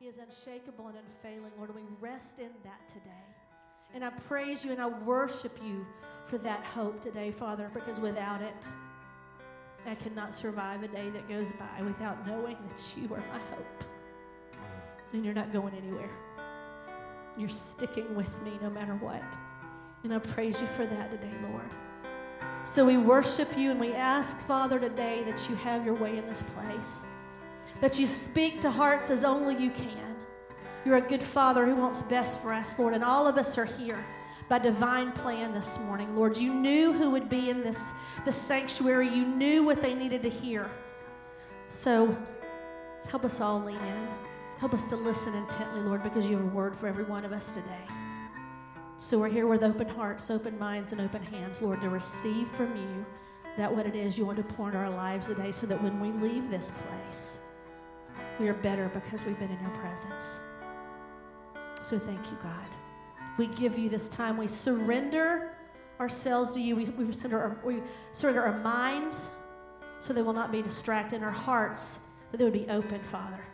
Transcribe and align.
He 0.00 0.06
is 0.06 0.16
unshakable 0.16 0.88
and 0.88 0.96
unfailing, 0.96 1.52
Lord. 1.58 1.74
We 1.74 1.82
rest 2.00 2.38
in 2.38 2.48
that 2.64 2.88
today. 2.88 3.10
And 3.92 4.02
I 4.02 4.08
praise 4.08 4.64
you 4.64 4.72
and 4.72 4.80
I 4.80 4.86
worship 4.86 5.58
you 5.62 5.86
for 6.24 6.38
that 6.38 6.64
hope 6.64 7.02
today, 7.02 7.30
Father, 7.30 7.70
because 7.74 8.00
without 8.00 8.40
it, 8.40 8.68
I 9.86 9.94
cannot 9.94 10.34
survive 10.34 10.82
a 10.82 10.88
day 10.88 11.10
that 11.10 11.28
goes 11.28 11.52
by 11.52 11.82
without 11.82 12.26
knowing 12.26 12.56
that 12.70 12.94
you 12.96 13.12
are 13.12 13.22
my 13.30 13.38
hope. 13.54 13.84
And 15.12 15.22
you're 15.22 15.34
not 15.34 15.52
going 15.52 15.74
anywhere. 15.74 16.10
You're 17.36 17.50
sticking 17.50 18.14
with 18.14 18.42
me 18.42 18.52
no 18.62 18.70
matter 18.70 18.94
what. 18.94 19.22
And 20.02 20.14
I 20.14 20.18
praise 20.18 20.62
you 20.62 20.66
for 20.68 20.86
that 20.86 21.10
today, 21.10 21.34
Lord. 21.42 21.70
So 22.64 22.86
we 22.86 22.96
worship 22.96 23.54
you 23.54 23.70
and 23.70 23.78
we 23.78 23.92
ask, 23.92 24.38
Father, 24.46 24.80
today 24.80 25.24
that 25.24 25.46
you 25.50 25.56
have 25.56 25.84
your 25.84 25.94
way 25.94 26.16
in 26.16 26.26
this 26.26 26.42
place, 26.54 27.04
that 27.80 27.98
you 27.98 28.06
speak 28.06 28.60
to 28.60 28.70
hearts 28.70 29.10
as 29.10 29.24
only 29.24 29.56
you 29.56 29.70
can. 29.70 30.16
You're 30.84 30.96
a 30.96 31.02
good 31.02 31.22
Father 31.22 31.66
who 31.66 31.76
wants 31.76 32.02
best 32.02 32.40
for 32.40 32.52
us, 32.52 32.78
Lord, 32.78 32.94
and 32.94 33.04
all 33.04 33.26
of 33.26 33.36
us 33.36 33.58
are 33.58 33.64
here 33.64 34.04
by 34.48 34.58
divine 34.58 35.12
plan 35.12 35.52
this 35.52 35.78
morning. 35.78 36.16
Lord, 36.16 36.36
you 36.36 36.52
knew 36.52 36.92
who 36.92 37.10
would 37.10 37.28
be 37.28 37.50
in 37.50 37.62
this, 37.62 37.92
this 38.24 38.36
sanctuary, 38.36 39.08
you 39.08 39.24
knew 39.24 39.62
what 39.62 39.80
they 39.80 39.94
needed 39.94 40.22
to 40.24 40.30
hear. 40.30 40.70
So 41.68 42.16
help 43.08 43.24
us 43.24 43.40
all 43.40 43.60
lean 43.60 43.76
in. 43.76 44.08
Help 44.58 44.74
us 44.74 44.84
to 44.84 44.96
listen 44.96 45.34
intently, 45.34 45.80
Lord, 45.80 46.02
because 46.02 46.28
you 46.28 46.36
have 46.36 46.44
a 46.44 46.48
word 46.48 46.76
for 46.76 46.86
every 46.86 47.04
one 47.04 47.24
of 47.24 47.32
us 47.32 47.52
today. 47.52 47.86
So 48.96 49.18
we're 49.18 49.30
here 49.30 49.46
with 49.46 49.62
open 49.62 49.88
hearts, 49.88 50.30
open 50.30 50.58
minds, 50.58 50.92
and 50.92 51.00
open 51.00 51.22
hands, 51.22 51.62
Lord, 51.62 51.80
to 51.80 51.88
receive 51.88 52.48
from 52.48 52.76
you 52.76 53.06
that 53.56 53.74
what 53.74 53.86
it 53.86 53.94
is 53.94 54.18
you 54.18 54.26
want 54.26 54.36
to 54.36 54.54
pour 54.54 54.66
into 54.66 54.78
our 54.78 54.90
lives 54.90 55.28
today 55.28 55.52
so 55.52 55.66
that 55.66 55.82
when 55.82 56.00
we 56.00 56.12
leave 56.12 56.50
this 56.50 56.72
place, 56.72 57.40
we 58.38 58.48
are 58.48 58.54
better 58.54 58.90
because 58.92 59.24
we've 59.24 59.38
been 59.38 59.50
in 59.50 59.60
your 59.60 59.70
presence. 59.70 60.40
So 61.82 61.98
thank 61.98 62.30
you, 62.30 62.38
God. 62.42 62.66
We 63.38 63.46
give 63.48 63.78
you 63.78 63.88
this 63.88 64.08
time. 64.08 64.36
We 64.36 64.48
surrender 64.48 65.56
ourselves 65.98 66.52
to 66.52 66.60
you. 66.60 66.76
We, 66.76 66.84
we, 66.84 67.12
surrender, 67.12 67.40
our, 67.40 67.60
we 67.64 67.82
surrender 68.12 68.42
our 68.42 68.58
minds 68.58 69.28
so 70.00 70.12
they 70.12 70.22
will 70.22 70.32
not 70.32 70.50
be 70.50 70.62
distracted, 70.62 71.22
our 71.22 71.30
hearts, 71.30 72.00
that 72.30 72.38
they 72.38 72.44
would 72.44 72.52
be 72.52 72.68
open, 72.68 73.00
Father, 73.02 73.44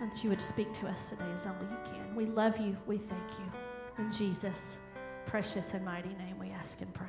and 0.00 0.12
that 0.12 0.22
you 0.22 0.30
would 0.30 0.40
speak 0.40 0.72
to 0.74 0.86
us 0.86 1.10
today 1.10 1.24
as 1.32 1.46
only 1.46 1.64
you 1.70 1.78
can. 1.84 2.14
We 2.14 2.26
love 2.26 2.58
you. 2.58 2.76
We 2.86 2.98
thank 2.98 3.38
you. 3.38 3.52
In 3.98 4.12
Jesus' 4.12 4.80
precious 5.24 5.74
and 5.74 5.84
mighty 5.84 6.14
name, 6.14 6.38
we 6.38 6.50
ask 6.50 6.80
and 6.80 6.92
pray. 6.92 7.06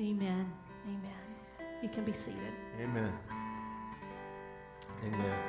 Amen. 0.00 0.50
Amen. 0.86 1.68
You 1.82 1.88
can 1.88 2.04
be 2.04 2.12
seated. 2.12 2.52
Amen. 2.80 3.12
Amen. 5.04 5.47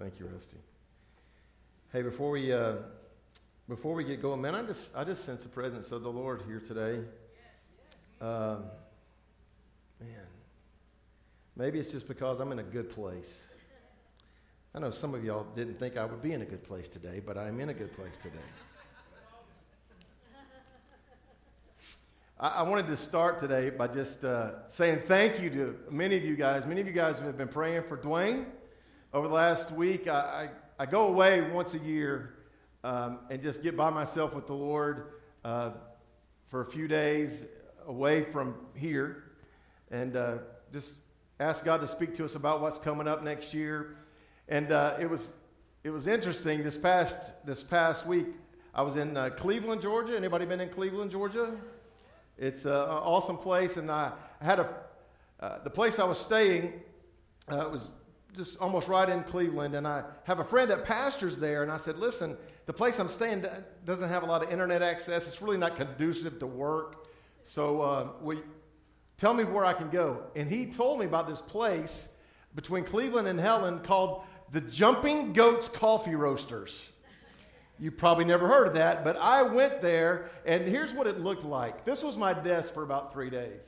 Thank 0.00 0.18
you, 0.18 0.24
Rusty. 0.32 0.56
Hey, 1.92 2.00
before 2.00 2.30
we 2.30 2.54
uh, 2.54 2.76
before 3.68 3.92
we 3.92 4.02
get 4.02 4.22
going, 4.22 4.40
man, 4.40 4.54
I 4.54 4.62
just 4.62 4.96
I 4.96 5.04
just 5.04 5.26
sense 5.26 5.42
the 5.42 5.50
presence 5.50 5.92
of 5.92 6.02
the 6.02 6.10
Lord 6.10 6.40
here 6.46 6.58
today. 6.58 7.00
Um, 8.18 8.64
man, 10.00 10.26
maybe 11.54 11.78
it's 11.78 11.92
just 11.92 12.08
because 12.08 12.40
I'm 12.40 12.50
in 12.50 12.60
a 12.60 12.62
good 12.62 12.88
place. 12.88 13.44
I 14.74 14.78
know 14.78 14.90
some 14.90 15.12
of 15.12 15.22
y'all 15.22 15.44
didn't 15.54 15.78
think 15.78 15.98
I 15.98 16.06
would 16.06 16.22
be 16.22 16.32
in 16.32 16.40
a 16.40 16.46
good 16.46 16.64
place 16.64 16.88
today, 16.88 17.20
but 17.20 17.36
I'm 17.36 17.60
in 17.60 17.68
a 17.68 17.74
good 17.74 17.94
place 17.94 18.16
today. 18.16 18.38
I, 22.38 22.62
wanted 22.62 22.86
to 22.86 22.96
start 22.96 23.38
today 23.38 23.68
by 23.68 23.86
just 23.86 24.24
uh, 24.24 24.66
saying 24.66 25.02
thank 25.04 25.42
you 25.42 25.50
to 25.50 25.76
many 25.90 26.16
of 26.16 26.24
you 26.24 26.36
guys. 26.36 26.64
Many 26.64 26.80
of 26.80 26.86
you 26.86 26.94
guys 26.94 27.18
have 27.18 27.36
been 27.36 27.48
praying 27.48 27.82
for 27.82 27.98
Dwayne 27.98 28.46
over 29.12 29.28
the 29.28 29.34
last 29.34 29.72
week. 29.72 30.08
I, 30.08 30.48
I, 30.78 30.82
I 30.82 30.86
go 30.86 31.08
away 31.08 31.42
once 31.50 31.74
a 31.74 31.78
year 31.78 32.34
um, 32.84 33.18
and 33.28 33.42
just 33.42 33.62
get 33.62 33.76
by 33.76 33.90
myself 33.90 34.34
with 34.34 34.46
the 34.46 34.54
Lord 34.54 35.14
uh, 35.44 35.70
for 36.48 36.60
a 36.60 36.66
few 36.66 36.86
days 36.86 37.44
away 37.86 38.22
from 38.22 38.54
here 38.74 39.24
and 39.90 40.16
uh, 40.16 40.38
just 40.72 40.98
ask 41.40 41.64
God 41.64 41.80
to 41.80 41.86
speak 41.86 42.14
to 42.14 42.24
us 42.24 42.34
about 42.34 42.60
what's 42.60 42.78
coming 42.78 43.08
up 43.08 43.24
next 43.24 43.52
year. 43.52 43.96
And 44.48 44.70
uh, 44.72 44.96
it 45.00 45.08
was 45.08 45.30
it 45.82 45.90
was 45.90 46.06
interesting 46.06 46.62
this 46.62 46.76
past 46.76 47.32
this 47.44 47.62
past 47.62 48.06
week. 48.06 48.26
I 48.74 48.82
was 48.82 48.96
in 48.96 49.16
uh, 49.16 49.30
Cleveland, 49.30 49.82
Georgia. 49.82 50.16
Anybody 50.16 50.44
been 50.44 50.60
in 50.60 50.68
Cleveland, 50.68 51.10
Georgia? 51.10 51.56
It's 52.38 52.64
an 52.64 52.72
awesome 52.72 53.36
place, 53.36 53.76
and 53.76 53.90
I 53.90 54.12
had 54.40 54.60
a 54.60 54.74
uh, 55.40 55.62
the 55.64 55.70
place 55.70 55.98
I 55.98 56.04
was 56.04 56.18
staying 56.18 56.74
uh, 57.48 57.68
was 57.72 57.90
just 58.36 58.58
almost 58.58 58.88
right 58.88 59.08
in 59.08 59.22
Cleveland, 59.22 59.74
and 59.74 59.86
I 59.86 60.04
have 60.24 60.40
a 60.40 60.44
friend 60.44 60.70
that 60.70 60.84
pastors 60.84 61.36
there, 61.36 61.62
and 61.62 61.70
I 61.70 61.76
said, 61.76 61.98
"Listen, 61.98 62.36
the 62.66 62.72
place 62.72 62.98
I'm 62.98 63.08
staying 63.08 63.44
doesn't 63.84 64.08
have 64.08 64.22
a 64.22 64.26
lot 64.26 64.42
of 64.42 64.52
internet 64.52 64.82
access. 64.82 65.26
It's 65.26 65.42
really 65.42 65.56
not 65.58 65.76
conducive 65.76 66.38
to 66.38 66.46
work. 66.46 67.06
So, 67.44 67.80
uh, 67.80 68.08
we 68.22 68.42
tell 69.18 69.34
me 69.34 69.44
where 69.44 69.64
I 69.64 69.72
can 69.72 69.90
go." 69.90 70.24
And 70.36 70.48
he 70.48 70.66
told 70.66 71.00
me 71.00 71.06
about 71.06 71.28
this 71.28 71.40
place 71.40 72.08
between 72.54 72.84
Cleveland 72.84 73.28
and 73.28 73.38
Helen 73.38 73.80
called 73.80 74.22
the 74.52 74.60
Jumping 74.60 75.32
Goats 75.32 75.68
Coffee 75.68 76.14
Roasters. 76.14 76.90
You 77.78 77.90
probably 77.90 78.24
never 78.26 78.46
heard 78.46 78.66
of 78.66 78.74
that, 78.74 79.04
but 79.04 79.16
I 79.16 79.42
went 79.42 79.80
there, 79.80 80.30
and 80.44 80.68
here's 80.68 80.92
what 80.92 81.06
it 81.06 81.18
looked 81.20 81.44
like. 81.44 81.84
This 81.84 82.02
was 82.02 82.16
my 82.16 82.34
desk 82.34 82.74
for 82.74 82.82
about 82.82 83.12
three 83.12 83.30
days. 83.30 83.64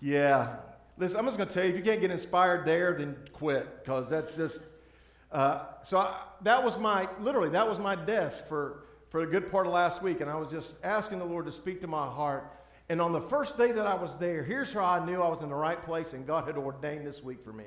Yeah. 0.00 0.56
Listen, 1.00 1.18
I'm 1.18 1.24
just 1.24 1.36
going 1.36 1.48
to 1.48 1.54
tell 1.54 1.64
you 1.64 1.70
if 1.70 1.76
you 1.76 1.82
can't 1.82 2.00
get 2.00 2.12
inspired 2.12 2.64
there, 2.64 2.94
then 2.96 3.16
quit, 3.32 3.82
because 3.82 4.08
that's 4.08 4.36
just. 4.36 4.62
Uh, 5.32 5.64
so 5.82 5.98
I, 5.98 6.16
that 6.42 6.62
was 6.62 6.78
my, 6.78 7.08
literally, 7.20 7.50
that 7.50 7.68
was 7.68 7.80
my 7.80 7.96
desk 7.96 8.46
for, 8.46 8.84
for 9.08 9.22
a 9.22 9.26
good 9.26 9.50
part 9.50 9.66
of 9.66 9.72
last 9.72 10.02
week, 10.02 10.20
and 10.20 10.30
I 10.30 10.36
was 10.36 10.48
just 10.48 10.76
asking 10.84 11.18
the 11.18 11.24
Lord 11.24 11.46
to 11.46 11.52
speak 11.52 11.80
to 11.80 11.88
my 11.88 12.06
heart 12.06 12.52
and 12.90 13.00
on 13.00 13.12
the 13.12 13.20
first 13.20 13.56
day 13.56 13.70
that 13.70 13.86
I 13.86 13.94
was 13.94 14.16
there, 14.16 14.42
here's 14.42 14.72
how 14.72 14.84
I 14.84 15.06
knew 15.06 15.22
I 15.22 15.28
was 15.28 15.40
in 15.42 15.48
the 15.48 15.54
right 15.54 15.80
place 15.80 16.12
and 16.12 16.26
God 16.26 16.48
had 16.48 16.56
ordained 16.56 17.06
this 17.06 17.22
week 17.22 17.44
for 17.44 17.52
me. 17.52 17.66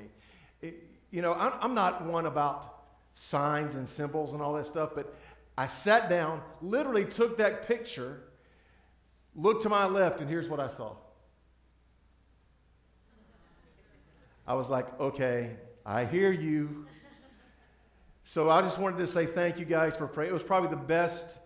It, 0.60 0.86
you 1.10 1.22
know, 1.22 1.32
I'm, 1.32 1.52
I'm 1.62 1.74
not 1.74 2.04
one 2.04 2.26
about 2.26 2.82
signs 3.14 3.74
and 3.74 3.88
symbols 3.88 4.34
and 4.34 4.42
all 4.42 4.52
that 4.52 4.66
stuff, 4.66 4.90
but 4.94 5.16
I 5.56 5.66
sat 5.66 6.10
down, 6.10 6.42
literally 6.60 7.06
took 7.06 7.38
that 7.38 7.66
picture, 7.66 8.20
looked 9.34 9.62
to 9.62 9.70
my 9.70 9.86
left, 9.86 10.20
and 10.20 10.28
here's 10.28 10.50
what 10.50 10.60
I 10.60 10.68
saw. 10.68 10.94
I 14.46 14.54
was 14.54 14.70
like, 14.70 15.00
okay, 15.00 15.56
I 15.84 16.04
hear 16.04 16.30
you. 16.30 16.86
So 18.24 18.50
I 18.50 18.62
just 18.62 18.78
wanted 18.78 18.98
to 18.98 19.06
say 19.06 19.26
thank 19.26 19.58
you 19.58 19.64
guys 19.64 19.96
for 19.96 20.06
praying. 20.06 20.30
It 20.30 20.34
was 20.34 20.42
probably 20.42 20.70
the 20.70 20.76
best 20.76 21.38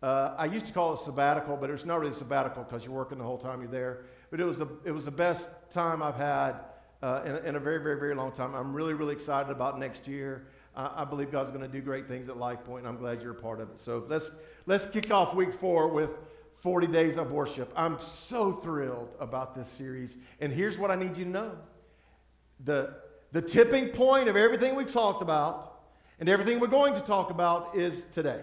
uh, 0.00 0.32
I 0.38 0.44
used 0.44 0.66
to 0.66 0.72
call 0.72 0.94
it 0.94 1.00
sabbatical, 1.00 1.56
but 1.56 1.70
it's 1.70 1.84
not 1.84 2.00
really 2.00 2.14
sabbatical 2.14 2.62
because 2.62 2.84
you're 2.84 2.94
working 2.94 3.18
the 3.18 3.24
whole 3.24 3.38
time 3.38 3.60
you're 3.60 3.70
there. 3.70 4.04
But 4.30 4.40
it 4.40 4.44
was, 4.44 4.60
a, 4.60 4.68
it 4.84 4.92
was 4.92 5.04
the 5.04 5.10
best 5.10 5.48
time 5.70 6.02
I've 6.02 6.16
had 6.16 6.54
uh, 7.02 7.22
in, 7.24 7.36
in, 7.46 7.56
a 7.56 7.60
very, 7.60 7.82
very, 7.82 7.98
very 7.98 8.14
long 8.14 8.30
time. 8.30 8.54
I'm 8.54 8.72
really, 8.72 8.94
really 8.94 9.12
excited 9.12 9.50
about 9.50 9.78
next 9.78 10.06
year. 10.06 10.46
I 10.76 11.04
believe 11.04 11.32
God's 11.32 11.50
going 11.50 11.62
to 11.62 11.68
do 11.68 11.80
great 11.80 12.06
things 12.06 12.28
at 12.28 12.36
Life 12.36 12.62
Point, 12.62 12.86
and 12.86 12.88
I'm 12.88 12.98
glad 12.98 13.20
you're 13.20 13.32
a 13.32 13.34
part 13.34 13.60
of 13.60 13.68
it. 13.70 13.80
So 13.80 14.04
let's, 14.06 14.30
let's 14.66 14.86
kick 14.86 15.10
off 15.10 15.34
week 15.34 15.52
four 15.52 15.88
with 15.88 16.10
40 16.58 16.86
days 16.86 17.16
of 17.16 17.32
worship. 17.32 17.72
I'm 17.74 17.98
so 17.98 18.52
thrilled 18.52 19.12
about 19.18 19.56
this 19.56 19.66
series. 19.66 20.16
And 20.40 20.52
here's 20.52 20.78
what 20.78 20.92
I 20.92 20.94
need 20.94 21.16
you 21.16 21.24
to 21.24 21.30
know 21.30 21.52
the, 22.64 22.94
the 23.32 23.42
tipping 23.42 23.88
point 23.88 24.28
of 24.28 24.36
everything 24.36 24.74
we've 24.74 24.92
talked 24.92 25.22
about 25.22 25.80
and 26.20 26.28
everything 26.28 26.60
we're 26.60 26.66
going 26.66 26.94
to 26.94 27.00
talk 27.00 27.30
about 27.30 27.76
is 27.76 28.04
today. 28.04 28.42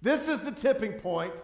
This 0.00 0.28
is 0.28 0.40
the 0.40 0.50
tipping 0.50 0.94
point 0.94 1.34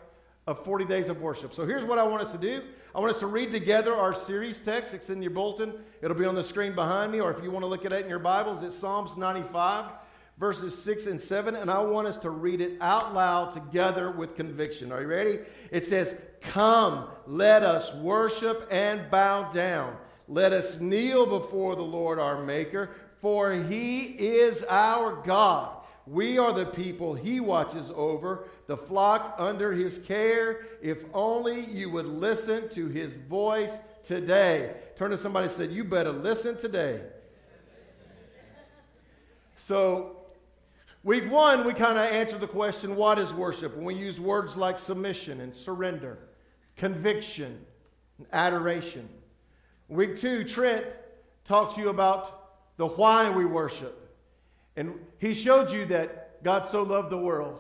of 0.47 0.65
40 0.65 0.87
days 0.87 1.09
of 1.09 1.21
worship. 1.21 1.53
So 1.53 1.67
here's 1.67 1.85
what 1.85 1.99
I 1.99 2.03
want 2.03 2.23
us 2.23 2.33
to 2.33 2.39
do. 2.39 2.63
I 2.95 3.01
want 3.01 3.13
us 3.13 3.21
to 3.21 3.27
read 3.27 3.51
together 3.51 3.95
our 3.95 4.15
series 4.15 4.59
text. 4.59 4.95
It's 4.95 5.11
in 5.11 5.21
your 5.21 5.31
bulletin. 5.31 5.75
It'll 6.01 6.17
be 6.17 6.25
on 6.25 6.35
the 6.35 6.43
screen 6.43 6.75
behind 6.75 7.13
me, 7.13 7.21
or 7.21 7.31
if 7.31 7.43
you 7.45 7.51
want 7.51 7.65
to 7.65 7.67
look 7.67 7.85
at 7.85 7.93
it 7.93 8.03
in 8.03 8.09
your 8.09 8.19
Bibles, 8.19 8.63
it's 8.63 8.75
Psalms 8.75 9.17
95, 9.19 9.85
verses 10.39 10.77
6 10.83 11.07
and 11.07 11.21
7. 11.21 11.55
And 11.55 11.71
I 11.71 11.81
want 11.81 12.09
us 12.09 12.17
to 12.19 12.31
read 12.31 12.63
it 12.63 12.79
out 12.81 13.15
loud 13.15 13.53
together 13.53 14.11
with 14.11 14.35
conviction. 14.37 14.91
Are 14.91 15.03
you 15.03 15.07
ready? 15.07 15.41
It 15.71 15.87
says, 15.87 16.17
Come, 16.41 17.09
let 17.27 17.63
us 17.63 17.95
worship 17.95 18.67
and 18.71 19.11
bow 19.11 19.51
down. 19.51 19.97
Let 20.29 20.53
us 20.53 20.79
kneel 20.79 21.25
before 21.25 21.75
the 21.75 21.83
Lord 21.83 22.19
our 22.19 22.45
Maker, 22.45 22.91
for 23.21 23.53
he 23.53 24.03
is 24.03 24.63
our 24.69 25.17
God. 25.23 25.75
We 26.07 26.39
are 26.39 26.53
the 26.53 26.67
people 26.67 27.15
he 27.15 27.41
watches 27.41 27.91
over, 27.95 28.49
the 28.67 28.77
flock 28.77 29.35
under 29.39 29.73
his 29.73 29.99
care. 29.99 30.67
If 30.83 31.05
only 31.13 31.65
you 31.65 31.91
would 31.91 32.07
listen 32.07 32.69
to 32.71 32.89
his 32.89 33.17
voice 33.17 33.79
today. 34.03 34.75
Turn 34.97 35.11
to 35.11 35.19
somebody 35.19 35.45
and 35.45 35.53
say, 35.53 35.67
You 35.67 35.85
better 35.85 36.13
listen 36.13 36.57
today. 36.57 37.03
So, 39.57 40.17
week 41.05 41.31
one, 41.31 41.65
we 41.67 41.75
kind 41.75 41.99
of 41.99 42.05
answered 42.05 42.41
the 42.41 42.49
question 42.49 42.97
what 42.97 43.19
is 43.19 43.35
worship? 43.35 43.77
And 43.77 43.85
we 43.85 43.95
use 43.95 44.21
words 44.21 44.57
like 44.57 44.79
submission 44.79 45.41
and 45.41 45.55
surrender, 45.55 46.19
conviction, 46.77 47.59
and 48.19 48.27
adoration. 48.33 49.09
Week 49.89 50.17
two, 50.17 50.45
Trent 50.45 50.85
talked 51.45 51.75
to 51.77 51.81
you 51.81 51.89
about 51.89 52.77
the 52.77 52.87
why 52.87 53.31
we 53.31 53.45
worship. 53.45 54.17
And 54.77 54.95
he 55.19 55.35
showed 55.35 55.73
you 55.73 55.87
that 55.87 56.43
God 56.45 56.67
so 56.67 56.83
loved 56.83 57.11
the 57.11 57.19
world 57.19 57.59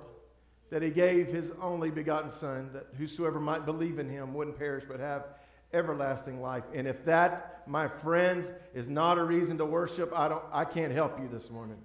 that 0.70 0.82
he 0.82 0.90
gave 0.90 1.28
his 1.28 1.50
only 1.60 1.90
begotten 1.90 2.30
Son, 2.30 2.70
that 2.74 2.86
whosoever 2.98 3.40
might 3.40 3.64
believe 3.64 3.98
in 3.98 4.08
him 4.08 4.34
wouldn't 4.34 4.58
perish 4.58 4.84
but 4.86 5.00
have 5.00 5.24
everlasting 5.72 6.40
life. 6.40 6.64
And 6.74 6.86
if 6.86 7.04
that, 7.06 7.62
my 7.66 7.88
friends, 7.88 8.52
is 8.74 8.88
not 8.88 9.18
a 9.18 9.24
reason 9.24 9.58
to 9.58 9.64
worship, 9.64 10.12
I, 10.14 10.28
don't, 10.28 10.44
I 10.52 10.64
can't 10.64 10.92
help 10.92 11.18
you 11.18 11.28
this 11.28 11.50
morning. 11.50 11.78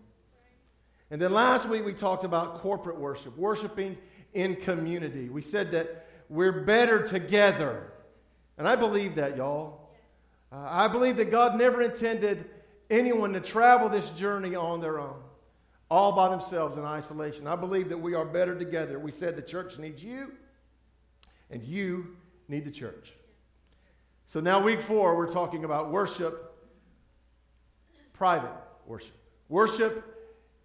And 1.09 1.21
then 1.21 1.31
last 1.31 1.67
week 1.67 1.85
we 1.85 1.93
talked 1.93 2.23
about 2.23 2.59
corporate 2.59 2.99
worship, 2.99 3.37
worshiping 3.37 3.97
in 4.33 4.55
community. 4.57 5.29
We 5.29 5.41
said 5.41 5.71
that 5.71 6.07
we're 6.29 6.63
better 6.63 7.05
together. 7.07 7.91
And 8.57 8.67
I 8.67 8.75
believe 8.75 9.15
that, 9.15 9.37
y'all. 9.37 9.82
Uh, 10.53 10.67
I 10.69 10.87
believe 10.87 11.17
that 11.17 11.31
God 11.31 11.57
never 11.57 11.81
intended 11.81 12.45
anyone 12.89 13.33
to 13.33 13.39
travel 13.39 13.89
this 13.89 14.11
journey 14.11 14.55
on 14.55 14.81
their 14.81 14.99
own, 14.99 15.15
all 15.89 16.11
by 16.11 16.29
themselves 16.29 16.77
in 16.77 16.83
isolation. 16.83 17.47
I 17.47 17.55
believe 17.55 17.89
that 17.89 17.97
we 17.97 18.13
are 18.13 18.25
better 18.25 18.57
together. 18.57 18.99
We 18.99 19.11
said 19.11 19.35
the 19.35 19.41
church 19.41 19.79
needs 19.79 20.03
you, 20.03 20.33
and 21.49 21.63
you 21.63 22.15
need 22.47 22.65
the 22.65 22.71
church. 22.71 23.13
So 24.27 24.39
now, 24.39 24.61
week 24.61 24.81
four, 24.81 25.15
we're 25.15 25.31
talking 25.31 25.63
about 25.63 25.91
worship, 25.91 26.55
private 28.13 28.53
worship. 28.85 29.15
Worship, 29.49 29.97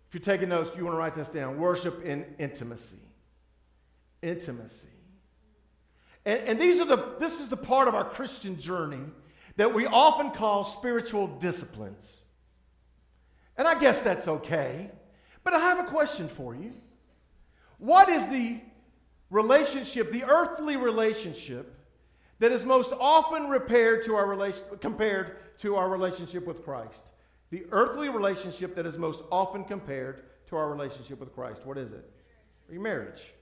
if 0.08 0.14
you're 0.14 0.20
taking 0.20 0.50
notes, 0.50 0.70
you 0.76 0.84
want 0.84 0.94
to 0.94 0.99
write 0.99 1.14
this 1.14 1.29
down 1.29 1.58
worship 1.58 2.05
in 2.05 2.26
intimacy. 2.38 2.99
Intimacy. 4.23 4.88
And, 6.25 6.41
and 6.41 6.61
these 6.61 6.81
are 6.81 6.84
the, 6.84 7.14
this 7.19 7.41
is 7.41 7.49
the 7.49 7.56
part 7.56 7.88
of 7.88 7.94
our 7.94 8.05
Christian 8.05 8.58
journey 8.58 9.00
that 9.58 9.75
we 9.75 9.87
often 9.87 10.31
call 10.31 10.62
spiritual 10.62 11.26
disciplines. 11.26 12.20
And 13.56 13.66
I 13.66 13.78
guess 13.78 14.00
that's 14.00 14.28
okay. 14.28 14.88
But 15.43 15.52
I 15.52 15.58
have 15.58 15.81
a 15.81 15.90
question 15.90 16.28
for 16.28 16.55
you. 16.55 16.72
What 17.78 18.08
is 18.08 18.28
the 18.28 18.60
relationship, 19.31 20.12
the 20.12 20.22
earthly 20.22 20.76
relationship, 20.76 21.75
that 22.38 22.52
is 22.52 22.64
most 22.64 22.93
often 23.00 23.49
repaired 23.49 24.05
to 24.05 24.14
our 24.14 24.26
relation, 24.26 24.62
compared 24.81 25.58
to 25.58 25.75
our 25.75 25.88
relationship 25.88 26.46
with 26.46 26.64
Christ? 26.64 27.10
The 27.50 27.66
earthly 27.72 28.10
relationship 28.10 28.76
that 28.76 28.87
is 28.87 28.96
most 28.96 29.25
often 29.32 29.64
compared 29.64 30.22
to 30.46 30.56
our 30.56 30.70
relationship 30.70 31.19
with 31.19 31.34
Christ. 31.34 31.66
What 31.66 31.78
is 31.78 31.90
it? 31.90 32.08
Your 32.70 32.81
marriage. 32.81 33.32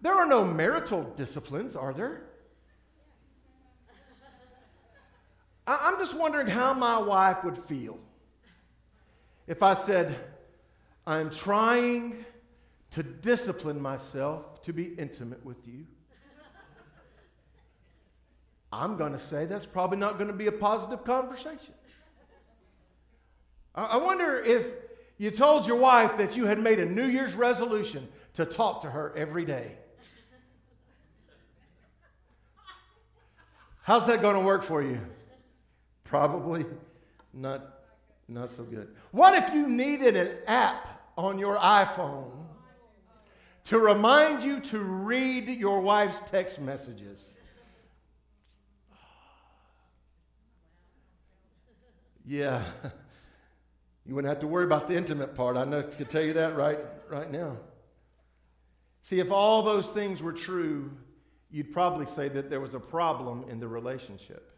There 0.00 0.14
are 0.14 0.26
no 0.26 0.44
marital 0.44 1.02
disciplines, 1.16 1.74
are 1.74 1.92
there? 1.92 2.22
I'm 5.80 5.98
just 5.98 6.16
wondering 6.16 6.46
how 6.46 6.74
my 6.74 6.98
wife 6.98 7.44
would 7.44 7.56
feel 7.56 7.98
if 9.46 9.62
I 9.62 9.74
said, 9.74 10.16
I'm 11.06 11.30
trying 11.30 12.24
to 12.92 13.02
discipline 13.02 13.80
myself 13.80 14.62
to 14.62 14.72
be 14.72 14.84
intimate 14.84 15.44
with 15.44 15.66
you. 15.66 15.86
I'm 18.72 18.96
going 18.96 19.12
to 19.12 19.18
say 19.18 19.46
that's 19.46 19.66
probably 19.66 19.98
not 19.98 20.18
going 20.18 20.28
to 20.28 20.36
be 20.36 20.46
a 20.46 20.52
positive 20.52 21.04
conversation. 21.04 21.74
I 23.74 23.96
wonder 23.96 24.42
if 24.42 24.66
you 25.18 25.30
told 25.30 25.66
your 25.66 25.76
wife 25.76 26.16
that 26.18 26.36
you 26.36 26.46
had 26.46 26.58
made 26.58 26.78
a 26.78 26.86
New 26.86 27.06
Year's 27.06 27.34
resolution 27.34 28.08
to 28.34 28.44
talk 28.44 28.82
to 28.82 28.90
her 28.90 29.12
every 29.16 29.44
day. 29.44 29.76
How's 33.82 34.06
that 34.06 34.22
going 34.22 34.36
to 34.36 34.42
work 34.42 34.62
for 34.62 34.82
you? 34.82 35.00
Probably 36.10 36.66
not, 37.32 37.82
not 38.26 38.50
so 38.50 38.64
good. 38.64 38.88
What 39.12 39.40
if 39.44 39.54
you 39.54 39.68
needed 39.68 40.16
an 40.16 40.38
app 40.48 41.12
on 41.16 41.38
your 41.38 41.56
iPhone 41.56 42.32
to 43.66 43.78
remind 43.78 44.42
you 44.42 44.58
to 44.58 44.80
read 44.80 45.48
your 45.48 45.80
wife's 45.80 46.20
text 46.28 46.60
messages? 46.60 47.24
Yeah. 52.26 52.64
You 54.06 54.16
wouldn't 54.16 54.30
have 54.30 54.40
to 54.40 54.48
worry 54.48 54.64
about 54.64 54.88
the 54.88 54.96
intimate 54.96 55.36
part. 55.36 55.56
I 55.56 55.64
know 55.64 55.82
to 55.82 56.04
tell 56.04 56.22
you 56.22 56.32
that 56.32 56.56
right, 56.56 56.80
right 57.08 57.30
now. 57.30 57.58
See, 59.02 59.20
if 59.20 59.30
all 59.30 59.62
those 59.62 59.92
things 59.92 60.20
were 60.20 60.32
true, 60.32 60.90
you'd 61.48 61.70
probably 61.70 62.06
say 62.06 62.28
that 62.30 62.50
there 62.50 62.60
was 62.60 62.74
a 62.74 62.80
problem 62.80 63.44
in 63.48 63.60
the 63.60 63.68
relationship. 63.68 64.50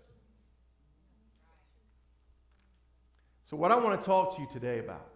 So, 3.45 3.57
what 3.57 3.71
I 3.73 3.77
want 3.77 4.01
to 4.01 4.07
talk 4.07 4.37
to 4.37 4.43
you 4.43 4.49
today 4.51 4.79
about 4.79 5.09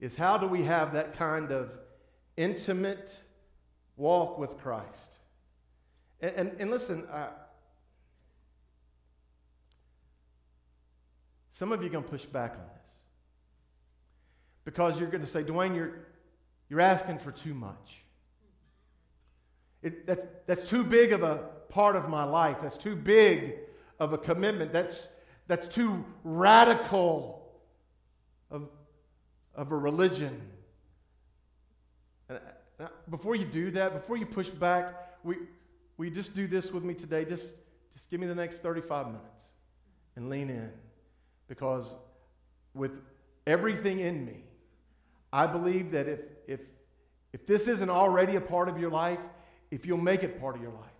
is 0.00 0.14
how 0.14 0.38
do 0.38 0.46
we 0.46 0.62
have 0.62 0.92
that 0.94 1.14
kind 1.14 1.50
of 1.50 1.70
intimate 2.36 3.18
walk 3.96 4.38
with 4.38 4.56
Christ? 4.58 5.18
And, 6.20 6.32
and, 6.36 6.56
and 6.60 6.70
listen, 6.70 7.06
some 11.50 11.72
of 11.72 11.82
you 11.82 11.88
are 11.88 11.92
going 11.92 12.04
to 12.04 12.10
push 12.10 12.24
back 12.24 12.52
on 12.52 12.66
this 12.82 12.94
because 14.64 14.98
you're 14.98 15.10
going 15.10 15.22
to 15.24 15.26
say, 15.26 15.42
Dwayne, 15.42 15.74
you're, 15.74 16.06
you're 16.68 16.80
asking 16.80 17.18
for 17.18 17.32
too 17.32 17.54
much. 17.54 18.02
It, 19.82 20.06
that's, 20.06 20.24
that's 20.46 20.62
too 20.62 20.84
big 20.84 21.12
of 21.12 21.22
a 21.22 21.36
part 21.68 21.96
of 21.96 22.08
my 22.08 22.24
life. 22.24 22.58
That's 22.60 22.76
too 22.76 22.96
big 22.96 23.54
of 24.00 24.12
a 24.12 24.18
commitment. 24.18 24.72
That's, 24.72 25.06
that's 25.48 25.66
too 25.66 26.04
radical 26.22 27.50
of, 28.50 28.68
of 29.54 29.72
a 29.72 29.76
religion. 29.76 30.40
And 32.28 32.38
uh, 32.78 32.84
uh, 32.84 32.88
before 33.10 33.34
you 33.34 33.46
do 33.46 33.70
that, 33.72 33.94
before 33.94 34.18
you 34.18 34.26
push 34.26 34.50
back, 34.50 34.94
we, 35.24 35.36
we 35.96 36.10
just 36.10 36.34
do 36.34 36.46
this 36.46 36.70
with 36.70 36.84
me 36.84 36.94
today? 36.94 37.24
Just, 37.24 37.54
just 37.92 38.10
give 38.10 38.20
me 38.20 38.26
the 38.26 38.34
next 38.34 38.62
35 38.62 39.06
minutes 39.06 39.42
and 40.14 40.28
lean 40.28 40.50
in. 40.50 40.70
Because 41.48 41.94
with 42.74 42.92
everything 43.46 44.00
in 44.00 44.24
me, 44.24 44.44
I 45.32 45.46
believe 45.46 45.92
that 45.92 46.08
if, 46.08 46.20
if, 46.46 46.60
if 47.32 47.46
this 47.46 47.68
isn't 47.68 47.90
already 47.90 48.36
a 48.36 48.40
part 48.40 48.68
of 48.68 48.78
your 48.78 48.90
life, 48.90 49.18
if 49.70 49.86
you'll 49.86 49.98
make 49.98 50.22
it 50.22 50.40
part 50.40 50.56
of 50.56 50.62
your 50.62 50.72
life, 50.72 50.90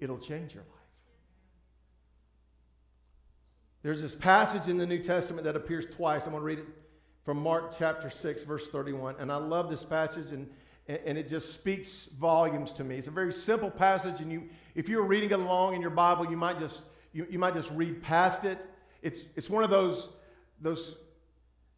it'll 0.00 0.18
change 0.18 0.54
your 0.54 0.64
life. 0.64 0.81
There's 3.82 4.00
this 4.00 4.14
passage 4.14 4.68
in 4.68 4.78
the 4.78 4.86
New 4.86 5.02
Testament 5.02 5.44
that 5.44 5.56
appears 5.56 5.86
twice. 5.86 6.26
I'm 6.26 6.32
going 6.32 6.40
to 6.40 6.46
read 6.46 6.60
it 6.60 6.66
from 7.24 7.38
Mark 7.38 7.76
chapter 7.76 8.10
6, 8.10 8.44
verse 8.44 8.68
31. 8.68 9.16
And 9.18 9.32
I 9.32 9.36
love 9.36 9.68
this 9.68 9.84
passage, 9.84 10.30
and, 10.30 10.48
and 10.86 11.18
it 11.18 11.28
just 11.28 11.52
speaks 11.52 12.08
volumes 12.18 12.72
to 12.74 12.84
me. 12.84 12.96
It's 12.96 13.08
a 13.08 13.12
very 13.12 13.32
simple 13.32 13.70
passage, 13.70 14.20
and 14.20 14.30
you, 14.30 14.48
if 14.76 14.88
you 14.88 14.98
were 14.98 15.06
reading 15.06 15.30
it 15.30 15.40
along 15.40 15.74
in 15.74 15.80
your 15.80 15.90
Bible, 15.90 16.30
you 16.30 16.36
might 16.36 16.60
just, 16.60 16.82
you, 17.12 17.26
you 17.28 17.40
might 17.40 17.54
just 17.54 17.72
read 17.72 18.02
past 18.02 18.44
it. 18.44 18.58
It's, 19.02 19.22
it's 19.34 19.50
one 19.50 19.64
of 19.64 19.70
those, 19.70 20.10
those 20.60 20.94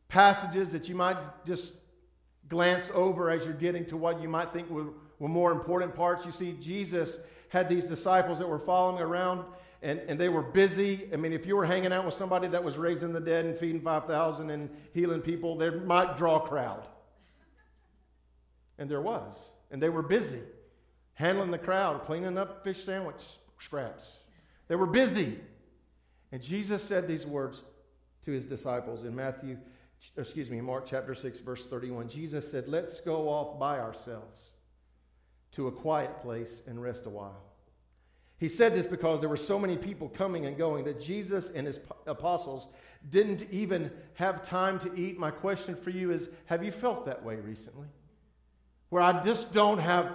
passages 0.09 0.71
that 0.73 0.91
you 0.91 0.95
might 0.95 1.17
just 1.47 1.73
glance 2.49 2.91
over 2.93 3.31
as 3.31 3.47
you're 3.47 3.55
getting 3.55 3.87
to 3.87 3.97
what 3.97 4.21
you 4.21 4.29
might 4.29 4.53
think 4.53 4.69
were, 4.69 4.89
were 5.19 5.29
more 5.29 5.53
important 5.53 5.95
parts. 5.95 6.27
You 6.27 6.33
see, 6.33 6.53
Jesus 6.61 7.17
had 7.49 7.67
these 7.67 7.87
disciples 7.87 8.39
that 8.41 8.49
were 8.49 8.59
following 8.59 9.01
around 9.01 9.45
and, 9.85 10.01
and 10.09 10.19
they 10.19 10.29
were 10.29 10.43
busy. 10.43 11.09
I 11.13 11.17
mean, 11.17 11.33
if 11.33 11.47
you 11.47 11.55
were 11.55 11.67
hanging 11.67 11.93
out 11.93 12.05
with 12.05 12.15
somebody 12.15 12.49
that 12.49 12.65
was 12.65 12.77
raising 12.77 13.13
the 13.13 13.21
dead 13.21 13.45
and 13.45 13.57
feeding 13.57 13.81
5,000 13.81 14.51
and 14.51 14.71
healing 14.93 15.21
people, 15.21 15.57
there 15.57 15.73
might 15.81 16.17
draw 16.17 16.43
a 16.43 16.49
crowd. 16.49 16.87
And 18.79 18.91
there 18.91 19.03
was. 19.03 19.49
And 19.71 19.81
they 19.81 19.91
were 19.91 20.03
busy 20.03 20.41
handling 21.13 21.53
the 21.53 21.59
crowd, 21.59 22.03
cleaning 22.03 22.37
up 22.37 22.65
fish 22.65 22.83
sandwich 22.83 23.23
scraps. 23.59 24.17
They 24.67 24.75
were 24.75 24.87
busy. 24.87 25.39
And 26.33 26.43
Jesus 26.43 26.83
said 26.83 27.07
these 27.07 27.25
words 27.25 27.65
to 28.23 28.33
his 28.33 28.45
disciples 28.45 29.05
in 29.05 29.15
Matthew 29.15 29.59
excuse 30.17 30.51
me, 30.51 30.61
Mark 30.61 30.85
chapter 30.87 31.15
6, 31.15 31.41
verse 31.41 31.67
31, 31.67 32.09
Jesus 32.09 32.51
said, 32.51 32.69
Let's 32.69 33.01
go 33.01 33.29
off 33.29 33.59
by 33.59 33.79
ourselves 33.79 34.51
to 35.53 35.69
a 35.69 35.73
quiet 35.73 36.21
place 36.21 36.63
and 36.67 36.83
rest 36.83 37.07
a 37.07 37.11
while. 37.11 37.44
He 38.39 38.49
said 38.49 38.75
this 38.75 38.87
because 38.87 39.21
there 39.21 39.29
were 39.29 39.37
so 39.37 39.59
many 39.59 39.77
people 39.77 40.09
coming 40.09 40.47
and 40.47 40.57
going 40.57 40.85
that 40.85 41.01
Jesus 41.01 41.51
and 41.51 41.67
his 41.67 41.79
apostles 42.07 42.69
didn't 43.09 43.47
even 43.51 43.91
have 44.15 44.43
time 44.43 44.79
to 44.81 44.95
eat. 44.97 45.19
My 45.19 45.31
question 45.31 45.77
for 45.77 45.91
you 45.91 46.11
is 46.11 46.29
Have 46.47 46.65
you 46.65 46.73
felt 46.73 47.07
that 47.07 47.25
way 47.25 47.37
recently? 47.37 47.87
Where 48.89 49.03
I 49.03 49.23
just 49.25 49.53
don't 49.53 49.79
have 49.79 50.11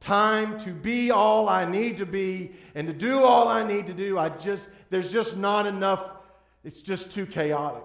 time 0.00 0.58
to 0.60 0.70
be 0.70 1.10
all 1.10 1.48
I 1.48 1.64
need 1.64 1.98
to 1.98 2.06
be 2.06 2.52
and 2.74 2.86
to 2.86 2.92
do 2.92 3.22
all 3.22 3.48
I 3.48 3.66
need 3.66 3.86
to 3.88 3.94
do. 3.94 4.18
I 4.18 4.28
just, 4.28 4.68
there's 4.90 5.10
just 5.10 5.36
not 5.36 5.66
enough, 5.66 6.10
it's 6.64 6.80
just 6.80 7.12
too 7.12 7.26
chaotic. 7.26 7.84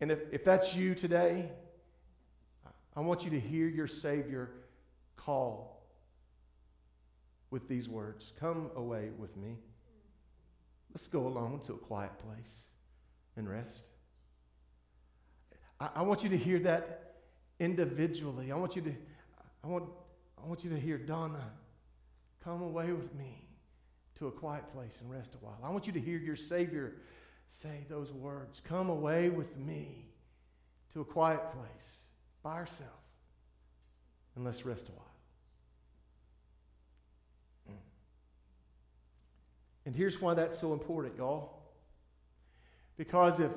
And 0.00 0.12
if, 0.12 0.20
if 0.32 0.44
that's 0.44 0.76
you 0.76 0.94
today, 0.94 1.50
I 2.94 3.00
want 3.00 3.24
you 3.24 3.30
to 3.30 3.40
hear 3.40 3.66
your 3.66 3.88
Savior 3.88 4.50
call 5.16 5.75
with 7.50 7.68
these 7.68 7.88
words 7.88 8.32
Come 8.38 8.70
away 8.76 9.10
with 9.18 9.36
me. 9.36 9.56
let's 10.92 11.06
go 11.06 11.26
alone 11.26 11.60
to 11.66 11.74
a 11.74 11.78
quiet 11.78 12.12
place 12.18 12.64
and 13.36 13.48
rest. 13.48 13.86
I, 15.80 15.90
I 15.96 16.02
want 16.02 16.22
you 16.22 16.30
to 16.30 16.38
hear 16.38 16.58
that 16.60 17.14
individually. 17.58 18.52
I 18.52 18.56
want 18.56 18.76
you 18.76 18.82
to, 18.82 18.94
I 19.64 19.66
want, 19.66 19.84
I 20.42 20.46
want 20.46 20.64
you 20.64 20.70
to 20.70 20.78
hear 20.78 20.98
Donna, 20.98 21.50
come 22.42 22.62
away 22.62 22.92
with 22.92 23.14
me 23.14 23.46
to 24.18 24.28
a 24.28 24.32
quiet 24.32 24.64
place 24.72 24.98
and 25.00 25.10
rest 25.10 25.34
a 25.34 25.44
while. 25.44 25.58
I 25.62 25.70
want 25.70 25.86
you 25.86 25.92
to 25.92 26.00
hear 26.00 26.18
your 26.18 26.36
Savior 26.36 26.94
say 27.48 27.86
those 27.88 28.12
words 28.12 28.60
Come 28.60 28.88
away 28.88 29.28
with 29.28 29.56
me 29.56 30.08
to 30.92 31.00
a 31.00 31.04
quiet 31.04 31.40
place 31.52 32.04
by 32.42 32.54
ourselves 32.54 32.92
and 34.34 34.44
let's 34.44 34.64
rest 34.64 34.88
a 34.88 34.92
while. 34.92 35.15
And 39.86 39.94
here's 39.94 40.20
why 40.20 40.34
that's 40.34 40.58
so 40.58 40.72
important, 40.72 41.16
y'all. 41.16 41.52
Because 42.96 43.40
if, 43.40 43.52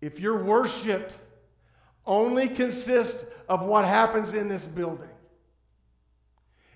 if 0.00 0.20
your 0.20 0.42
worship 0.42 1.12
only 2.06 2.48
consists 2.48 3.26
of 3.48 3.64
what 3.64 3.84
happens 3.84 4.32
in 4.32 4.48
this 4.48 4.66
building, 4.66 5.08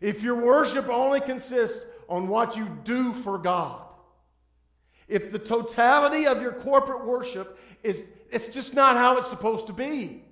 if 0.00 0.22
your 0.22 0.34
worship 0.34 0.88
only 0.88 1.20
consists 1.20 1.86
on 2.08 2.26
what 2.26 2.56
you 2.56 2.68
do 2.82 3.12
for 3.12 3.38
God, 3.38 3.80
if 5.06 5.30
the 5.30 5.38
totality 5.38 6.26
of 6.26 6.42
your 6.42 6.52
corporate 6.52 7.06
worship 7.06 7.58
is 7.82 8.04
it's 8.30 8.48
just 8.48 8.74
not 8.74 8.96
how 8.96 9.18
it's 9.18 9.28
supposed 9.28 9.66
to 9.68 9.72
be. 9.72 10.24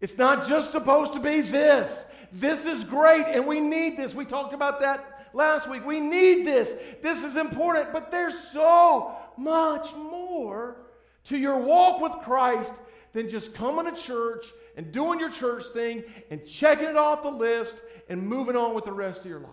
It's 0.00 0.18
not 0.18 0.46
just 0.46 0.72
supposed 0.72 1.14
to 1.14 1.20
be 1.20 1.40
this. 1.40 2.04
This 2.32 2.66
is 2.66 2.82
great 2.82 3.24
and 3.28 3.46
we 3.46 3.60
need 3.60 3.96
this. 3.96 4.12
We 4.12 4.24
talked 4.24 4.52
about 4.52 4.80
that 4.80 5.11
last 5.32 5.68
week. 5.68 5.84
We 5.84 6.00
need 6.00 6.46
this. 6.46 6.74
This 7.02 7.24
is 7.24 7.36
important, 7.36 7.92
but 7.92 8.10
there's 8.10 8.38
so 8.38 9.14
much 9.36 9.94
more 9.94 10.76
to 11.24 11.38
your 11.38 11.58
walk 11.58 12.00
with 12.00 12.12
Christ 12.24 12.80
than 13.12 13.28
just 13.28 13.54
coming 13.54 13.92
to 13.92 14.00
church 14.00 14.46
and 14.76 14.90
doing 14.92 15.20
your 15.20 15.30
church 15.30 15.64
thing 15.66 16.04
and 16.30 16.44
checking 16.46 16.88
it 16.88 16.96
off 16.96 17.22
the 17.22 17.30
list 17.30 17.76
and 18.08 18.26
moving 18.26 18.56
on 18.56 18.74
with 18.74 18.84
the 18.84 18.92
rest 18.92 19.20
of 19.20 19.26
your 19.26 19.40
life. 19.40 19.50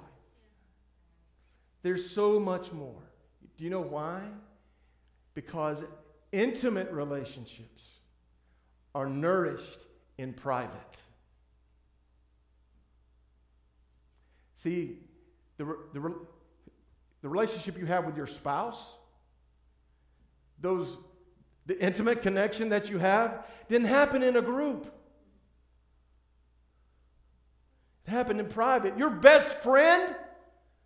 There's 1.81 2.09
so 2.09 2.39
much 2.39 2.71
more. 2.71 3.01
Do 3.57 3.63
you 3.63 3.69
know 3.69 3.81
why? 3.81 4.21
Because 5.33 5.83
intimate 6.31 6.91
relationships 6.91 7.87
are 8.95 9.07
nourished 9.07 9.85
in 10.17 10.33
private. 10.33 11.01
See, 14.55 14.97
the, 15.59 15.77
the, 15.93 16.15
the 17.21 17.29
relationship 17.29 17.77
you 17.77 17.85
have 17.85 18.05
with 18.05 18.17
your 18.17 18.25
spouse, 18.25 18.91
those, 20.59 20.97
the 21.67 21.79
intimate 21.79 22.23
connection 22.23 22.69
that 22.69 22.89
you 22.89 22.97
have, 22.97 23.45
didn't 23.67 23.87
happen 23.87 24.23
in 24.23 24.35
a 24.35 24.41
group. 24.41 24.91
It 28.07 28.09
happened 28.09 28.39
in 28.39 28.47
private. 28.47 28.97
Your 28.97 29.11
best 29.11 29.59
friend 29.59 30.15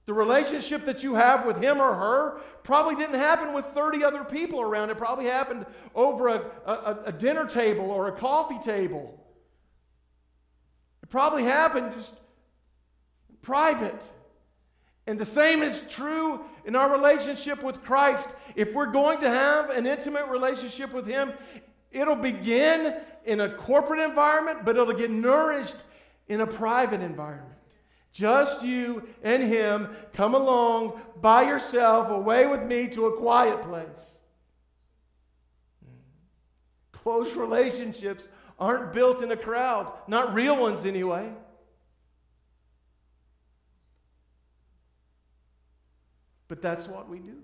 the 0.05 0.13
relationship 0.13 0.85
that 0.85 1.01
you 1.01 1.15
have 1.15 1.45
with 1.45 1.63
him 1.63 1.79
or 1.79 1.93
her 1.93 2.41
probably 2.63 2.95
didn't 2.95 3.15
happen 3.15 3.53
with 3.53 3.65
30 3.67 4.03
other 4.03 4.23
people 4.25 4.59
around. 4.59 4.89
It 4.89 4.97
probably 4.97 5.25
happened 5.25 5.65
over 5.95 6.27
a, 6.27 6.41
a, 6.65 7.03
a, 7.05 7.11
dinner 7.13 7.45
table 7.45 7.89
or 7.89 8.09
a 8.09 8.11
coffee 8.11 8.59
table. 8.59 9.17
It 11.01 11.09
probably 11.09 11.43
happened 11.43 11.93
just 11.95 12.13
private. 13.41 14.09
And 15.05 15.19
the 15.19 15.25
same 15.25 15.62
is 15.62 15.83
true 15.89 16.41
in 16.65 16.75
our 16.75 16.91
relationship 16.91 17.62
with 17.62 17.83
Christ. 17.83 18.29
If 18.55 18.74
we're 18.74 18.91
going 18.91 19.19
to 19.19 19.29
have 19.29 19.69
an 19.69 19.86
intimate 19.86 20.27
relationship 20.27 20.93
with 20.93 21.05
Him, 21.05 21.33
it'll 21.91 22.15
begin 22.15 22.95
in 23.25 23.41
a 23.41 23.50
corporate 23.50 24.00
environment, 24.00 24.60
but 24.63 24.77
it'll 24.77 24.93
get 24.93 25.12
nourished 25.12 25.75
in 26.27 26.41
a 26.41 26.48
private 26.48 27.01
environment. 27.01 27.53
Just 28.13 28.63
you 28.63 29.07
and 29.24 29.41
him 29.41 29.89
come 30.13 30.36
along 30.36 31.01
by 31.19 31.43
yourself 31.43 32.10
away 32.10 32.45
with 32.45 32.63
me 32.63 32.88
to 32.89 33.07
a 33.07 33.17
quiet 33.17 33.63
place. 33.63 34.17
Close 36.91 37.36
relationships 37.36 38.29
aren't 38.60 38.93
built 38.93 39.24
in 39.24 39.31
a 39.31 39.36
crowd, 39.36 39.91
not 40.07 40.33
real 40.36 40.62
ones 40.62 40.86
anyway. 40.86 41.31
But 46.47 46.62
that's 46.62 46.88
what 46.88 47.09
we 47.09 47.19
do. 47.19 47.38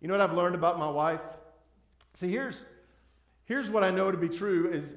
You 0.00 0.08
know 0.08 0.14
what 0.14 0.20
I've 0.20 0.36
learned 0.36 0.54
about 0.54 0.78
my 0.78 0.88
wife? 0.88 1.20
See, 2.14 2.30
here's, 2.30 2.62
here's 3.44 3.68
what 3.70 3.84
I 3.84 3.90
know 3.90 4.10
to 4.10 4.16
be 4.16 4.28
true 4.28 4.70
is 4.70 4.94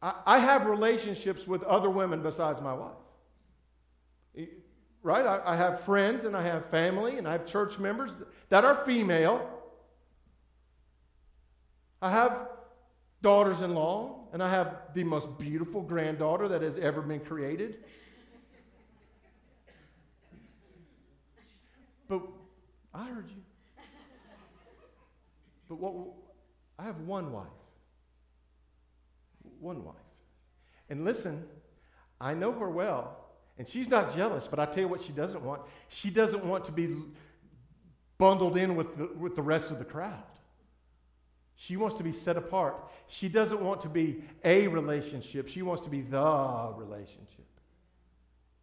I, 0.00 0.14
I 0.26 0.38
have 0.38 0.66
relationships 0.66 1.46
with 1.46 1.62
other 1.64 1.90
women 1.90 2.22
besides 2.22 2.60
my 2.60 2.72
wife. 2.72 4.48
Right? 5.02 5.26
I, 5.26 5.40
I 5.44 5.56
have 5.56 5.80
friends 5.80 6.24
and 6.24 6.36
I 6.36 6.42
have 6.42 6.66
family 6.70 7.18
and 7.18 7.28
I 7.28 7.32
have 7.32 7.46
church 7.46 7.78
members 7.78 8.10
that 8.48 8.64
are 8.64 8.74
female. 8.74 9.48
I 12.00 12.10
have 12.10 12.48
daughters 13.22 13.60
in 13.62 13.74
law, 13.74 14.28
and 14.32 14.42
I 14.42 14.48
have 14.48 14.76
the 14.94 15.02
most 15.02 15.38
beautiful 15.38 15.82
granddaughter 15.82 16.48
that 16.48 16.62
has 16.62 16.78
ever 16.78 17.02
been 17.02 17.20
created. 17.20 17.78
But 22.08 22.22
I 22.94 23.04
heard 23.06 23.30
you. 23.30 23.42
But 25.68 25.76
what 25.76 25.94
I 26.78 26.84
have 26.84 27.00
one 27.00 27.32
wife 27.32 27.46
one 29.60 29.84
wife. 29.84 29.96
And 30.88 31.04
listen, 31.04 31.44
I 32.20 32.34
know 32.34 32.52
her 32.52 32.68
well, 32.68 33.16
and 33.58 33.66
she's 33.66 33.88
not 33.88 34.14
jealous, 34.14 34.48
but 34.48 34.58
I 34.58 34.66
tell 34.66 34.84
you 34.84 34.88
what 34.88 35.02
she 35.02 35.12
doesn't 35.12 35.42
want. 35.42 35.62
She 35.88 36.10
doesn't 36.10 36.44
want 36.44 36.64
to 36.66 36.72
be 36.72 36.96
bundled 38.16 38.56
in 38.56 38.76
with 38.76 38.96
the, 38.96 39.06
with 39.18 39.36
the 39.36 39.42
rest 39.42 39.70
of 39.70 39.78
the 39.78 39.84
crowd. 39.84 40.22
She 41.56 41.76
wants 41.76 41.96
to 41.96 42.04
be 42.04 42.12
set 42.12 42.36
apart. 42.36 42.76
She 43.08 43.28
doesn't 43.28 43.60
want 43.60 43.80
to 43.80 43.88
be 43.88 44.22
a 44.44 44.68
relationship. 44.68 45.48
She 45.48 45.62
wants 45.62 45.82
to 45.82 45.90
be 45.90 46.02
the 46.02 46.72
relationship. 46.76 47.46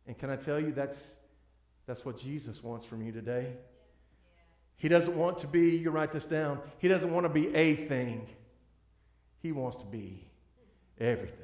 And 0.07 0.17
can 0.17 0.29
I 0.29 0.37
tell 0.37 0.59
you, 0.59 0.71
that's, 0.71 1.13
that's 1.86 2.06
what 2.06 2.18
Jesus 2.18 2.63
wants 2.63 2.86
from 2.86 3.01
you 3.01 3.12
today. 3.12 3.54
He 4.77 4.89
doesn't 4.89 5.15
want 5.15 5.39
to 5.39 5.48
be, 5.48 5.77
you 5.77 5.89
write 5.92 6.12
this 6.12 6.25
down, 6.25 6.60
he 6.77 6.88
doesn't 6.88 7.12
want 7.12 7.25
to 7.25 7.30
be 7.30 7.54
a 7.56 7.75
thing. 7.75 8.27
He 9.39 9.51
wants 9.51 9.77
to 9.77 9.86
be 9.86 10.27
everything. 11.00 11.39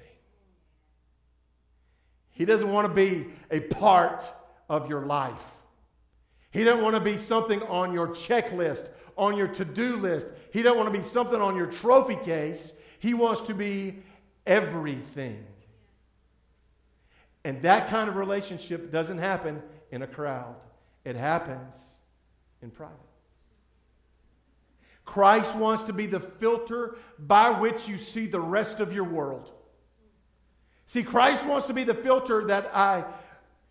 He 2.31 2.45
doesn't 2.45 2.71
want 2.71 2.87
to 2.87 2.93
be 2.93 3.27
a 3.51 3.59
part 3.59 4.23
of 4.67 4.89
your 4.89 5.05
life. 5.05 5.43
He 6.49 6.63
doesn't 6.63 6.83
want 6.83 6.95
to 6.95 7.01
be 7.01 7.17
something 7.17 7.61
on 7.63 7.93
your 7.93 8.07
checklist, 8.07 8.89
on 9.17 9.37
your 9.37 9.47
to 9.49 9.65
do 9.65 9.97
list. 9.97 10.27
He 10.51 10.61
doesn't 10.61 10.77
want 10.77 10.91
to 10.91 10.97
be 10.97 11.03
something 11.03 11.39
on 11.39 11.55
your 11.55 11.67
trophy 11.67 12.15
case. 12.15 12.73
He 12.99 13.13
wants 13.13 13.41
to 13.43 13.53
be 13.53 13.99
everything. 14.45 15.45
And 17.43 17.61
that 17.61 17.89
kind 17.89 18.09
of 18.09 18.15
relationship 18.15 18.91
doesn't 18.91 19.17
happen 19.17 19.61
in 19.91 20.01
a 20.01 20.07
crowd, 20.07 20.55
it 21.05 21.15
happens 21.15 21.75
in 22.61 22.71
private. 22.71 22.97
Christ 25.05 25.55
wants 25.55 25.83
to 25.83 25.93
be 25.93 26.05
the 26.05 26.19
filter 26.19 26.95
by 27.19 27.49
which 27.59 27.87
you 27.87 27.97
see 27.97 28.27
the 28.27 28.39
rest 28.39 28.79
of 28.79 28.93
your 28.93 29.03
world. 29.03 29.51
See, 30.85 31.03
Christ 31.03 31.45
wants 31.45 31.67
to 31.67 31.73
be 31.73 31.83
the 31.83 31.93
filter 31.93 32.45
that 32.45 32.71
I 32.73 33.03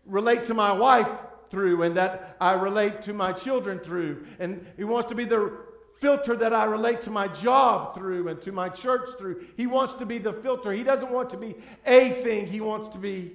relate 0.05 0.45
to 0.45 0.53
my 0.53 0.71
wife 0.71 1.09
through 1.49 1.83
and 1.83 1.97
that 1.97 2.35
I 2.39 2.53
relate 2.53 3.01
to 3.03 3.13
my 3.13 3.33
children 3.33 3.79
through. 3.79 4.25
And 4.39 4.65
He 4.77 4.83
wants 4.83 5.09
to 5.09 5.15
be 5.15 5.25
the 5.25 5.51
filter 5.95 6.35
that 6.35 6.53
I 6.53 6.65
relate 6.65 7.01
to 7.03 7.11
my 7.11 7.27
job 7.27 7.95
through 7.95 8.27
and 8.27 8.41
to 8.41 8.51
my 8.51 8.69
church 8.69 9.09
through. 9.19 9.45
He 9.57 9.67
wants 9.67 9.93
to 9.95 10.05
be 10.05 10.17
the 10.17 10.33
filter. 10.33 10.71
He 10.71 10.83
doesn't 10.83 11.11
want 11.11 11.29
to 11.31 11.37
be 11.37 11.55
a 11.85 12.09
thing, 12.09 12.45
He 12.45 12.61
wants 12.61 12.89
to 12.89 12.97
be 12.97 13.33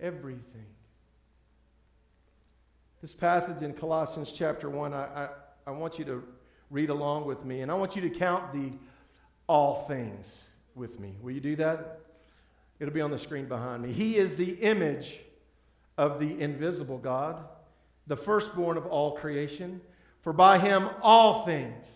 everything. 0.00 0.69
This 3.00 3.14
passage 3.14 3.62
in 3.62 3.72
Colossians 3.72 4.30
chapter 4.30 4.68
1, 4.68 4.92
I, 4.92 5.04
I, 5.04 5.28
I 5.68 5.70
want 5.70 5.98
you 5.98 6.04
to 6.04 6.22
read 6.68 6.90
along 6.90 7.24
with 7.24 7.46
me. 7.46 7.62
And 7.62 7.70
I 7.70 7.74
want 7.74 7.96
you 7.96 8.02
to 8.02 8.10
count 8.10 8.52
the 8.52 8.76
all 9.46 9.86
things 9.86 10.44
with 10.74 11.00
me. 11.00 11.16
Will 11.22 11.30
you 11.30 11.40
do 11.40 11.56
that? 11.56 12.00
It'll 12.78 12.92
be 12.92 13.00
on 13.00 13.10
the 13.10 13.18
screen 13.18 13.46
behind 13.46 13.82
me. 13.82 13.90
He 13.90 14.16
is 14.16 14.36
the 14.36 14.50
image 14.50 15.18
of 15.96 16.20
the 16.20 16.38
invisible 16.42 16.98
God, 16.98 17.42
the 18.06 18.18
firstborn 18.18 18.76
of 18.76 18.84
all 18.84 19.12
creation. 19.12 19.80
For 20.20 20.34
by 20.34 20.58
him 20.58 20.90
all 21.00 21.46
things 21.46 21.86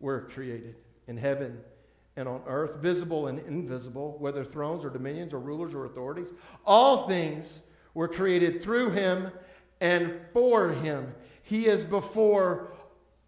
were 0.00 0.22
created 0.22 0.74
in 1.06 1.16
heaven 1.16 1.60
and 2.16 2.28
on 2.28 2.42
earth, 2.48 2.76
visible 2.82 3.28
and 3.28 3.38
invisible, 3.46 4.16
whether 4.18 4.44
thrones 4.44 4.84
or 4.84 4.90
dominions 4.90 5.32
or 5.32 5.38
rulers 5.38 5.76
or 5.76 5.84
authorities. 5.84 6.32
All 6.66 7.06
things 7.06 7.62
were 7.94 8.08
created 8.08 8.64
through 8.64 8.90
him 8.90 9.30
and 9.80 10.20
for 10.32 10.70
him. 10.70 11.14
He 11.42 11.66
is 11.66 11.84
before 11.84 12.72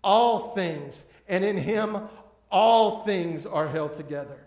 all 0.03 0.55
things, 0.55 1.05
and 1.29 1.45
in 1.45 1.57
him 1.57 2.09
all 2.51 3.05
things 3.05 3.47
are 3.47 3.69
held 3.69 3.95
together. 3.95 4.39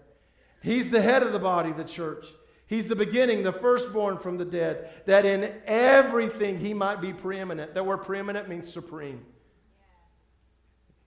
He's 0.62 0.92
the 0.92 1.02
head 1.02 1.24
of 1.24 1.34
the 1.34 1.40
body, 1.40 1.72
the 1.72 1.84
church. 1.84 2.28
He's 2.66 2.88
the 2.88 2.96
beginning, 2.96 3.44
the 3.44 3.52
firstborn 3.52 4.18
from 4.18 4.38
the 4.38 4.46
dead, 4.46 4.90
that 5.06 5.26
in 5.26 5.54
everything 5.66 6.58
he 6.58 6.74
might 6.74 7.02
be 7.02 7.14
preeminent. 7.14 7.74
That 7.74 7.86
word 7.86 8.00
preeminent 8.00 8.48
means 8.50 8.72
supreme. 8.72 9.26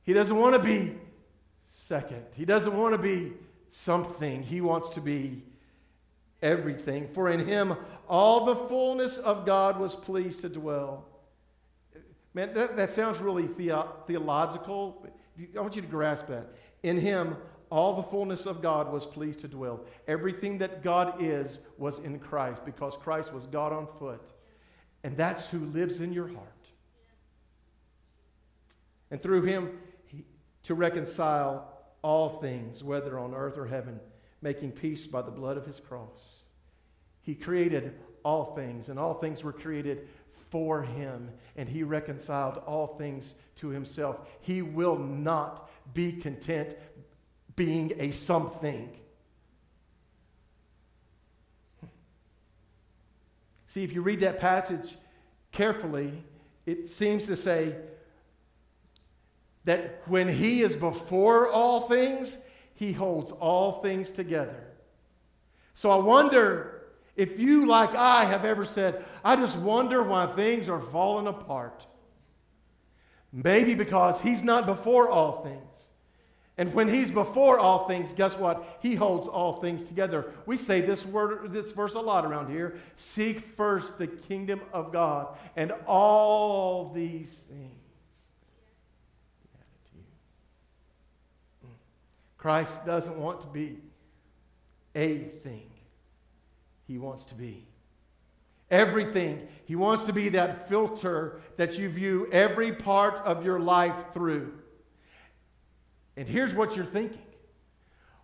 He 0.03 0.13
doesn't 0.13 0.37
want 0.37 0.55
to 0.55 0.63
be 0.63 0.95
second, 1.69 2.25
he 2.35 2.45
doesn't 2.45 2.77
want 2.77 2.95
to 2.95 2.99
be 2.99 3.33
something. 3.71 4.43
He 4.43 4.61
wants 4.61 4.91
to 4.91 5.01
be 5.01 5.43
everything. 6.47 7.09
For 7.09 7.29
in 7.29 7.47
him 7.47 7.77
all 8.09 8.47
the 8.47 8.57
fullness 8.57 9.19
of 9.19 9.45
God 9.45 9.79
was 9.79 9.97
pleased 9.97 10.41
to 10.43 10.49
dwell. 10.49 11.05
Man, 12.35 12.55
that, 12.55 12.77
that 12.77 12.93
sounds 12.93 13.21
really 13.21 13.47
theo- 13.47 13.93
theological. 14.07 15.07
I 15.57 15.61
want 15.61 15.77
you 15.77 15.83
to 15.83 15.89
grasp 15.89 16.29
that. 16.29 16.53
In 16.83 17.01
him 17.01 17.37
all 17.69 17.95
the 17.95 18.03
fullness 18.03 18.47
of 18.47 18.63
God 18.63 18.93
was 18.93 19.07
pleased 19.07 19.41
to 19.41 19.49
dwell. 19.49 19.81
Everything 20.07 20.59
that 20.59 20.83
God 20.85 21.17
is 21.21 21.59
was 21.79 21.99
in 21.99 22.19
Christ 22.21 22.65
because 22.65 22.97
Christ 22.97 23.33
was 23.33 23.47
God 23.47 23.73
on 23.73 23.89
foot. 23.99 24.33
And 25.03 25.17
that's 25.17 25.49
who 25.49 25.59
lives 25.59 26.01
in 26.01 26.13
your 26.13 26.29
heart. 26.29 26.71
And 29.11 29.23
through 29.23 29.43
him 29.43 29.79
he, 30.07 30.25
to 30.65 30.75
reconcile 30.75 31.73
all 32.03 32.29
things, 32.41 32.85
whether 32.85 33.19
on 33.19 33.35
earth 33.35 33.59
or 33.59 33.67
heaven, 33.67 33.99
making 34.47 34.71
peace 34.71 35.09
by 35.09 35.21
the 35.21 35.31
blood 35.33 35.57
of 35.57 35.67
his 35.67 35.81
cross. 35.81 36.45
He 37.21 37.35
created 37.35 37.95
all 38.23 38.55
things, 38.55 38.89
and 38.89 38.97
all 38.97 39.15
things 39.15 39.43
were 39.43 39.53
created 39.53 40.07
for 40.51 40.83
him, 40.83 41.33
and 41.57 41.69
he 41.69 41.83
reconciled 41.83 42.59
all 42.59 42.87
things 42.97 43.35
to 43.57 43.71
himself. 43.71 44.39
He 44.43 44.63
will 44.63 44.99
not 44.99 45.69
be 45.95 46.13
content 46.13 46.77
being 47.57 47.95
a 47.99 48.13
something. 48.13 48.97
See, 53.67 53.83
if 53.83 53.93
you 53.93 54.01
read 54.01 54.21
that 54.21 54.39
passage 54.39 54.97
carefully, 55.51 56.23
it 56.67 56.89
seems 56.89 57.27
to 57.27 57.35
say 57.35 57.75
that 59.65 60.03
when 60.07 60.29
he 60.29 60.63
is 60.63 60.77
before 60.77 61.51
all 61.51 61.81
things, 61.81 62.39
he 62.77 62.93
holds 62.93 63.33
all 63.33 63.73
things 63.81 64.11
together. 64.11 64.63
So 65.75 65.91
I 65.91 65.97
wonder 65.97 66.83
if 67.17 67.39
you, 67.39 67.67
like 67.67 67.95
I, 67.95 68.25
have 68.25 68.45
ever 68.45 68.65
said, 68.65 69.05
I 69.25 69.37
just 69.37 69.57
wonder 69.57 70.03
why 70.03 70.27
things 70.27 70.69
are 70.69 70.81
falling 70.81 71.27
apart. 71.27 71.87
Maybe 73.33 73.75
because 73.75 74.21
he's 74.21 74.45
not 74.45 74.67
before 74.67 75.11
all 75.11 75.43
things. 75.43 75.83
And 76.59 76.73
when 76.73 76.89
he's 76.89 77.11
before 77.11 77.59
all 77.59 77.87
things, 77.87 78.15
guess 78.15 78.37
what? 78.37 78.79
He 78.81 78.95
holds 78.95 79.29
all 79.29 79.55
things 79.55 79.85
together. 79.85 80.33
We 80.47 80.57
say 80.57 80.81
this 80.81 81.05
word, 81.05 81.53
this 81.53 81.73
verse 81.73 81.95
a 81.95 82.01
lot 82.01 82.25
around 82.25 82.51
here. 82.51 82.79
Seek 82.95 83.41
first 83.41 83.99
the 83.99 84.07
kingdom 84.07 84.61
of 84.73 84.93
God, 84.93 85.37
and 85.55 85.73
all 85.87 86.93
these 86.95 87.47
things 87.51 87.86
Christ 92.47 92.87
doesn't 92.87 93.19
want 93.19 93.41
to 93.41 93.49
be 93.49 93.77
a 94.95 95.19
thing. 95.19 95.69
He 96.87 96.97
wants 96.97 97.25
to 97.25 97.35
be 97.35 97.67
everything. 98.71 99.49
He 99.65 99.75
wants 99.75 100.05
to 100.05 100.13
be 100.13 100.29
that 100.29 100.69
filter 100.69 101.41
that 101.57 101.77
you 101.77 101.89
view 101.89 102.29
every 102.31 102.71
part 102.71 103.17
of 103.25 103.45
your 103.45 103.59
life 103.59 104.13
through. 104.13 104.57
And 106.17 106.29
here's 106.29 106.55
what 106.55 106.77
you're 106.77 106.85
thinking 106.85 107.27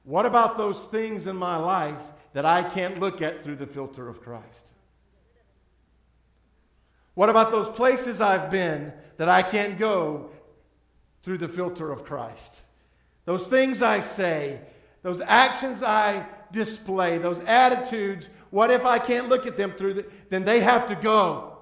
What 0.05 0.25
about 0.25 0.57
those 0.57 0.85
things 0.85 1.27
in 1.27 1.35
my 1.35 1.57
life 1.57 2.13
that 2.33 2.47
I 2.47 2.63
can't 2.63 3.01
look 3.01 3.23
at 3.23 3.43
through 3.43 3.57
the 3.57 3.67
filter 3.67 4.09
of 4.09 4.23
Christ? 4.23 4.71
What 7.15 7.29
about 7.29 7.51
those 7.51 7.69
places 7.69 8.21
I've 8.21 8.53
been 8.53 8.93
that 9.17 9.29
I 9.29 9.43
can't 9.43 9.81
go 9.81 10.31
through 11.25 11.39
the 11.39 11.49
filter 11.49 11.91
of 11.91 12.05
Christ? 12.05 12.61
Those 13.25 13.47
things 13.47 13.83
I 13.83 14.01
say, 14.01 14.61
those 15.03 15.21
actions 15.21 15.83
I 15.83 16.27
display, 16.51 17.19
those 17.19 17.41
attitudes, 17.41 18.29
what 18.51 18.71
if 18.71 18.85
I 18.85 18.99
can't 18.99 19.29
look 19.29 19.47
at 19.47 19.57
them 19.57 19.73
through 19.73 19.95
the, 19.95 20.07
then 20.29 20.45
they 20.45 20.61
have 20.61 20.87
to 20.89 20.95
go. 20.95 21.59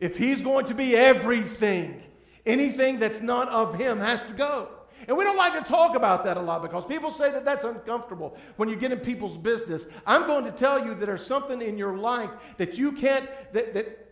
If 0.00 0.16
he's 0.16 0.42
going 0.42 0.66
to 0.66 0.74
be 0.74 0.96
everything, 0.96 2.02
anything 2.44 2.98
that's 2.98 3.22
not 3.22 3.48
of 3.48 3.74
him 3.78 3.98
has 3.98 4.22
to 4.24 4.32
go. 4.34 4.68
And 5.08 5.16
we 5.16 5.24
don't 5.24 5.36
like 5.36 5.52
to 5.52 5.60
talk 5.60 5.94
about 5.94 6.24
that 6.24 6.36
a 6.36 6.40
lot 6.40 6.62
because 6.62 6.84
people 6.84 7.10
say 7.10 7.30
that 7.30 7.44
that's 7.44 7.64
uncomfortable 7.64 8.36
when 8.56 8.68
you 8.68 8.76
get 8.76 8.92
in 8.92 8.98
people's 8.98 9.36
business. 9.36 9.86
I'm 10.06 10.26
going 10.26 10.44
to 10.44 10.50
tell 10.50 10.84
you 10.84 10.94
that 10.94 11.06
there's 11.06 11.24
something 11.24 11.60
in 11.60 11.78
your 11.78 11.96
life 11.96 12.30
that 12.56 12.78
you 12.78 12.92
can't 12.92 13.28
that, 13.52 13.74
that, 13.74 14.08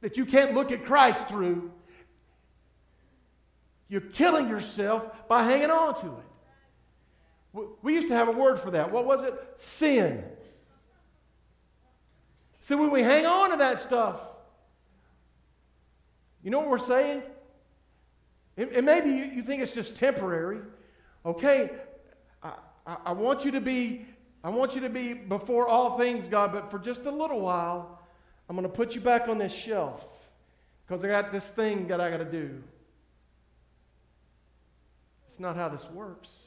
that 0.00 0.16
you 0.16 0.26
can't 0.26 0.52
look 0.54 0.72
at 0.72 0.84
Christ 0.84 1.28
through. 1.28 1.70
You're 3.88 4.00
killing 4.00 4.48
yourself 4.48 5.28
by 5.28 5.44
hanging 5.44 5.70
on 5.70 5.94
to 6.00 6.06
it. 6.06 7.68
We 7.82 7.94
used 7.94 8.08
to 8.08 8.14
have 8.14 8.28
a 8.28 8.32
word 8.32 8.58
for 8.58 8.70
that. 8.72 8.90
What 8.90 9.06
was 9.06 9.22
it? 9.22 9.34
Sin. 9.56 10.24
So 12.60 12.76
when 12.76 12.90
we 12.90 13.00
hang 13.00 13.26
on 13.26 13.50
to 13.50 13.56
that 13.58 13.80
stuff, 13.80 14.20
you 16.42 16.50
know 16.50 16.58
what 16.58 16.68
we're 16.68 16.78
saying? 16.78 17.22
And, 18.56 18.86
maybe 18.86 19.10
you, 19.10 19.42
think 19.42 19.62
it's 19.62 19.72
just 19.72 19.96
temporary. 19.96 20.60
Okay, 21.24 21.70
I, 22.42 22.52
I, 22.86 22.96
I 23.06 23.12
want 23.12 23.44
you 23.44 23.50
to 23.52 23.60
be, 23.60 24.06
I 24.42 24.48
want 24.48 24.74
you 24.74 24.80
to 24.80 24.88
be 24.88 25.12
before 25.12 25.68
all 25.68 25.98
things, 25.98 26.26
God, 26.26 26.52
but 26.52 26.70
for 26.70 26.78
just 26.78 27.04
a 27.04 27.10
little 27.10 27.40
while, 27.40 28.00
I'm 28.48 28.56
going 28.56 28.68
to 28.68 28.74
put 28.74 28.94
you 28.94 29.00
back 29.00 29.28
on 29.28 29.38
this 29.38 29.54
shelf 29.54 30.28
because 30.86 31.04
I 31.04 31.08
got 31.08 31.32
this 31.32 31.50
thing 31.50 31.88
that 31.88 32.00
I 32.00 32.10
got 32.10 32.18
to 32.18 32.24
do. 32.24 32.62
It's 35.28 35.40
not 35.40 35.56
how 35.56 35.68
this 35.68 35.88
works. 35.90 36.42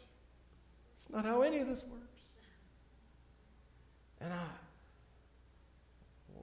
It's 1.00 1.10
not 1.10 1.26
how 1.26 1.42
any 1.42 1.60
of 1.60 1.68
this 1.68 1.84
works. 1.84 2.06
And 4.22 4.34
I, 4.34 4.46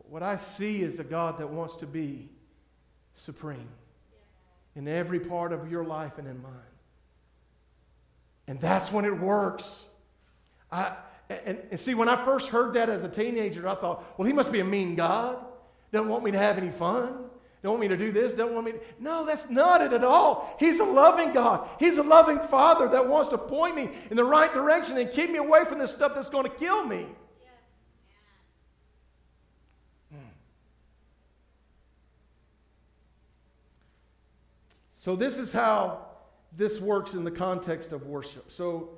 what 0.09 0.23
I 0.23 0.37
see 0.37 0.83
is 0.83 0.99
a 0.99 1.05
God 1.05 1.39
that 1.39 1.49
wants 1.49 1.77
to 1.77 1.87
be 1.87 2.29
supreme 3.15 3.69
in 4.75 4.89
every 4.89 5.21
part 5.21 5.53
of 5.53 5.71
your 5.71 5.85
life 5.85 6.19
and 6.19 6.29
in 6.29 6.41
mine. 6.43 6.53
And 8.47 8.61
that's 8.61 8.93
when 8.93 9.05
it 9.05 9.19
works. 9.19 9.87
I, 10.71 10.95
and, 11.29 11.61
and, 11.71 11.81
see, 11.81 11.95
when 11.95 12.09
I 12.09 12.25
first 12.25 12.49
heard 12.49 12.75
that 12.75 12.89
as 12.89 13.03
a 13.03 13.09
teenager, 13.09 13.67
I 13.67 13.75
thought, 13.75 14.05
well, 14.17 14.27
he 14.27 14.33
must 14.33 14.53
be 14.53 14.61
a 14.61 14.65
mean 14.65 14.95
God. 14.95 15.45
Doesn't 15.93 16.09
want 16.09 16.23
me 16.23 16.31
to 16.31 16.39
have 16.39 16.59
any 16.59 16.71
fun. 16.71 17.26
Don't 17.67 17.81
want 17.81 17.81
me 17.81 17.89
to 17.89 17.97
do 17.97 18.13
this. 18.13 18.33
Don't 18.33 18.55
want 18.55 18.67
me 18.67 18.73
to. 18.75 18.81
No, 19.01 19.27
that's 19.27 19.51
not 19.51 19.83
it 19.83 19.93
at 19.93 20.05
all. 20.05 20.55
He's 20.61 20.79
a 20.79 20.85
loving 20.85 21.33
God. 21.33 21.69
He's 21.81 21.99
a 21.99 22.03
loving 22.05 22.39
Father 22.39 22.87
that 22.91 23.09
wants 23.09 23.29
to 23.31 23.39
point 23.39 23.75
me 23.75 23.91
in 24.09 24.17
the 24.17 24.25
right 24.25 24.55
direction 24.55 24.97
and 24.99 25.11
keep 25.11 25.33
me 25.33 25.39
away 25.39 25.65
from 25.65 25.81
this 25.81 25.91
stuff 25.91 26.15
that's 26.15 26.29
going 26.29 26.45
to 26.45 26.57
kill 26.57 26.85
me. 26.85 27.07
Hmm. 30.13 30.29
So, 34.93 35.17
this 35.17 35.37
is 35.37 35.53
how 35.53 36.07
this 36.57 36.81
works 36.81 37.15
in 37.15 37.25
the 37.25 37.33
context 37.33 37.91
of 37.91 38.07
worship. 38.07 38.53
So, 38.53 38.91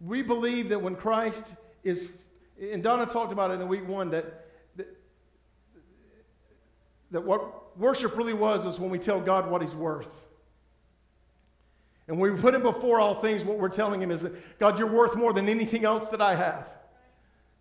we 0.00 0.22
believe 0.22 0.68
that 0.68 0.80
when 0.80 0.94
Christ 0.94 1.56
is, 1.82 2.12
and 2.70 2.84
Donna 2.84 3.04
talked 3.04 3.32
about 3.32 3.50
it 3.50 3.60
in 3.60 3.66
week 3.66 3.88
one, 3.88 4.10
that, 4.10 4.46
that, 4.76 4.96
that 7.10 7.24
what 7.24 7.61
worship 7.76 8.16
really 8.16 8.34
was 8.34 8.66
is 8.66 8.78
when 8.78 8.90
we 8.90 8.98
tell 8.98 9.20
God 9.20 9.50
what 9.50 9.62
He's 9.62 9.74
worth. 9.74 10.26
And 12.08 12.18
when 12.18 12.34
we 12.34 12.40
put 12.40 12.54
Him 12.54 12.62
before 12.62 13.00
all 13.00 13.14
things, 13.14 13.44
what 13.44 13.58
we're 13.58 13.68
telling 13.68 14.02
Him 14.02 14.10
is 14.10 14.22
that, 14.22 14.58
God, 14.58 14.78
you're 14.78 14.90
worth 14.90 15.16
more 15.16 15.32
than 15.32 15.48
anything 15.48 15.84
else 15.84 16.08
that 16.10 16.20
I 16.20 16.34
have. 16.34 16.68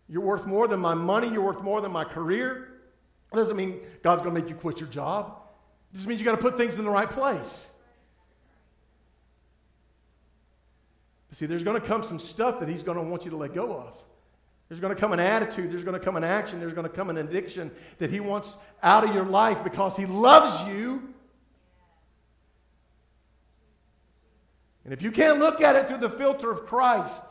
You're 0.10 0.24
worth 0.24 0.46
more 0.46 0.68
than 0.68 0.80
my 0.80 0.94
money. 0.94 1.30
You're 1.30 1.44
worth 1.44 1.62
more 1.62 1.80
than 1.80 1.92
my 1.92 2.04
career. 2.04 2.82
It 3.32 3.36
doesn't 3.36 3.56
mean 3.56 3.80
God's 4.04 4.22
going 4.22 4.36
to 4.36 4.42
make 4.42 4.50
you 4.50 4.56
quit 4.56 4.80
your 4.80 4.90
job. 4.90 5.38
It 5.94 5.98
just 5.98 6.08
means 6.08 6.20
you 6.20 6.26
got 6.26 6.36
to 6.36 6.42
put 6.42 6.58
things 6.58 6.76
in 6.76 6.84
the 6.84 6.90
right 6.90 7.10
place. 7.10 7.72
See, 11.34 11.46
there's 11.46 11.64
going 11.64 11.80
to 11.80 11.88
come 11.88 12.04
some 12.04 12.20
stuff 12.20 12.60
that 12.60 12.68
he's 12.68 12.84
going 12.84 12.98
to 12.98 13.04
want 13.04 13.24
you 13.24 13.32
to 13.32 13.38
let 13.38 13.54
go 13.54 13.72
of. 13.72 13.98
There's 14.72 14.80
going 14.80 14.96
to 14.96 15.00
come 15.02 15.12
an 15.12 15.20
attitude, 15.20 15.70
there's 15.70 15.84
going 15.84 16.00
to 16.00 16.06
come 16.06 16.16
an 16.16 16.24
action, 16.24 16.62
there's 16.62 16.72
going 16.72 16.88
to 16.88 16.96
come 16.96 17.10
an 17.10 17.18
addiction 17.18 17.72
that 17.98 18.10
he 18.10 18.22
wants 18.22 18.56
out 18.82 19.04
of 19.04 19.14
your 19.14 19.26
life 19.26 19.66
because 19.66 19.98
he 19.98 20.06
loves 20.06 20.66
you. 20.66 21.14
And 24.86 24.94
if 24.94 25.02
you 25.02 25.12
can't 25.12 25.40
look 25.40 25.60
at 25.60 25.76
it 25.76 25.90
through 25.90 25.98
the 25.98 26.10
filter 26.10 26.50
of 26.50 26.66
Christ, 26.68 27.22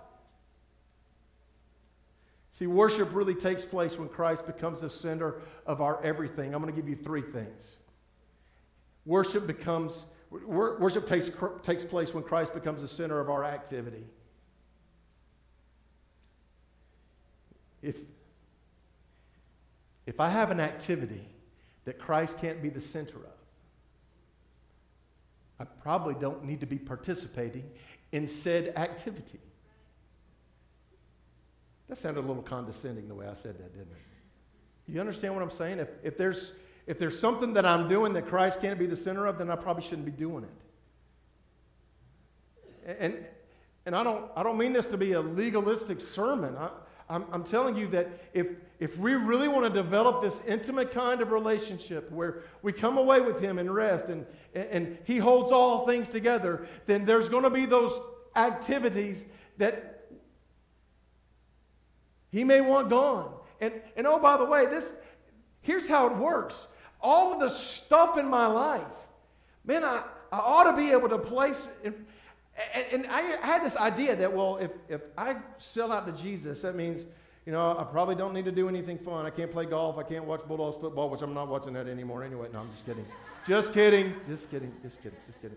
See, 2.51 2.67
worship 2.67 3.15
really 3.15 3.35
takes 3.35 3.65
place 3.65 3.99
when 3.99 4.11
Christ 4.11 4.45
becomes 4.45 4.83
the 4.83 4.91
center 4.91 5.37
of 5.65 5.81
our 5.81 5.99
everything. 6.05 6.55
I'm 6.55 6.61
going 6.61 6.75
to 6.75 6.79
give 6.79 6.91
you 6.91 6.97
three 6.97 7.23
things. 7.23 7.79
Worship 9.07 9.47
becomes 9.47 10.05
worship 10.31 11.07
takes, 11.07 11.31
takes 11.63 11.87
place 11.87 12.13
when 12.13 12.23
Christ 12.23 12.53
becomes 12.53 12.83
the 12.83 12.89
center 12.89 13.19
of 13.19 13.31
our 13.31 13.45
activity. 13.45 14.05
If, 17.83 17.97
if 20.07 20.21
I 20.21 20.29
have 20.29 20.51
an 20.51 20.61
activity 20.61 21.27
that 21.85 21.99
Christ 21.99 22.39
can't 22.39 22.63
be 22.63 22.69
the 22.69 22.81
center 22.81 23.17
of, 23.17 23.25
I 25.59 25.65
probably 25.65 26.15
don't 26.15 26.45
need 26.45 26.61
to 26.61 26.67
be 26.67 26.79
participating 26.79 27.71
in 28.13 28.27
said 28.27 28.73
activity. 28.77 29.41
That 31.89 31.99
sounded 31.99 32.21
a 32.21 32.27
little 32.27 32.43
condescending 32.43 33.09
the 33.09 33.15
way 33.15 33.27
I 33.27 33.35
said 33.35 33.59
that, 33.59 33.73
didn't 33.73 33.91
it? 33.91 34.93
You 34.93 35.01
understand 35.01 35.35
what 35.35 35.43
I'm 35.43 35.51
saying? 35.51 35.81
If, 35.81 35.89
if, 36.03 36.17
there's, 36.17 36.53
if 36.87 36.99
there's 36.99 37.19
something 37.19 37.53
that 37.55 37.67
I'm 37.67 37.89
doing 37.89 38.13
that 38.15 38.27
Christ 38.27 38.61
can't 38.61 38.79
be 38.79 38.87
the 38.87 38.97
center 38.97 39.27
of, 39.27 39.39
then 39.39 39.51
I 39.51 39.57
probably 39.57 39.83
shouldn't 39.83 40.07
be 40.07 40.13
doing 40.13 40.45
it. 40.45 40.51
And, 42.99 43.25
and 43.87 43.95
I, 43.95 44.03
don't, 44.03 44.31
I 44.35 44.43
don't 44.43 44.57
mean 44.57 44.73
this 44.73 44.87
to 44.87 44.97
be 44.97 45.13
a 45.13 45.21
legalistic 45.21 46.01
sermon. 46.01 46.57
I, 46.57 46.71
I'm, 47.11 47.25
I'm 47.33 47.43
telling 47.43 47.77
you 47.77 47.89
that 47.89 48.09
if, 48.33 48.47
if 48.79 48.97
we 48.97 49.15
really 49.15 49.49
want 49.49 49.65
to 49.65 49.83
develop 49.83 50.23
this 50.23 50.41
intimate 50.47 50.93
kind 50.93 51.21
of 51.21 51.33
relationship 51.33 52.11
where 52.13 52.45
we 52.63 52.73
come 52.73 52.99
away 52.99 53.21
with 53.21 53.41
Him 53.41 53.59
and 53.59 53.75
rest 53.75 54.07
and, 54.07 54.25
and 54.55 54.97
He 55.05 55.19
holds 55.19 55.51
all 55.51 55.87
things 55.87 56.09
together, 56.09 56.69
then 56.87 57.05
there's 57.05 57.29
going 57.29 57.43
to 57.43 57.51
be 57.51 57.67
those 57.67 58.01
activities 58.37 59.25
that 59.59 60.07
He 62.31 62.45
may 62.45 62.61
want 62.61 62.89
gone. 62.89 63.35
And, 63.61 63.75
and 63.97 64.07
oh, 64.07 64.21
by 64.21 64.37
the 64.37 64.45
way, 64.45 64.67
this 64.67 64.93
here's 65.63 65.89
how 65.89 66.07
it 66.07 66.17
works. 66.17 66.69
All 67.01 67.33
of 67.33 67.41
the 67.41 67.49
stuff 67.49 68.19
in 68.19 68.29
my 68.29 68.47
life, 68.47 68.85
man, 69.65 69.85
I, 69.85 70.05
I 70.31 70.39
ought 70.39 70.71
to 70.71 70.77
be 70.77 70.93
able 70.93 71.09
to 71.09 71.19
place. 71.19 71.67
And, 72.75 72.87
and 72.93 73.07
I 73.07 73.21
had 73.43 73.63
this 73.63 73.77
idea 73.77 74.17
that, 74.17 74.33
well, 74.33 74.57
if, 74.57 74.71
if 74.89 75.03
I 75.17 75.37
sell 75.59 75.93
out 75.93 76.07
to 76.07 76.23
Jesus, 76.23 76.63
that 76.63 76.75
means, 76.75 77.07
you 77.47 77.53
know, 77.53 77.77
I 77.79 77.85
probably 77.85 78.15
don't 78.15 78.35
need 78.35 78.45
to 78.45 78.53
do 78.53 78.69
anything 78.69 78.99
fun. 78.99 79.27
I 79.27 79.31
can't 79.31 79.51
play 79.51 79.65
golf. 79.65 79.99
I 79.99 80.03
can't 80.03 80.25
watch 80.25 80.43
Bulldogs 80.47 80.77
football, 80.77 81.09
which 81.11 81.23
I'm 81.23 81.35
not 81.35 81.49
watching 81.49 81.73
that 81.75 81.87
anymore 81.87 82.23
anyway. 82.23 82.49
No, 82.53 82.61
I'm 82.61 82.71
just 82.71 82.85
kidding. 82.85 83.07
just 83.47 83.73
kidding. 83.73 84.15
Just 84.27 84.51
kidding. 84.51 84.73
Just 84.83 85.03
kidding. 85.03 85.19
Just 85.27 85.41
kidding. 85.41 85.57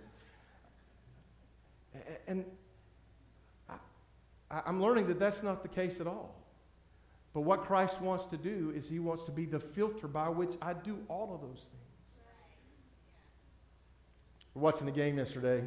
And 2.28 2.46
I, 3.70 3.76
I'm 4.66 4.82
learning 4.82 5.08
that 5.08 5.20
that's 5.20 5.44
not 5.44 5.62
the 5.62 5.70
case 5.70 6.00
at 6.00 6.08
all. 6.08 6.36
But 7.34 7.42
what 7.42 7.64
Christ 7.64 8.00
wants 8.00 8.26
to 8.28 8.38
do 8.38 8.72
is 8.76 8.88
he 8.88 9.00
wants 9.00 9.24
to 9.24 9.32
be 9.32 9.46
the 9.46 9.60
filter 9.60 10.08
by 10.08 10.30
which 10.30 10.56
I 10.62 10.74
do 10.74 11.00
all 11.10 11.34
of 11.34 11.42
those 11.42 11.60
things. 11.60 11.84
We're 14.54 14.62
watching 14.62 14.86
the 14.86 14.92
game 14.92 15.18
yesterday. 15.18 15.64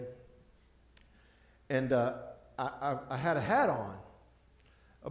And 1.68 1.92
uh, 1.92 2.14
I, 2.58 2.64
I, 2.80 2.98
I, 3.10 3.16
had 3.16 3.36
a 3.36 3.40
hat 3.40 3.68
on. 3.68 3.96
Uh, 5.04 5.10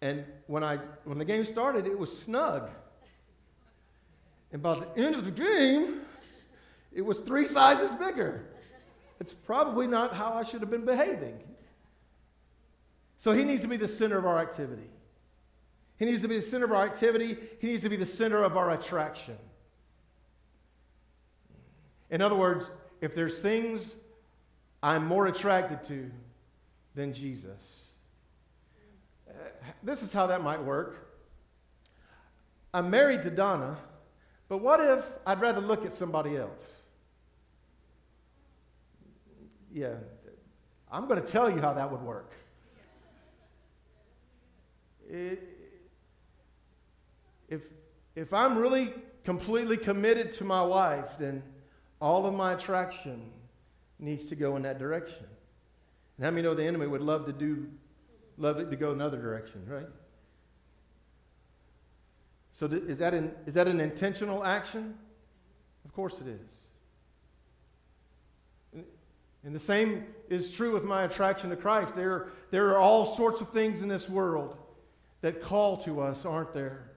and 0.00 0.24
when, 0.46 0.64
I, 0.64 0.78
when 1.04 1.18
the 1.18 1.24
game 1.24 1.44
started, 1.44 1.86
it 1.86 1.98
was 1.98 2.16
snug. 2.16 2.70
And 4.52 4.62
by 4.62 4.80
the 4.80 4.88
end 4.96 5.14
of 5.14 5.24
the 5.24 5.30
game, 5.30 6.00
it 6.92 7.02
was 7.02 7.18
three 7.18 7.44
sizes 7.44 7.94
bigger. 7.94 8.46
It's 9.20 9.32
probably 9.32 9.86
not 9.86 10.14
how 10.14 10.32
I 10.32 10.44
should 10.44 10.60
have 10.60 10.70
been 10.70 10.84
behaving. 10.84 11.38
So 13.18 13.32
he 13.32 13.44
needs 13.44 13.62
to 13.62 13.68
be 13.68 13.76
the 13.76 13.88
center 13.88 14.16
of 14.16 14.24
our 14.24 14.38
activity. 14.38 14.88
He 15.98 16.04
needs 16.04 16.22
to 16.22 16.28
be 16.28 16.36
the 16.36 16.42
center 16.42 16.64
of 16.64 16.72
our 16.72 16.86
activity. 16.86 17.36
He 17.60 17.66
needs 17.66 17.82
to 17.82 17.88
be 17.88 17.96
the 17.96 18.06
center 18.06 18.42
of 18.42 18.56
our 18.56 18.70
attraction. 18.70 19.36
In 22.10 22.22
other 22.22 22.36
words, 22.36 22.70
if 23.00 23.14
there's 23.14 23.40
things 23.40 23.96
I'm 24.82 25.06
more 25.06 25.26
attracted 25.26 25.82
to 25.84 26.10
than 26.94 27.12
Jesus. 27.12 27.88
Uh, 29.28 29.32
this 29.82 30.02
is 30.02 30.12
how 30.12 30.26
that 30.28 30.42
might 30.42 30.62
work. 30.62 31.08
I'm 32.72 32.90
married 32.90 33.22
to 33.22 33.30
Donna, 33.30 33.76
but 34.48 34.58
what 34.58 34.80
if 34.80 35.04
I'd 35.26 35.40
rather 35.40 35.60
look 35.60 35.84
at 35.84 35.94
somebody 35.94 36.36
else? 36.36 36.74
Yeah, 39.72 39.94
I'm 40.90 41.06
going 41.06 41.20
to 41.20 41.26
tell 41.26 41.50
you 41.50 41.60
how 41.60 41.74
that 41.74 41.90
would 41.90 42.02
work. 42.02 42.32
It, 45.08 45.42
if, 47.48 47.62
if 48.14 48.32
I'm 48.32 48.58
really 48.58 48.92
completely 49.24 49.76
committed 49.76 50.32
to 50.32 50.44
my 50.44 50.62
wife, 50.62 51.06
then 51.18 51.42
all 52.00 52.26
of 52.26 52.34
my 52.34 52.52
attraction 52.52 53.30
needs 53.98 54.26
to 54.26 54.36
go 54.36 54.56
in 54.56 54.62
that 54.62 54.78
direction. 54.78 55.26
And 56.16 56.24
how 56.24 56.30
many 56.30 56.42
know 56.42 56.54
the 56.54 56.64
enemy 56.64 56.86
would 56.86 57.00
love 57.00 57.26
to 57.26 57.32
do, 57.32 57.68
love 58.36 58.58
it 58.58 58.70
to 58.70 58.76
go 58.76 58.92
another 58.92 59.20
direction, 59.20 59.64
right? 59.68 59.86
So 62.52 62.66
is 62.66 62.98
that, 62.98 63.14
an, 63.14 63.32
is 63.46 63.54
that 63.54 63.68
an 63.68 63.80
intentional 63.80 64.44
action? 64.44 64.94
Of 65.84 65.92
course 65.92 66.20
it 66.20 66.26
is. 66.26 66.68
And 69.44 69.54
the 69.54 69.60
same 69.60 70.06
is 70.28 70.50
true 70.50 70.72
with 70.72 70.82
my 70.82 71.04
attraction 71.04 71.50
to 71.50 71.56
Christ. 71.56 71.94
There, 71.94 72.28
there 72.50 72.68
are 72.70 72.78
all 72.78 73.06
sorts 73.06 73.40
of 73.40 73.50
things 73.50 73.80
in 73.80 73.88
this 73.88 74.08
world 74.08 74.56
that 75.20 75.40
call 75.40 75.76
to 75.78 76.00
us, 76.00 76.24
aren't 76.24 76.52
there? 76.52 76.90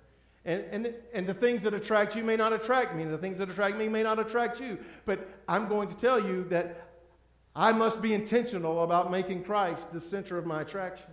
And, 0.44 0.66
and, 0.72 0.96
and 1.14 1.28
the 1.28 1.34
things 1.36 1.62
that 1.64 1.76
attract 1.76 2.16
you 2.16 2.24
may 2.24 2.36
not 2.36 2.52
attract 2.52 2.96
me, 2.96 3.04
and 3.04 3.14
the 3.14 3.18
things 3.18 3.38
that 3.38 3.50
attract 3.50 3.78
me 3.78 3.88
may 3.88 4.02
not 4.02 4.18
attract 4.18 4.60
you. 4.60 4.80
But 5.06 5.28
I'm 5.48 5.68
going 5.68 5.88
to 5.90 5.96
tell 5.96 6.20
you 6.20 6.46
that 6.46 6.91
I 7.56 7.72
must 7.74 8.02
be 8.02 8.14
intentional 8.14 8.84
about 8.84 9.12
making 9.12 9.44
Christ 9.44 9.92
the 9.92 10.00
center 10.00 10.38
of 10.38 10.46
my 10.46 10.62
attraction. 10.62 11.12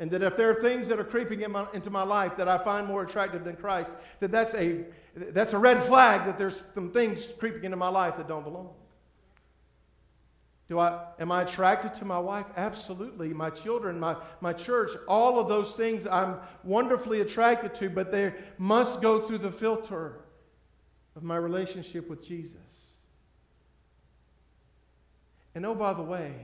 And 0.00 0.10
that 0.10 0.22
if 0.22 0.36
there 0.36 0.50
are 0.50 0.60
things 0.60 0.88
that 0.88 0.98
are 0.98 1.04
creeping 1.04 1.42
in 1.42 1.52
my, 1.52 1.66
into 1.72 1.88
my 1.88 2.02
life 2.02 2.36
that 2.36 2.48
I 2.48 2.58
find 2.58 2.86
more 2.86 3.04
attractive 3.04 3.44
than 3.44 3.54
Christ, 3.54 3.92
that 4.18 4.32
that's 4.32 4.54
a, 4.54 4.84
that's 5.14 5.52
a 5.52 5.58
red 5.58 5.82
flag 5.84 6.26
that 6.26 6.36
there's 6.36 6.64
some 6.74 6.90
things 6.90 7.28
creeping 7.38 7.64
into 7.64 7.76
my 7.76 7.88
life 7.88 8.16
that 8.16 8.26
don't 8.26 8.42
belong. 8.42 8.70
Do 10.66 10.80
I, 10.80 11.04
am 11.20 11.30
I 11.30 11.42
attracted 11.42 11.94
to 11.94 12.04
my 12.04 12.18
wife? 12.18 12.46
Absolutely. 12.56 13.32
My 13.34 13.50
children, 13.50 14.00
my, 14.00 14.16
my 14.40 14.52
church, 14.52 14.90
all 15.06 15.38
of 15.38 15.46
those 15.46 15.72
things 15.74 16.06
I'm 16.06 16.38
wonderfully 16.64 17.20
attracted 17.20 17.74
to, 17.76 17.90
but 17.90 18.10
they 18.10 18.32
must 18.58 19.00
go 19.00 19.28
through 19.28 19.38
the 19.38 19.52
filter 19.52 20.20
of 21.14 21.22
my 21.22 21.36
relationship 21.36 22.08
with 22.08 22.26
Jesus. 22.26 22.83
And 25.54 25.64
oh, 25.64 25.74
by 25.74 25.94
the 25.94 26.02
way, 26.02 26.34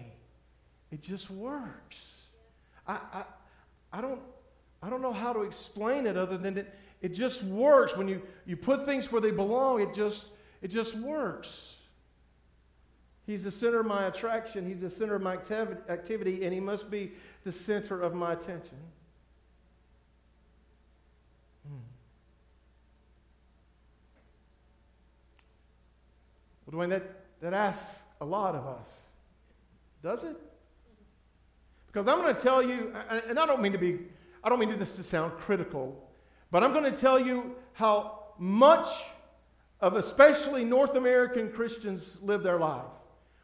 it 0.91 1.03
just 1.03 1.31
works. 1.31 2.15
I, 2.87 2.99
I, 3.13 3.25
I, 3.93 4.01
don't, 4.01 4.21
I 4.83 4.91
don't 4.91 5.03
know 5.03 5.13
how 5.13 5.33
to 5.33 5.43
explain 5.43 6.07
it 6.07 6.17
other 6.17 6.39
than 6.39 6.59
it, 6.59 6.75
it 7.01 7.15
just 7.15 7.43
works. 7.43 7.97
When 7.97 8.09
you, 8.09 8.23
you 8.47 8.57
put 8.57 8.85
things 8.85 9.11
where 9.11 9.21
they 9.21 9.31
belong, 9.31 9.81
it 9.81 9.95
just, 9.95 10.27
it 10.63 10.69
just 10.69 10.95
works. 10.97 11.77
He's 13.27 13.45
the 13.45 13.51
center 13.51 13.81
of 13.81 13.87
my 13.87 14.07
attraction, 14.07 14.67
He's 14.67 14.81
the 14.81 14.91
center 14.91 15.15
of 15.15 15.23
my 15.23 15.35
activity, 15.35 16.45
and 16.45 16.53
He 16.53 16.61
must 16.61 16.91
be 16.91 17.13
the 17.45 17.53
center 17.53 18.01
of 18.01 18.15
my 18.15 18.33
attention. 18.33 18.77
Hmm. 21.67 21.75
Well, 26.67 26.81
Dwayne, 26.81 26.91
that, 26.91 27.05
that 27.41 27.55
asks 27.55 28.03
a 28.21 28.25
lot 28.25 28.55
of 28.55 28.67
us. 28.67 29.07
Does 30.03 30.25
it? 30.25 30.37
Because 31.87 32.07
I'm 32.07 32.21
going 32.21 32.35
to 32.35 32.41
tell 32.41 32.63
you, 32.63 32.95
and 33.29 33.39
I 33.39 33.47
don't 33.47 33.61
mean 33.61 33.73
to 33.73 33.79
be, 33.79 33.99
I 34.45 34.49
don't 34.49 34.59
mean 34.59 34.79
this 34.79 34.97
to 34.97 35.03
sound 35.03 35.33
critical, 35.39 36.09
but 36.51 36.63
I'm 36.63 36.73
going 36.73 36.91
to 36.91 36.97
tell 36.97 37.19
you 37.19 37.57
how 37.73 38.25
much 38.39 38.87
of 39.81 39.97
especially 39.97 40.65
North 40.65 40.97
American 40.97 41.51
Christians 41.51 42.19
live 42.23 42.43
their 42.43 42.59
life. 42.59 42.85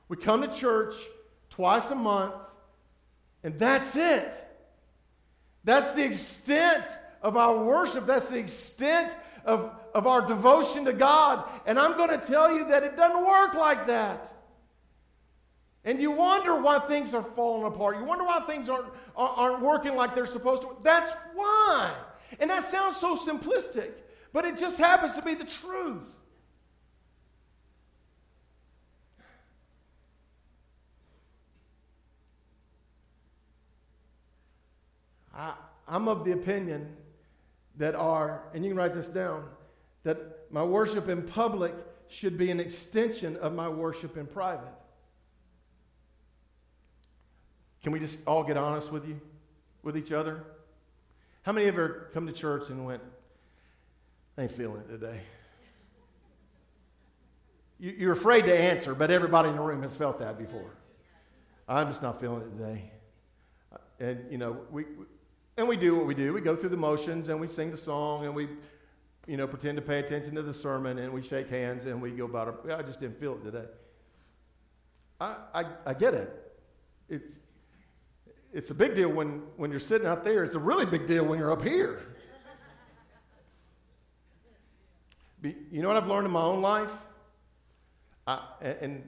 We 0.09 0.17
come 0.17 0.43
to 0.43 0.49
church 0.49 0.95
twice 1.51 1.91
a 1.91 1.95
month, 1.95 2.35
and 3.43 3.59
that's 3.59 3.97
it. 3.97 4.45
That's 5.65 5.93
the 5.93 6.05
extent 6.05 6.87
of 7.23 7.37
our 7.37 7.65
worship. 7.65 8.07
That's 8.07 8.29
the 8.29 8.39
extent 8.39 9.17
of, 9.45 9.73
of 9.95 10.07
our 10.07 10.21
devotion 10.25 10.85
to 10.85 10.93
God. 10.93 11.49
And 11.67 11.79
I'm 11.79 11.97
going 11.97 12.11
to 12.11 12.25
tell 12.25 12.55
you 12.55 12.69
that 12.69 12.85
it 12.85 12.97
doesn't 12.97 13.27
work 13.27 13.55
like 13.55 13.87
that. 13.89 14.33
And 15.87 16.01
you 16.01 16.11
wonder 16.11 16.61
why 16.61 16.81
things 16.81 17.15
are 17.15 17.23
falling 17.23 17.65
apart. 17.65 17.97
You 17.97 18.05
wonder 18.05 18.25
why 18.25 18.41
things 18.41 18.69
aren't, 18.69 18.89
aren't 19.17 19.63
working 19.63 19.95
like 19.95 20.17
they're 20.17 20.27
supposed 20.27 20.63
to. 20.63 20.77
That's 20.83 21.13
why. 21.33 21.93
And 22.41 22.51
that 22.51 22.65
sounds 22.65 22.97
so 22.97 23.17
simplistic, 23.17 23.93
but 24.33 24.45
it 24.45 24.57
just 24.57 24.79
happens 24.79 25.15
to 25.15 25.23
be 25.23 25.35
the 25.35 25.45
truth. 25.45 26.03
I, 35.33 35.55
I'm 35.87 36.09
of 36.09 36.25
the 36.25 36.33
opinion 36.33 36.97
that 37.77 37.95
our, 37.95 38.43
and 38.55 38.65
you 38.65 38.71
can 38.71 38.77
write 38.77 38.95
this 38.95 39.09
down, 39.09 39.49
that 40.03 40.51
my 40.51 40.65
worship 40.65 41.09
in 41.09 41.23
public 41.23 41.75
should 42.09 42.37
be 42.37 42.51
an 42.51 42.59
extension 42.59 43.37
of 43.37 43.55
my 43.55 43.69
worship 43.69 44.17
in 44.17 44.27
private. 44.27 44.73
Can 47.87 47.93
we 47.93 48.01
just 48.01 48.27
all 48.27 48.43
get 48.43 48.57
honest 48.57 48.91
with 48.91 49.07
you, 49.07 49.21
with 49.85 49.97
each 49.97 50.11
other? 50.11 50.43
How 51.43 51.53
many 51.53 51.67
you 51.67 51.73
ever 51.73 52.11
come 52.13 52.27
to 52.27 52.33
church 52.33 52.69
and 52.69 52.85
went, 52.85 53.01
I 54.37 54.43
ain't 54.43 54.51
feeling 54.51 54.79
it 54.79 54.89
today? 54.89 55.21
You're 57.79 58.11
afraid 58.11 58.47
to 58.47 58.59
answer, 58.59 58.93
but 58.93 59.13
everybody 59.13 59.51
in 59.51 59.55
the 59.55 59.63
room 59.63 59.83
has 59.83 59.95
felt 59.95 60.19
that 60.19 60.37
before. 60.37 60.73
I'm 61.69 61.87
just 61.87 62.03
not 62.03 62.21
feeling 62.21 62.43
it 62.43 62.59
today. 62.59 62.91
And, 64.01 64.33
you 64.33 64.39
know, 64.39 64.59
we, 64.73 64.87
and 65.57 65.69
we 65.69 65.77
do 65.77 65.95
what 65.95 66.07
we 66.07 66.15
do. 66.17 66.33
We 66.33 66.41
go 66.41 66.57
through 66.57 66.71
the 66.71 66.77
motions 66.77 67.29
and 67.29 67.41
we 67.41 67.47
sing 67.47 67.71
the 67.71 67.77
song 67.77 68.25
and 68.25 68.35
we, 68.35 68.49
you 69.29 69.37
know, 69.37 69.47
pretend 69.47 69.77
to 69.77 69.83
pay 69.83 70.01
attention 70.01 70.35
to 70.35 70.43
the 70.43 70.55
sermon 70.55 70.99
and 70.99 71.13
we 71.13 71.23
shake 71.23 71.49
hands 71.49 71.87
and 71.87 72.03
we 72.03 72.11
go 72.11 72.25
about 72.25 72.49
it. 72.49 72.73
I 72.73 72.83
just 72.83 72.99
didn't 72.99 73.21
feel 73.21 73.35
it 73.35 73.45
today. 73.45 73.69
I, 75.21 75.37
I, 75.55 75.65
I 75.87 75.95
get 75.95 76.15
it. 76.15 76.53
It's, 77.09 77.33
it's 78.57 78.71
a 78.71 78.75
big 78.75 78.95
deal 78.95 79.11
when, 79.11 79.43
when 79.59 79.71
you're 79.71 79.79
sitting 79.79 80.07
out 80.07 80.25
there. 80.25 80.43
It's 80.43 80.55
a 80.55 80.59
really 80.59 80.87
big 80.87 81.07
deal 81.07 81.27
when 81.27 81.39
you're 81.39 81.53
up 81.53 81.61
here. 81.61 82.01
you 85.43 85.83
know 85.83 85.89
what 85.89 85.99
I've 85.99 86.09
learned 86.09 86.25
in 86.25 86.33
my 86.33 86.41
own 86.41 86.63
life? 86.63 86.91
I, 88.27 88.41
and 88.63 89.07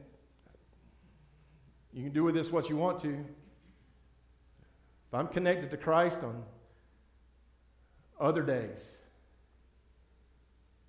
you 1.95 2.03
can 2.03 2.13
do 2.13 2.25
with 2.25 2.35
this 2.35 2.53
what 2.53 2.69
you 2.69 2.77
want 2.77 2.99
to. 3.01 3.09
If 3.09 5.15
I'm 5.15 5.29
connected 5.29 5.71
to 5.71 5.79
Christ 5.79 6.23
on 6.23 6.45
other 8.21 8.43
days, 8.43 8.99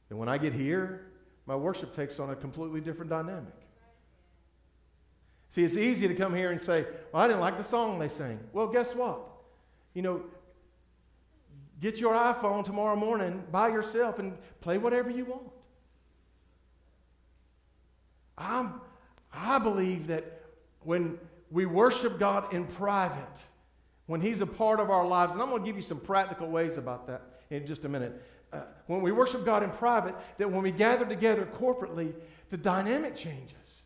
then 0.10 0.18
when 0.18 0.28
I 0.28 0.38
get 0.38 0.52
here, 0.52 1.14
my 1.46 1.56
worship 1.56 1.96
takes 1.96 2.20
on 2.20 2.32
a 2.32 2.36
completely 2.36 2.82
different 2.82 3.10
dynamic. 3.10 3.54
See, 5.50 5.64
it's 5.64 5.78
easy 5.78 6.08
to 6.08 6.16
come 6.16 6.34
here 6.34 6.52
and 6.52 6.62
say, 6.62 6.86
Well, 7.12 7.24
I 7.24 7.28
didn't 7.28 7.42
like 7.42 7.58
the 7.58 7.64
song 7.64 8.00
they 8.00 8.10
sang. 8.10 8.40
Well, 8.54 8.68
guess 8.68 8.94
what? 8.94 9.22
You 9.94 10.02
know, 10.02 10.22
get 11.80 12.00
your 12.00 12.14
iPhone 12.14 12.64
tomorrow 12.64 12.96
morning 12.96 13.44
by 13.52 13.70
yourself 13.70 14.20
and 14.20 14.38
play 14.62 14.78
whatever 14.78 15.10
you 15.10 15.26
want. 15.26 15.50
I'm, 18.38 18.82
I 19.34 19.60
believe 19.60 20.08
that 20.08 20.44
when 20.82 21.20
we 21.52 21.66
worship 21.66 22.20
God 22.20 22.54
in 22.54 22.66
private, 22.66 23.44
when 24.06 24.22
He's 24.22 24.42
a 24.42 24.48
part 24.48 24.80
of 24.80 24.90
our 24.90 25.06
lives, 25.06 25.34
and 25.34 25.42
I'm 25.42 25.50
going 25.50 25.62
to 25.62 25.66
give 25.66 25.76
you 25.76 25.82
some 25.82 26.00
practical 26.00 26.48
ways 26.48 26.78
about 26.78 27.08
that 27.08 27.22
in 27.50 27.66
just 27.66 27.86
a 27.86 27.90
minute. 27.90 28.24
Uh, 28.52 28.62
when 28.88 29.02
we 29.02 29.12
worship 29.12 29.46
God 29.46 29.62
in 29.62 29.70
private, 29.70 30.16
that 30.38 30.50
when 30.50 30.64
we 30.64 30.72
gather 30.72 31.06
together 31.06 31.48
corporately, 31.60 32.14
the 32.50 32.58
dynamic 32.58 33.16
changes. 33.16 33.84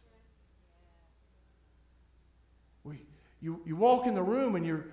We, 2.84 3.02
you, 3.44 3.60
you 3.66 3.76
walk 3.76 4.08
in 4.08 4.16
the 4.16 4.24
room 4.24 4.56
and 4.56 4.66
you're, 4.66 4.86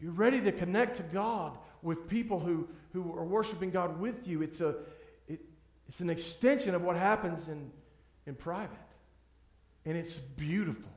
you're 0.00 0.12
ready 0.12 0.40
to 0.40 0.52
connect 0.52 0.96
to 0.96 1.02
God 1.02 1.58
with 1.82 2.08
people 2.08 2.38
who, 2.38 2.68
who 2.92 3.12
are 3.12 3.24
worshiping 3.24 3.70
God 3.70 3.98
with 3.98 4.28
you. 4.28 4.40
It's, 4.40 4.60
a, 4.60 4.76
it, 5.26 5.40
it's 5.88 5.98
an 5.98 6.08
extension 6.08 6.76
of 6.76 6.82
what 6.82 6.96
happens 6.96 7.48
in, 7.48 7.72
in 8.24 8.36
private 8.36 8.78
and 9.84 9.96
it's 9.96 10.14
beautiful. 10.14 10.90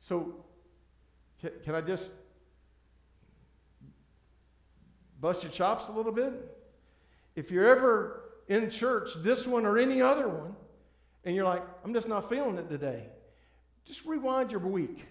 So, 0.00 0.36
can, 1.40 1.50
can 1.64 1.74
I 1.74 1.80
just 1.80 2.12
bust 5.20 5.42
your 5.42 5.50
chops 5.50 5.88
a 5.88 5.92
little 5.92 6.12
bit? 6.12 6.32
If 7.34 7.50
you're 7.50 7.66
ever 7.66 8.22
in 8.46 8.70
church, 8.70 9.10
this 9.16 9.46
one 9.48 9.66
or 9.66 9.78
any 9.78 10.00
other 10.00 10.28
one, 10.28 10.54
and 11.24 11.34
you're 11.34 11.44
like, 11.44 11.62
I'm 11.84 11.92
just 11.92 12.08
not 12.08 12.28
feeling 12.28 12.56
it 12.56 12.68
today, 12.68 13.08
just 13.86 14.04
rewind 14.04 14.50
your 14.50 14.60
week 14.60 15.06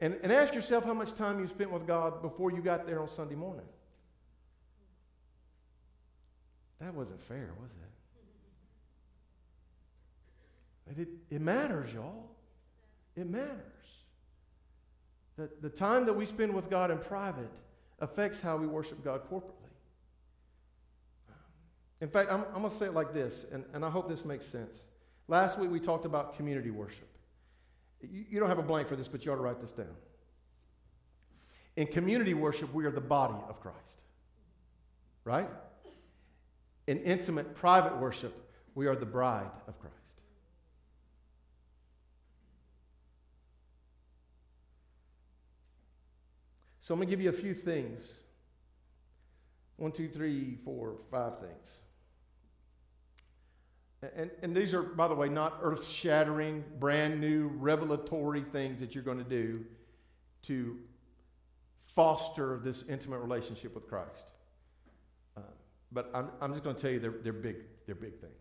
and, 0.00 0.18
and 0.22 0.32
ask 0.32 0.54
yourself 0.54 0.84
how 0.84 0.94
much 0.94 1.14
time 1.14 1.40
you 1.40 1.48
spent 1.48 1.70
with 1.70 1.86
God 1.86 2.22
before 2.22 2.52
you 2.52 2.60
got 2.60 2.86
there 2.86 3.00
on 3.00 3.08
Sunday 3.08 3.34
morning. 3.34 3.64
That 6.80 6.94
wasn't 6.94 7.22
fair, 7.22 7.50
was 7.60 7.70
it? 7.70 7.78
It, 11.00 11.08
it 11.30 11.40
matters, 11.40 11.94
y'all. 11.94 12.26
It 13.16 13.28
matters. 13.28 13.58
The, 15.36 15.48
the 15.62 15.70
time 15.70 16.04
that 16.06 16.12
we 16.12 16.26
spend 16.26 16.54
with 16.54 16.68
God 16.68 16.90
in 16.90 16.98
private 16.98 17.50
affects 18.00 18.40
how 18.40 18.56
we 18.56 18.66
worship 18.66 19.02
God 19.02 19.22
corporately. 19.30 19.52
In 22.00 22.08
fact, 22.08 22.30
I'm, 22.30 22.44
I'm 22.54 22.60
going 22.60 22.70
to 22.70 22.70
say 22.70 22.86
it 22.86 22.94
like 22.94 23.14
this, 23.14 23.46
and, 23.50 23.64
and 23.72 23.84
I 23.84 23.90
hope 23.90 24.08
this 24.08 24.24
makes 24.24 24.46
sense. 24.46 24.86
Last 25.26 25.58
week 25.58 25.70
we 25.70 25.80
talked 25.80 26.04
about 26.04 26.36
community 26.36 26.70
worship. 26.70 27.08
You, 28.12 28.40
don't 28.40 28.48
have 28.48 28.58
a 28.58 28.62
blank 28.62 28.88
for 28.88 28.96
this, 28.96 29.08
but 29.08 29.24
you 29.24 29.32
ought 29.32 29.36
to 29.36 29.42
write 29.42 29.60
this 29.60 29.72
down. 29.72 29.94
In 31.76 31.86
community 31.86 32.34
worship, 32.34 32.72
we 32.72 32.84
are 32.84 32.90
the 32.90 33.00
body 33.00 33.38
of 33.48 33.60
Christ. 33.60 34.02
Right? 35.24 35.48
In 36.86 36.98
intimate, 36.98 37.54
private 37.54 37.98
worship, 37.98 38.34
we 38.74 38.86
are 38.86 38.94
the 38.94 39.06
bride 39.06 39.50
of 39.66 39.78
Christ. 39.80 39.94
So 46.80 46.92
I'm 46.92 46.98
going 46.98 47.08
to 47.08 47.10
give 47.10 47.22
you 47.22 47.30
a 47.30 47.32
few 47.32 47.54
things. 47.54 48.18
One, 49.76 49.90
two, 49.90 50.08
three, 50.08 50.58
four, 50.64 50.96
five 51.10 51.38
things. 51.38 51.83
And, 54.16 54.30
and 54.42 54.56
these 54.56 54.74
are, 54.74 54.82
by 54.82 55.08
the 55.08 55.14
way, 55.14 55.28
not 55.28 55.58
earth 55.62 55.88
shattering, 55.88 56.64
brand 56.78 57.20
new, 57.20 57.48
revelatory 57.56 58.42
things 58.42 58.80
that 58.80 58.94
you're 58.94 59.04
going 59.04 59.18
to 59.18 59.24
do 59.24 59.64
to 60.42 60.78
foster 61.86 62.60
this 62.62 62.84
intimate 62.88 63.18
relationship 63.18 63.74
with 63.74 63.86
Christ. 63.88 64.32
Uh, 65.36 65.42
but 65.92 66.10
I'm, 66.12 66.28
I'm 66.40 66.52
just 66.52 66.64
going 66.64 66.76
to 66.76 66.82
tell 66.82 66.90
you 66.90 66.98
they're, 66.98 67.14
they're, 67.22 67.32
big, 67.32 67.56
they're 67.86 67.94
big 67.94 68.18
things. 68.20 68.32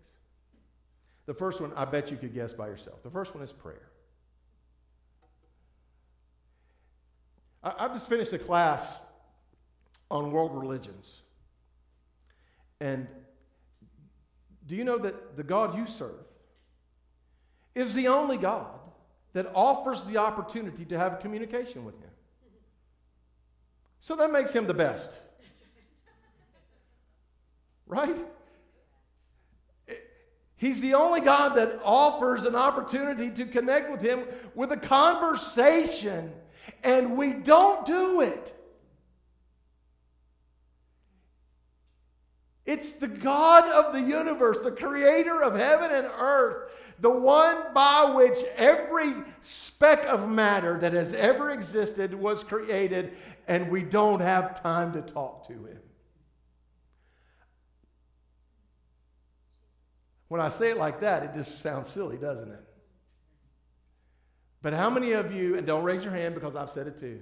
The 1.25 1.33
first 1.33 1.61
one, 1.61 1.71
I 1.75 1.85
bet 1.85 2.11
you 2.11 2.17
could 2.17 2.33
guess 2.33 2.51
by 2.51 2.67
yourself. 2.67 3.03
The 3.03 3.11
first 3.11 3.33
one 3.33 3.43
is 3.43 3.53
prayer. 3.53 3.89
I, 7.63 7.83
have 7.83 7.93
just 7.93 8.09
finished 8.09 8.33
a 8.33 8.39
class 8.39 8.99
on 10.11 10.31
world 10.31 10.53
religions. 10.53 11.21
And 12.81 13.07
do 14.67 14.75
you 14.75 14.83
know 14.83 14.97
that 14.97 15.35
the 15.35 15.43
God 15.43 15.77
you 15.77 15.85
serve 15.85 16.25
is 17.75 17.93
the 17.93 18.07
only 18.07 18.37
God 18.37 18.67
that 19.33 19.51
offers 19.55 20.03
the 20.03 20.17
opportunity 20.17 20.85
to 20.85 20.97
have 20.97 21.19
communication 21.19 21.85
with 21.85 21.95
Him? 21.99 22.09
So 23.99 24.15
that 24.15 24.31
makes 24.31 24.53
Him 24.53 24.67
the 24.67 24.73
best. 24.73 25.17
Right? 27.87 28.17
He's 30.55 30.79
the 30.79 30.93
only 30.93 31.19
God 31.19 31.55
that 31.55 31.81
offers 31.83 32.45
an 32.45 32.55
opportunity 32.55 33.29
to 33.31 33.45
connect 33.45 33.91
with 33.91 34.01
Him 34.01 34.23
with 34.55 34.71
a 34.71 34.77
conversation 34.77 36.31
and 36.83 37.17
we 37.17 37.33
don't 37.33 37.85
do 37.85 38.21
it. 38.21 38.53
It's 42.65 42.93
the 42.93 43.07
God 43.07 43.69
of 43.69 43.93
the 43.93 44.01
universe, 44.01 44.59
the 44.59 44.71
creator 44.71 45.43
of 45.43 45.55
heaven 45.55 45.91
and 45.91 46.07
earth, 46.17 46.71
the 46.99 47.09
one 47.09 47.73
by 47.73 48.13
which 48.15 48.41
every 48.55 49.13
speck 49.41 50.05
of 50.05 50.29
matter 50.29 50.79
that 50.79 50.93
has 50.93 51.13
ever 51.13 51.51
existed 51.51 52.13
was 52.13 52.43
created, 52.43 53.17
and 53.47 53.69
we 53.69 53.83
don't 53.83 54.21
have 54.21 54.61
time 54.61 54.93
to 54.93 55.01
talk 55.01 55.45
to 55.47 55.53
him. 55.53 55.79
When 60.29 60.39
I 60.39 60.49
say 60.49 60.69
it 60.69 60.77
like 60.77 61.01
that, 61.01 61.23
it 61.23 61.33
just 61.33 61.61
sounds 61.61 61.89
silly, 61.89 62.17
doesn't 62.17 62.49
it? 62.49 62.63
But 64.61 64.73
how 64.73 64.89
many 64.89 65.11
of 65.11 65.35
you, 65.35 65.57
and 65.57 65.67
don't 65.67 65.83
raise 65.83 66.05
your 66.05 66.13
hand 66.13 66.33
because 66.33 66.55
I've 66.55 66.71
said 66.71 66.87
it 66.87 66.97
too, 66.97 67.19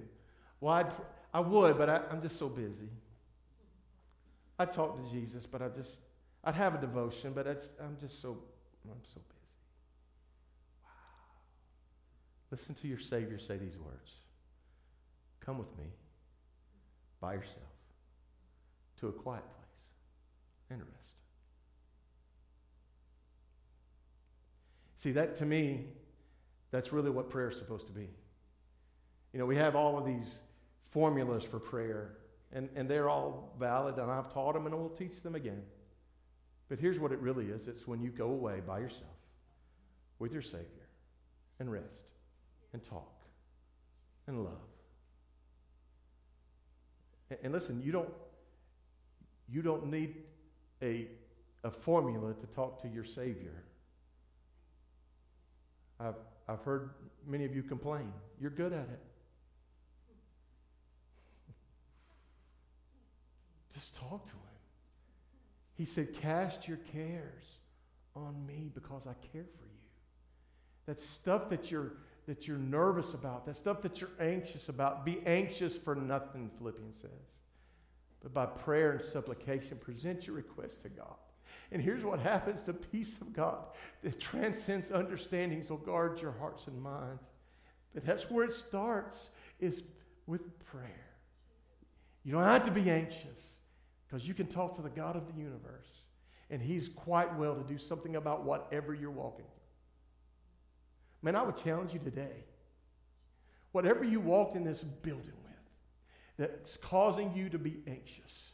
well, 0.59 0.75
I'd, 0.75 0.93
I 1.33 1.39
would, 1.39 1.77
but 1.77 1.89
I, 1.89 2.01
I'm 2.11 2.21
just 2.21 2.37
so 2.37 2.47
busy. 2.47 2.87
I 4.61 4.65
talk 4.65 5.03
to 5.03 5.11
Jesus, 5.11 5.47
but 5.47 5.63
I 5.63 5.69
just, 5.69 6.01
I'd 6.43 6.53
have 6.53 6.75
a 6.75 6.77
devotion, 6.77 7.33
but 7.33 7.47
I'm 7.47 7.97
just 7.99 8.21
so, 8.21 8.37
I'm 8.85 9.03
so 9.03 9.19
busy. 9.27 9.49
Wow. 10.83 10.89
Listen 12.51 12.75
to 12.75 12.87
your 12.87 12.99
Savior 12.99 13.39
say 13.39 13.57
these 13.57 13.79
words 13.79 14.11
Come 15.39 15.57
with 15.57 15.75
me 15.79 15.85
by 17.19 17.33
yourself 17.33 17.57
to 18.99 19.07
a 19.07 19.11
quiet 19.11 19.43
place 19.43 20.69
and 20.69 20.79
rest. 20.79 21.15
See, 24.95 25.11
that 25.13 25.35
to 25.37 25.45
me 25.47 25.85
that's 26.69 26.93
really 26.93 27.09
what 27.09 27.29
prayer 27.29 27.49
is 27.49 27.57
supposed 27.57 27.87
to 27.87 27.93
be. 27.93 28.07
You 29.33 29.39
know, 29.39 29.47
we 29.47 29.55
have 29.55 29.75
all 29.75 29.97
of 29.97 30.05
these 30.05 30.37
formulas 30.91 31.43
for 31.43 31.59
prayer, 31.59 32.17
and, 32.53 32.69
and 32.75 32.89
they're 32.89 33.09
all 33.09 33.53
valid, 33.59 33.97
and 33.97 34.11
I've 34.11 34.33
taught 34.33 34.53
them 34.53 34.65
and 34.65 34.75
I 34.75 34.77
will 34.77 34.89
teach 34.89 35.21
them 35.21 35.35
again. 35.35 35.63
But 36.69 36.79
here's 36.79 36.99
what 36.99 37.11
it 37.11 37.19
really 37.19 37.47
is 37.47 37.67
it's 37.67 37.87
when 37.87 38.01
you 38.01 38.09
go 38.09 38.27
away 38.27 38.61
by 38.65 38.79
yourself 38.79 39.09
with 40.19 40.31
your 40.31 40.41
Savior 40.41 40.87
and 41.59 41.71
rest 41.71 42.05
and 42.73 42.83
talk 42.83 43.21
and 44.27 44.43
love. 44.43 44.53
And, 47.29 47.39
and 47.43 47.53
listen, 47.53 47.81
you 47.81 47.91
don't, 47.91 48.09
you 49.49 49.61
don't 49.61 49.89
need 49.91 50.15
a, 50.81 51.07
a 51.63 51.71
formula 51.71 52.33
to 52.33 52.47
talk 52.47 52.81
to 52.83 52.87
your 52.87 53.03
Savior. 53.03 53.63
I've, 55.99 56.15
I've 56.47 56.61
heard 56.61 56.91
many 57.27 57.45
of 57.45 57.55
you 57.55 57.63
complain. 57.63 58.11
You're 58.39 58.49
good 58.49 58.73
at 58.73 58.89
it. 58.89 58.99
Just 63.81 63.95
talk 63.95 64.25
to 64.27 64.31
him. 64.33 64.37
He 65.73 65.85
said, 65.85 66.13
Cast 66.13 66.67
your 66.67 66.77
cares 66.93 67.57
on 68.15 68.45
me 68.45 68.69
because 68.71 69.07
I 69.07 69.13
care 69.33 69.43
for 69.57 69.65
you. 69.65 69.81
That 70.85 70.99
stuff 70.99 71.49
that 71.49 71.71
you're 71.71 71.93
that 72.27 72.47
you're 72.47 72.59
nervous 72.59 73.15
about, 73.15 73.47
that 73.47 73.55
stuff 73.55 73.81
that 73.81 73.99
you're 73.99 74.11
anxious 74.19 74.69
about, 74.69 75.03
be 75.03 75.19
anxious 75.25 75.75
for 75.75 75.95
nothing, 75.95 76.51
Philippians 76.59 77.01
says. 77.01 77.09
But 78.21 78.35
by 78.35 78.45
prayer 78.45 78.91
and 78.91 79.03
supplication, 79.03 79.79
present 79.79 80.27
your 80.27 80.35
request 80.35 80.83
to 80.83 80.89
God. 80.89 81.15
And 81.71 81.81
here's 81.81 82.03
what 82.03 82.19
happens 82.19 82.61
the 82.61 82.73
peace 82.73 83.19
of 83.19 83.33
God 83.33 83.65
that 84.03 84.19
transcends 84.19 84.91
understandings 84.91 85.71
will 85.71 85.77
guard 85.77 86.21
your 86.21 86.33
hearts 86.33 86.67
and 86.67 86.79
minds. 86.79 87.23
But 87.95 88.05
that's 88.05 88.29
where 88.29 88.45
it 88.45 88.53
starts, 88.53 89.29
is 89.59 89.81
with 90.27 90.63
prayer. 90.65 91.07
You 92.23 92.33
don't 92.33 92.43
have 92.43 92.65
to 92.65 92.71
be 92.71 92.87
anxious 92.87 93.60
because 94.11 94.27
you 94.27 94.33
can 94.33 94.47
talk 94.47 94.75
to 94.75 94.81
the 94.81 94.89
God 94.89 95.15
of 95.15 95.25
the 95.25 95.39
universe, 95.39 96.03
and 96.49 96.61
He's 96.61 96.89
quite 96.89 97.33
well 97.37 97.55
to 97.55 97.63
do 97.63 97.77
something 97.77 98.17
about 98.17 98.43
whatever 98.43 98.93
you're 98.93 99.09
walking 99.09 99.45
through. 99.45 99.61
Man, 101.21 101.35
I 101.35 101.43
would 101.43 101.55
challenge 101.55 101.93
you 101.93 101.99
today. 101.99 102.43
Whatever 103.71 104.03
you 104.03 104.19
walked 104.19 104.57
in 104.57 104.65
this 104.65 104.83
building 104.83 105.31
with 105.43 105.53
that's 106.37 106.75
causing 106.75 107.33
you 107.33 107.47
to 107.49 107.57
be 107.57 107.77
anxious, 107.87 108.51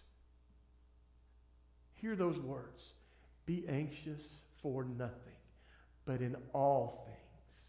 hear 1.95 2.15
those 2.15 2.39
words. 2.39 2.93
Be 3.47 3.65
anxious 3.67 4.41
for 4.61 4.83
nothing, 4.83 5.39
but 6.05 6.21
in 6.21 6.35
all 6.53 7.03
things, 7.07 7.61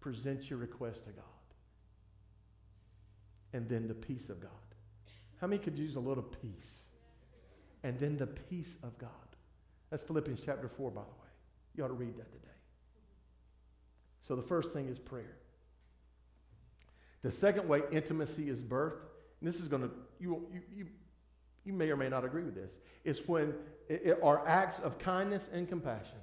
present 0.00 0.50
your 0.50 0.58
request 0.58 1.04
to 1.04 1.10
God. 1.10 1.24
And 3.54 3.66
then 3.66 3.88
the 3.88 3.94
peace 3.94 4.28
of 4.28 4.40
God. 4.40 4.50
How 5.40 5.46
many 5.46 5.62
could 5.62 5.78
use 5.78 5.94
a 5.94 6.00
little 6.00 6.24
peace? 6.24 6.82
And 7.84 7.98
then 8.00 8.16
the 8.16 8.26
peace 8.26 8.78
of 8.82 8.98
God. 8.98 9.10
That's 9.90 10.02
Philippians 10.02 10.40
chapter 10.44 10.68
4, 10.68 10.90
by 10.90 11.02
the 11.02 11.06
way. 11.06 11.28
You 11.76 11.84
ought 11.84 11.88
to 11.88 11.94
read 11.94 12.16
that 12.16 12.32
today. 12.32 12.48
So 14.22 14.34
the 14.34 14.42
first 14.42 14.72
thing 14.72 14.88
is 14.88 14.98
prayer. 14.98 15.36
The 17.22 17.30
second 17.30 17.68
way 17.68 17.82
intimacy 17.92 18.48
is 18.48 18.62
birth, 18.62 18.94
and 19.40 19.48
this 19.48 19.60
is 19.60 19.68
going 19.68 19.82
to, 19.82 19.90
you, 20.18 20.46
you, 20.52 20.60
you, 20.74 20.86
you 21.64 21.72
may 21.74 21.90
or 21.90 21.96
may 21.96 22.08
not 22.08 22.24
agree 22.24 22.42
with 22.42 22.54
this, 22.54 22.78
is 23.04 23.26
when 23.28 23.54
it, 23.88 24.18
are 24.22 24.46
acts 24.48 24.80
of 24.80 24.98
kindness 24.98 25.50
and 25.52 25.68
compassion. 25.68 26.18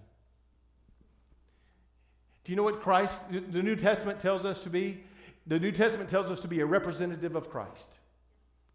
Do 2.43 2.52
you 2.52 2.56
know 2.56 2.63
what 2.63 2.82
Christ, 2.82 3.21
the 3.30 3.62
New 3.62 3.76
Testament 3.76 4.19
tells 4.19 4.45
us 4.45 4.63
to 4.63 4.69
be? 4.71 5.04
The 5.45 5.60
New 5.60 5.71
Testament 5.71 6.10
tells 6.10 6.32
us 6.32 6.39
to 6.41 6.47
be 6.47 6.60
a 6.62 6.65
representative 6.65 7.36
of 7.36 7.50
Christ 7.52 8.00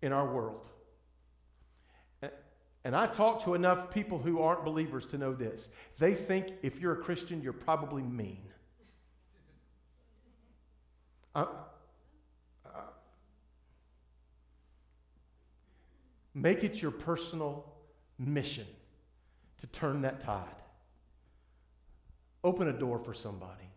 in 0.03 0.13
our 0.13 0.33
world. 0.33 0.69
And 2.87 2.95
I 2.95 3.09
talk 3.09 3.43
to 3.43 3.55
enough 3.55 3.91
people 3.91 4.17
who 4.17 4.41
aren't 4.41 4.65
believers 4.65 5.07
to 5.07 5.19
know 5.19 5.35
this. 5.35 5.69
They 5.99 6.15
think 6.15 6.53
if 6.63 6.79
you're 6.79 6.93
a 6.93 7.03
Christian, 7.03 7.43
you're 7.43 7.53
probably 7.53 8.05
mean. 8.05 8.45
Uh, 11.35 11.47
uh, 12.65 12.69
make 16.33 16.63
it 16.63 16.81
your 16.81 16.93
personal 16.93 17.67
mission 18.21 18.69
to 19.59 19.67
turn 19.67 20.03
that 20.03 20.21
tide. 20.21 20.47
Open 22.45 22.69
a 22.69 22.73
door 22.73 23.01
for 23.01 23.15
somebody. 23.15 23.69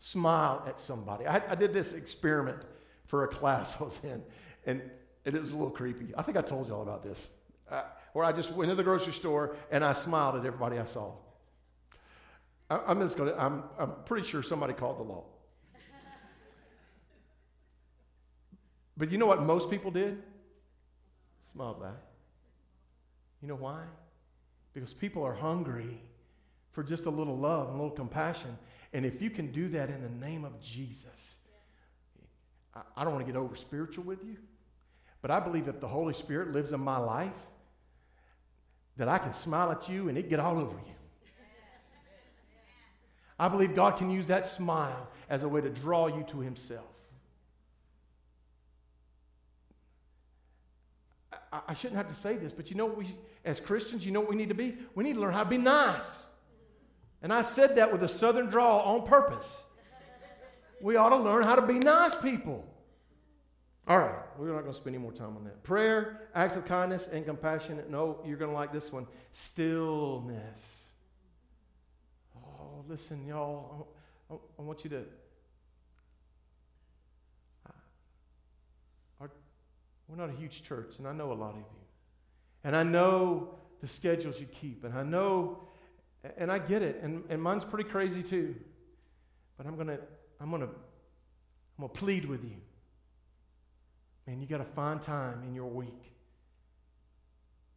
Smile 0.00 0.64
at 0.66 0.80
somebody. 0.80 1.24
I, 1.24 1.40
I 1.52 1.54
did 1.54 1.72
this 1.72 1.92
experiment 1.92 2.58
for 3.06 3.22
a 3.22 3.28
class 3.28 3.76
I 3.80 3.84
was 3.84 4.00
in, 4.02 4.24
and 4.66 4.82
it 5.24 5.34
was 5.34 5.52
a 5.52 5.56
little 5.56 5.70
creepy. 5.70 6.12
I 6.16 6.22
think 6.22 6.36
I 6.36 6.42
told 6.42 6.66
you 6.66 6.74
all 6.74 6.82
about 6.82 7.04
this. 7.04 7.30
Where 8.14 8.24
I 8.24 8.32
just 8.32 8.52
went 8.52 8.70
to 8.70 8.76
the 8.76 8.82
grocery 8.84 9.12
store 9.12 9.56
and 9.70 9.84
I 9.84 9.92
smiled 9.92 10.36
at 10.36 10.46
everybody 10.46 10.78
I 10.78 10.84
saw. 10.84 11.12
I, 12.70 12.80
I'm 12.86 13.00
just 13.00 13.18
going 13.18 13.28
to, 13.28 13.38
I'm, 13.38 13.64
I'm 13.76 13.92
pretty 14.06 14.26
sure 14.26 14.42
somebody 14.42 14.72
called 14.72 14.98
the 14.98 15.02
law. 15.02 15.24
But 18.96 19.10
you 19.10 19.18
know 19.18 19.26
what 19.26 19.42
most 19.42 19.68
people 19.68 19.90
did? 19.90 20.22
Smiled 21.50 21.82
back. 21.82 21.96
You 23.42 23.48
know 23.48 23.56
why? 23.56 23.82
Because 24.72 24.94
people 24.94 25.24
are 25.24 25.34
hungry 25.34 26.00
for 26.70 26.84
just 26.84 27.06
a 27.06 27.10
little 27.10 27.36
love 27.36 27.68
and 27.68 27.80
a 27.80 27.82
little 27.82 27.96
compassion. 27.96 28.56
And 28.92 29.04
if 29.04 29.20
you 29.20 29.28
can 29.28 29.50
do 29.50 29.68
that 29.70 29.90
in 29.90 30.00
the 30.02 30.24
name 30.24 30.44
of 30.44 30.60
Jesus, 30.60 31.38
I, 32.76 32.82
I 32.96 33.02
don't 33.02 33.12
want 33.12 33.26
to 33.26 33.32
get 33.32 33.38
over 33.38 33.56
spiritual 33.56 34.04
with 34.04 34.24
you, 34.24 34.36
but 35.20 35.32
I 35.32 35.40
believe 35.40 35.66
if 35.66 35.80
the 35.80 35.88
Holy 35.88 36.14
Spirit 36.14 36.52
lives 36.52 36.72
in 36.72 36.80
my 36.80 36.98
life, 36.98 37.32
that 38.96 39.08
I 39.08 39.18
can 39.18 39.34
smile 39.34 39.70
at 39.70 39.88
you 39.88 40.08
and 40.08 40.16
it 40.16 40.28
get 40.28 40.40
all 40.40 40.58
over 40.58 40.76
you. 40.86 40.94
I 43.38 43.48
believe 43.48 43.74
God 43.74 43.96
can 43.98 44.10
use 44.10 44.28
that 44.28 44.46
smile 44.46 45.08
as 45.28 45.42
a 45.42 45.48
way 45.48 45.60
to 45.60 45.68
draw 45.68 46.06
you 46.06 46.24
to 46.28 46.40
Himself. 46.40 46.84
I, 51.52 51.60
I 51.68 51.74
shouldn't 51.74 51.96
have 51.96 52.08
to 52.08 52.14
say 52.14 52.36
this, 52.36 52.52
but 52.52 52.70
you 52.70 52.76
know, 52.76 52.86
we, 52.86 53.16
as 53.44 53.60
Christians, 53.60 54.06
you 54.06 54.12
know 54.12 54.20
what 54.20 54.30
we 54.30 54.36
need 54.36 54.50
to 54.50 54.54
be? 54.54 54.76
We 54.94 55.02
need 55.02 55.14
to 55.14 55.20
learn 55.20 55.32
how 55.32 55.42
to 55.42 55.50
be 55.50 55.58
nice. 55.58 56.24
And 57.22 57.32
I 57.32 57.42
said 57.42 57.76
that 57.76 57.90
with 57.90 58.02
a 58.02 58.08
southern 58.08 58.46
drawl 58.46 58.80
on 58.80 59.06
purpose. 59.06 59.62
We 60.80 60.96
ought 60.96 61.08
to 61.10 61.16
learn 61.16 61.42
how 61.42 61.56
to 61.56 61.62
be 61.62 61.78
nice 61.78 62.14
people. 62.14 62.64
All 63.86 63.98
right, 63.98 64.14
we're 64.38 64.46
not 64.46 64.60
going 64.60 64.72
to 64.72 64.74
spend 64.74 64.94
any 64.94 65.02
more 65.02 65.12
time 65.12 65.36
on 65.36 65.44
that. 65.44 65.62
Prayer, 65.62 66.28
acts 66.34 66.56
of 66.56 66.64
kindness, 66.64 67.06
and 67.06 67.24
compassion. 67.26 67.82
No, 67.90 68.18
you're 68.24 68.38
going 68.38 68.50
to 68.50 68.56
like 68.56 68.72
this 68.72 68.90
one 68.90 69.06
stillness. 69.32 70.84
Oh, 72.36 72.84
listen, 72.88 73.26
y'all. 73.26 73.88
I, 74.30 74.34
I 74.34 74.62
want 74.62 74.84
you 74.84 74.90
to 74.90 75.04
We're 80.08 80.16
not 80.16 80.32
a 80.32 80.36
huge 80.36 80.62
church, 80.62 80.94
and 80.98 81.08
I 81.08 81.12
know 81.12 81.32
a 81.32 81.34
lot 81.34 81.52
of 81.52 81.58
you. 81.58 81.64
And 82.62 82.76
I 82.76 82.82
know 82.82 83.54
the 83.80 83.88
schedules 83.88 84.38
you 84.38 84.46
keep, 84.46 84.84
and 84.84 84.94
I 84.94 85.02
know, 85.02 85.64
and 86.36 86.50
I 86.52 86.58
get 86.58 86.82
it, 86.82 87.00
and, 87.02 87.24
and 87.28 87.42
mine's 87.42 87.64
pretty 87.64 87.88
crazy 87.88 88.22
too. 88.22 88.54
But 89.56 89.66
I'm 89.66 89.76
gonna, 89.76 89.98
I'm 90.40 90.50
gonna, 90.50 90.66
I'm 90.66 90.72
gonna 91.80 91.88
plead 91.88 92.26
with 92.26 92.44
you. 92.44 92.56
Man, 94.26 94.40
you 94.40 94.46
gotta 94.46 94.64
find 94.64 95.00
time 95.00 95.42
in 95.44 95.54
your 95.54 95.68
week 95.68 96.12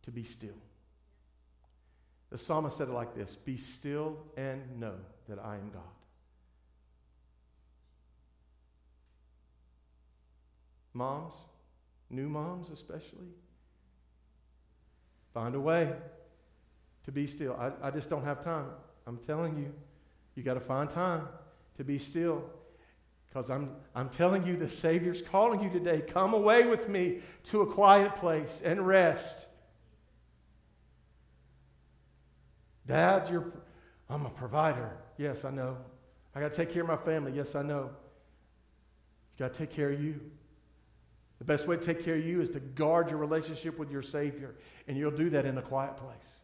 to 0.03 0.11
be 0.11 0.23
still. 0.23 0.55
The 2.29 2.37
psalmist 2.37 2.77
said 2.77 2.89
it 2.89 2.93
like 2.93 3.13
this 3.13 3.35
Be 3.35 3.57
still 3.57 4.17
and 4.35 4.79
know 4.79 4.95
that 5.27 5.39
I 5.39 5.55
am 5.55 5.69
God. 5.73 5.81
Moms, 10.93 11.33
new 12.09 12.27
moms 12.27 12.69
especially, 12.69 13.27
find 15.33 15.53
a 15.53 15.59
way 15.59 15.93
to 17.03 17.11
be 17.11 17.27
still. 17.27 17.55
I, 17.59 17.87
I 17.87 17.91
just 17.91 18.09
don't 18.09 18.23
have 18.23 18.41
time. 18.41 18.69
I'm 19.05 19.17
telling 19.17 19.57
you, 19.57 19.71
you 20.35 20.43
got 20.43 20.55
to 20.55 20.59
find 20.59 20.89
time 20.89 21.27
to 21.77 21.83
be 21.83 21.99
still. 21.99 22.43
Because 23.29 23.49
I'm, 23.49 23.71
I'm 23.93 24.09
telling 24.09 24.45
you, 24.45 24.55
the 24.57 24.69
Savior's 24.69 25.21
calling 25.21 25.61
you 25.61 25.69
today. 25.69 26.01
Come 26.01 26.33
away 26.33 26.65
with 26.65 26.89
me 26.89 27.19
to 27.45 27.61
a 27.61 27.67
quiet 27.67 28.15
place 28.15 28.61
and 28.63 28.85
rest. 28.85 29.45
Dads, 32.85 33.29
you're, 33.29 33.51
I'm 34.09 34.25
a 34.25 34.29
provider. 34.29 34.97
Yes, 35.17 35.43
I 35.43 35.51
know. 35.51 35.77
I 36.33 36.39
got 36.39 36.53
to 36.53 36.57
take 36.57 36.71
care 36.71 36.83
of 36.83 36.87
my 36.87 36.97
family. 36.97 37.33
Yes, 37.33 37.53
I 37.53 37.63
know. 37.63 37.89
You 39.35 39.45
got 39.45 39.53
to 39.53 39.59
take 39.59 39.71
care 39.71 39.91
of 39.91 40.01
you. 40.01 40.19
The 41.39 41.45
best 41.45 41.67
way 41.67 41.77
to 41.77 41.81
take 41.81 42.03
care 42.03 42.15
of 42.15 42.25
you 42.25 42.41
is 42.41 42.49
to 42.51 42.59
guard 42.59 43.09
your 43.09 43.19
relationship 43.19 43.77
with 43.77 43.91
your 43.91 44.01
Savior, 44.01 44.55
and 44.87 44.97
you'll 44.97 45.11
do 45.11 45.29
that 45.31 45.45
in 45.45 45.57
a 45.57 45.61
quiet 45.61 45.97
place. 45.97 46.39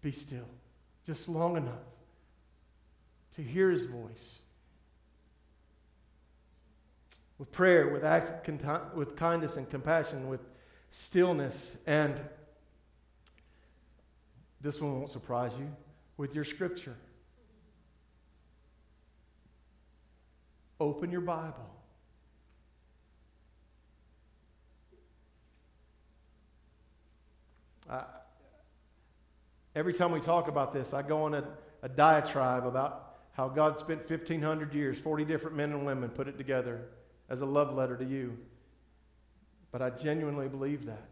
Be 0.00 0.12
still, 0.12 0.48
just 1.04 1.28
long 1.28 1.56
enough 1.56 1.74
to 3.34 3.42
hear 3.42 3.70
His 3.70 3.84
voice. 3.84 4.38
With 7.38 7.52
prayer, 7.52 7.88
with 7.88 8.04
acts 8.04 8.30
with 8.94 9.16
kindness 9.16 9.56
and 9.56 9.68
compassion, 9.70 10.28
with 10.28 10.40
stillness, 10.90 11.76
and 11.86 12.20
this 14.60 14.80
one 14.80 14.98
won't 14.98 15.10
surprise 15.10 15.52
you, 15.58 15.70
with 16.16 16.34
your 16.34 16.44
scripture. 16.44 16.96
Open 20.80 21.10
your 21.10 21.20
Bible. 21.20 21.74
I, 27.88 28.04
every 29.74 29.92
time 29.92 30.10
we 30.10 30.20
talk 30.20 30.48
about 30.48 30.72
this, 30.72 30.92
I 30.92 31.02
go 31.02 31.22
on 31.22 31.34
a, 31.34 31.44
a 31.82 31.88
diatribe 31.88 32.66
about 32.66 33.16
how 33.32 33.48
God 33.48 33.78
spent 33.78 34.10
1,500 34.10 34.74
years, 34.74 34.98
40 34.98 35.24
different 35.24 35.56
men 35.56 35.70
and 35.70 35.86
women 35.86 36.10
put 36.10 36.26
it 36.26 36.36
together 36.36 36.88
as 37.28 37.40
a 37.40 37.46
love 37.46 37.74
letter 37.74 37.96
to 37.96 38.04
you. 38.04 38.36
But 39.70 39.82
I 39.82 39.90
genuinely 39.90 40.48
believe 40.48 40.86
that. 40.86 41.08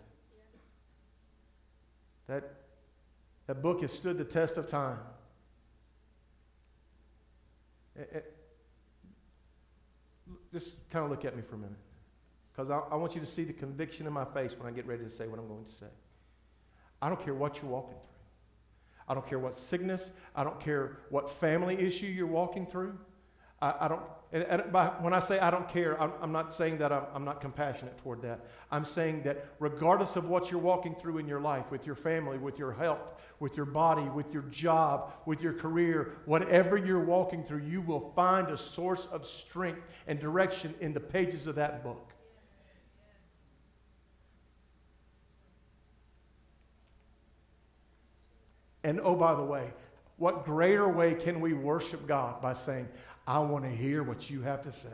That, 2.27 2.55
that 3.47 3.63
book 3.63 3.83
has 3.83 3.93
stood 3.93 4.19
the 4.19 4.25
test 4.25 4.57
of 4.57 4.67
time. 4.67 4.99
It, 7.95 8.11
it, 8.13 8.37
just 10.53 10.89
kind 10.91 11.05
of 11.05 11.11
look 11.11 11.25
at 11.25 11.37
me 11.37 11.43
for 11.43 11.55
a 11.55 11.59
minute. 11.59 11.77
Because 12.53 12.71
I, 12.71 12.79
I 12.91 12.97
want 12.97 13.15
you 13.15 13.21
to 13.21 13.27
see 13.27 13.45
the 13.45 13.53
conviction 13.53 14.07
in 14.07 14.13
my 14.13 14.25
face 14.25 14.55
when 14.59 14.67
I 14.67 14.75
get 14.75 14.87
ready 14.87 15.05
to 15.05 15.11
say 15.11 15.29
what 15.29 15.39
I'm 15.39 15.49
going 15.49 15.65
to 15.65 15.71
say. 15.71 15.87
I 17.01 17.09
don't 17.09 17.23
care 17.23 17.35
what 17.35 17.61
you're 17.61 17.71
walking 17.71 17.97
through. 17.99 18.17
I 19.09 19.15
don't 19.15 19.27
care 19.29 19.39
what 19.39 19.57
sickness, 19.57 20.11
I 20.35 20.43
don't 20.43 20.59
care 20.59 20.99
what 21.11 21.31
family 21.31 21.79
issue 21.79 22.07
you're 22.07 22.27
walking 22.27 22.67
through. 22.67 22.99
I, 23.61 23.75
I 23.81 23.89
don't, 23.89 24.03
and, 24.33 24.45
and 24.45 24.73
by, 24.73 24.89
when 25.01 25.15
I 25.15 25.21
say 25.21 25.39
I 25.39 25.51
don't 25.51 25.69
care, 25.69 26.01
I'm, 26.01 26.13
I'm 26.21 26.33
not 26.33 26.53
saying 26.53 26.79
that 26.79 26.93
I'm, 26.93 27.05
I'm, 27.15 27.25
not 27.25 27.41
compassionate 27.41 27.97
toward 27.99 28.21
that. 28.23 28.41
I'm 28.71 28.85
saying 28.85 29.23
that 29.23 29.47
regardless 29.61 30.17
of 30.17 30.29
what 30.29 30.51
you're 30.51 30.61
walking 30.61 30.95
through 30.95 31.19
in 31.19 31.27
your 31.27 31.41
life, 31.41 31.71
with 31.71 31.87
your 31.87 31.95
family, 31.95 32.37
with 32.37 32.59
your 32.59 32.73
health, 32.73 33.15
with 33.41 33.57
your 33.57 33.67
body, 33.67 34.03
with 34.03 34.33
your 34.33 34.43
job, 34.45 35.13
with 35.25 35.41
your 35.41 35.55
career, 35.55 36.19
whatever 36.27 36.77
you're 36.77 37.05
walking 37.05 37.45
through, 37.45 37.63
you 37.63 37.81
will 37.81 38.13
find 38.15 38.49
a 38.49 38.59
source 38.59 39.07
of 39.11 39.27
strength 39.27 39.83
and 40.07 40.21
direction 40.21 40.75
in 40.81 40.93
the 40.93 41.01
pages 41.01 41.47
of 41.47 41.55
that 41.55 41.83
book. 41.83 42.13
And 48.85 49.01
oh, 49.03 49.17
by 49.17 49.35
the 49.35 49.43
way, 49.43 49.73
what 50.17 50.45
greater 50.45 50.89
way 50.89 51.15
can 51.15 51.41
we 51.41 51.53
worship 51.53 52.07
God 52.07 52.41
by 52.41 52.53
saying, 52.53 52.89
I 53.27 53.41
want 53.41 53.65
to 53.65 53.71
hear 53.71 54.03
what 54.03 54.31
you 54.31 54.43
have 54.43 54.63
to 54.63 54.73
say? 54.73 54.89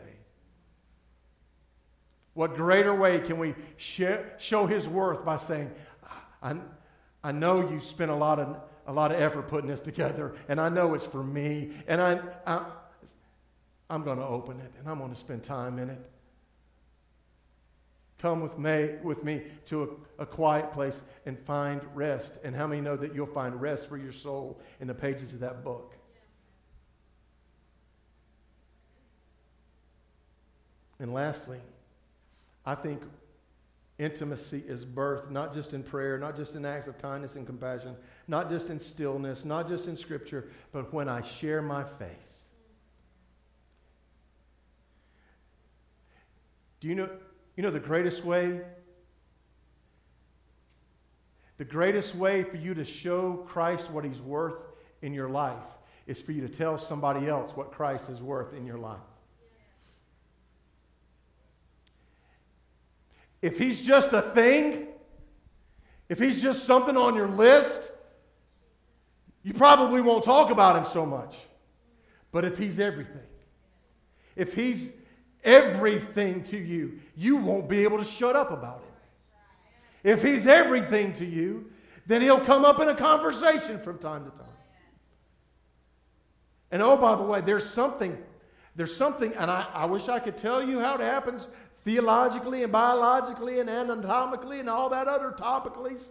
What 2.34 2.54
greater 2.56 2.94
way 2.94 3.20
can 3.20 3.38
we 3.38 3.54
show 3.76 4.66
his 4.66 4.88
worth 4.88 5.24
by 5.24 5.36
saying, 5.36 5.70
I, 6.42 6.56
I 7.22 7.32
know 7.32 7.68
you 7.68 7.78
spent 7.80 8.10
a 8.10 8.14
lot, 8.14 8.38
of, 8.38 8.56
a 8.86 8.92
lot 8.92 9.12
of 9.12 9.20
effort 9.20 9.48
putting 9.48 9.68
this 9.68 9.80
together, 9.80 10.34
and 10.48 10.60
I 10.60 10.70
know 10.70 10.94
it's 10.94 11.06
for 11.06 11.22
me, 11.22 11.72
and 11.86 12.00
I, 12.00 12.20
I, 12.46 12.64
I'm 13.90 14.02
going 14.02 14.18
to 14.18 14.26
open 14.26 14.60
it, 14.60 14.72
and 14.78 14.88
I'm 14.88 14.98
going 14.98 15.12
to 15.12 15.18
spend 15.18 15.42
time 15.42 15.78
in 15.78 15.90
it. 15.90 16.10
Come 18.18 18.40
with 18.40 18.56
me, 18.56 18.94
with 19.02 19.24
me 19.24 19.42
to 19.66 19.98
a, 20.18 20.22
a, 20.22 20.26
quiet 20.26 20.72
place 20.72 21.02
and 21.26 21.36
find 21.40 21.82
rest. 21.92 22.38
And 22.44 22.54
how 22.54 22.68
many 22.68 22.80
know 22.80 22.96
that 22.96 23.16
you'll 23.16 23.26
find 23.26 23.60
rest 23.60 23.88
for 23.88 23.96
your 23.96 24.12
soul 24.12 24.60
in 24.80 24.86
the 24.86 24.94
pages 24.94 25.32
of 25.32 25.40
that 25.40 25.64
book? 25.64 25.96
And 31.02 31.12
lastly, 31.12 31.58
I 32.64 32.76
think 32.76 33.02
intimacy 33.98 34.62
is 34.68 34.84
birth, 34.84 35.32
not 35.32 35.52
just 35.52 35.74
in 35.74 35.82
prayer, 35.82 36.16
not 36.16 36.36
just 36.36 36.54
in 36.54 36.64
acts 36.64 36.86
of 36.86 37.02
kindness 37.02 37.34
and 37.34 37.44
compassion, 37.44 37.96
not 38.28 38.48
just 38.48 38.70
in 38.70 38.78
stillness, 38.78 39.44
not 39.44 39.66
just 39.66 39.88
in 39.88 39.96
scripture, 39.96 40.48
but 40.70 40.94
when 40.94 41.08
I 41.08 41.20
share 41.20 41.60
my 41.60 41.82
faith. 41.82 42.30
Do 46.78 46.86
you 46.86 46.94
know? 46.94 47.10
You 47.56 47.64
know 47.64 47.70
the 47.70 47.80
greatest 47.80 48.24
way? 48.24 48.60
The 51.58 51.64
greatest 51.64 52.14
way 52.14 52.44
for 52.44 52.58
you 52.58 52.74
to 52.74 52.84
show 52.84 53.44
Christ 53.48 53.90
what 53.90 54.04
he's 54.04 54.22
worth 54.22 54.62
in 55.02 55.12
your 55.14 55.28
life 55.28 55.58
is 56.06 56.22
for 56.22 56.30
you 56.30 56.42
to 56.42 56.48
tell 56.48 56.78
somebody 56.78 57.28
else 57.28 57.56
what 57.56 57.72
Christ 57.72 58.08
is 58.08 58.22
worth 58.22 58.54
in 58.54 58.64
your 58.64 58.78
life. 58.78 59.00
If 63.42 63.58
he's 63.58 63.84
just 63.84 64.12
a 64.12 64.22
thing, 64.22 64.86
if 66.08 66.20
he's 66.20 66.40
just 66.40 66.64
something 66.64 66.96
on 66.96 67.16
your 67.16 67.26
list, 67.26 67.90
you 69.42 69.52
probably 69.52 70.00
won't 70.00 70.24
talk 70.24 70.52
about 70.52 70.76
him 70.76 70.90
so 70.90 71.04
much. 71.04 71.36
But 72.30 72.44
if 72.44 72.56
he's 72.56 72.78
everything, 72.78 73.26
if 74.36 74.54
he's 74.54 74.90
everything 75.42 76.44
to 76.44 76.56
you, 76.56 77.00
you 77.16 77.36
won't 77.36 77.68
be 77.68 77.82
able 77.82 77.98
to 77.98 78.04
shut 78.04 78.36
up 78.36 78.52
about 78.52 78.84
it. 78.86 80.10
If 80.12 80.22
he's 80.22 80.46
everything 80.46 81.12
to 81.14 81.26
you, 81.26 81.70
then 82.06 82.22
he'll 82.22 82.40
come 82.40 82.64
up 82.64 82.80
in 82.80 82.88
a 82.88 82.94
conversation 82.94 83.78
from 83.78 83.98
time 83.98 84.24
to 84.24 84.30
time. 84.30 84.46
And 86.70 86.82
oh, 86.82 86.96
by 86.96 87.16
the 87.16 87.22
way, 87.22 87.40
there's 87.40 87.68
something, 87.68 88.16
there's 88.76 88.94
something, 88.94 89.34
and 89.34 89.50
I, 89.50 89.66
I 89.74 89.84
wish 89.84 90.08
I 90.08 90.18
could 90.18 90.38
tell 90.38 90.62
you 90.62 90.80
how 90.80 90.94
it 90.94 91.00
happens 91.00 91.48
theologically 91.84 92.62
and 92.62 92.72
biologically 92.72 93.60
and 93.60 93.68
anatomically 93.68 94.60
and 94.60 94.68
all 94.68 94.88
that 94.90 95.08
other 95.08 95.32
topically. 95.32 96.08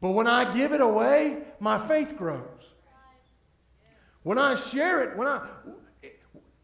But 0.00 0.10
when 0.10 0.26
I 0.26 0.52
give 0.52 0.72
it 0.72 0.80
away, 0.80 1.44
my 1.60 1.78
faith 1.78 2.16
grows. 2.16 2.40
When 4.24 4.38
I 4.38 4.54
share 4.54 5.02
it, 5.02 5.16
when 5.16 5.28
I 5.28 5.46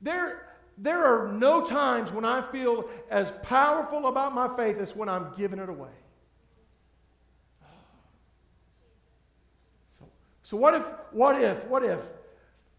there 0.01 0.49
there 0.81 1.05
are 1.05 1.29
no 1.33 1.65
times 1.65 2.13
when 2.13 2.25
I 2.25 2.41
feel 2.53 2.89
as 3.11 3.33
powerful 3.43 4.07
about 4.07 4.33
my 4.33 4.55
faith 4.57 4.79
as 4.79 4.95
when 4.95 5.09
I'm 5.09 5.33
giving 5.37 5.59
it 5.59 5.69
away. 5.69 5.89
So, 9.99 10.07
so 10.45 10.57
what 10.57 10.75
if, 10.75 10.85
what 11.11 11.43
if, 11.43 11.67
what 11.67 11.85
if, 11.85 12.01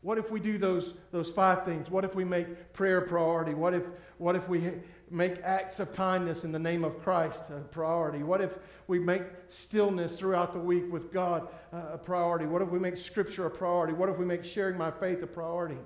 what 0.02 0.18
if 0.18 0.32
we 0.32 0.40
do 0.40 0.58
those, 0.58 0.94
those 1.12 1.32
five 1.32 1.66
things? 1.66 1.90
What 1.90 2.06
if 2.06 2.16
we 2.16 2.24
make 2.24 2.74
prayer 2.74 3.00
a 3.00 3.08
priority? 3.08 3.54
What 3.54 3.74
if, 3.74 3.84
what 4.18 4.36
if 4.36 4.48
we 4.48 4.72
make 5.12 5.42
acts 5.44 5.80
of 5.80 5.94
kindness 5.94 6.46
in 6.46 6.52
the 6.52 6.60
name 6.60 6.86
of 6.86 7.02
Christ 7.02 7.50
a 7.50 7.60
priority? 7.60 8.24
What 8.24 8.40
if 8.40 8.58
we 8.88 8.98
make 8.98 9.24
stillness 9.50 10.18
throughout 10.18 10.54
the 10.54 10.60
week 10.60 10.90
with 10.92 11.12
God 11.12 11.50
uh, 11.74 11.82
a 11.94 11.98
priority? 11.98 12.46
What 12.46 12.62
if 12.62 12.70
we 12.70 12.80
make 12.80 12.96
Scripture 12.96 13.46
a 13.46 13.50
priority? 13.50 13.94
What 13.94 14.08
if 14.08 14.18
we 14.18 14.26
make 14.26 14.46
sharing 14.46 14.78
my 14.78 14.90
faith 14.90 15.22
a 15.22 15.28
priority? 15.28 15.78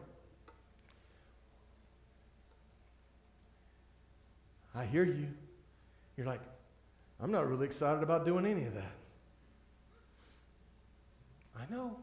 I 4.75 4.85
hear 4.85 5.03
you. 5.03 5.27
You're 6.17 6.27
like, 6.27 6.41
I'm 7.19 7.31
not 7.31 7.47
really 7.47 7.65
excited 7.65 8.03
about 8.03 8.25
doing 8.25 8.45
any 8.45 8.65
of 8.65 8.75
that. 8.75 8.91
I 11.55 11.71
know. 11.73 11.97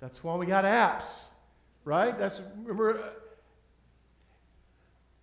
That's 0.00 0.22
why 0.22 0.36
we 0.36 0.46
got 0.46 0.64
apps, 0.64 1.06
right? 1.84 2.16
That's 2.18 2.40
remember. 2.62 2.98
Uh, 2.98 3.08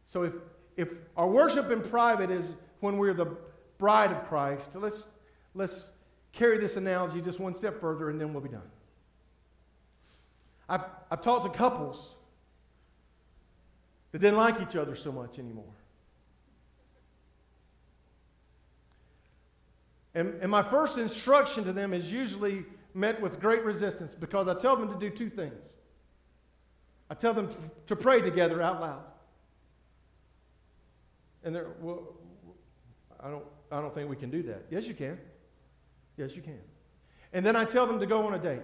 so 0.07 0.23
if 0.23 0.33
if 0.75 0.89
our 1.15 1.27
worship 1.27 1.71
in 1.71 1.81
private 1.81 2.29
is 2.29 2.53
when 2.81 2.97
we're 2.97 3.13
the 3.13 3.37
bride 3.77 4.11
of 4.11 4.27
Christ, 4.27 4.75
let's 4.75 5.07
let's 5.53 5.89
carry 6.33 6.57
this 6.57 6.75
analogy 6.75 7.21
just 7.21 7.39
one 7.39 7.55
step 7.55 7.79
further, 7.79 8.09
and 8.09 8.19
then 8.19 8.33
we'll 8.33 8.43
be 8.43 8.49
done. 8.49 8.69
I've 10.67 10.83
I've 11.09 11.21
talked 11.21 11.45
to 11.45 11.57
couples 11.57 12.15
that 14.11 14.19
didn't 14.19 14.37
like 14.37 14.61
each 14.61 14.75
other 14.75 14.95
so 14.95 15.11
much 15.11 15.39
anymore. 15.39 15.65
And, 20.13 20.35
and 20.41 20.49
my 20.49 20.63
first 20.63 20.97
instruction 20.97 21.65
to 21.65 21.73
them 21.73 21.93
is 21.93 22.11
usually 22.11 22.63
met 22.95 23.21
with 23.21 23.39
great 23.39 23.63
resistance 23.63 24.15
because 24.15 24.47
I 24.47 24.53
tell 24.55 24.75
them 24.77 24.89
to 24.89 24.97
do 24.97 25.09
two 25.09 25.29
things. 25.29 25.63
I 27.09 27.13
tell 27.13 27.33
them 27.33 27.53
to, 27.87 27.95
pray 27.95 28.21
together 28.21 28.61
out 28.61 28.81
loud. 28.81 29.03
And 31.43 31.53
they're, 31.53 31.67
well, 31.81 32.15
I 33.19 33.29
don't, 33.29 33.45
I 33.71 33.81
don't 33.81 33.93
think 33.93 34.09
we 34.09 34.15
can 34.15 34.31
do 34.31 34.41
that. 34.43 34.65
Yes, 34.71 34.87
you 34.87 34.95
can. 34.95 35.19
Yes, 36.17 36.35
you 36.35 36.41
can. 36.41 36.59
And 37.33 37.45
then 37.45 37.55
I 37.55 37.65
tell 37.65 37.85
them 37.85 37.99
to 37.99 38.07
go 38.07 38.25
on 38.25 38.33
a 38.33 38.39
date. 38.39 38.61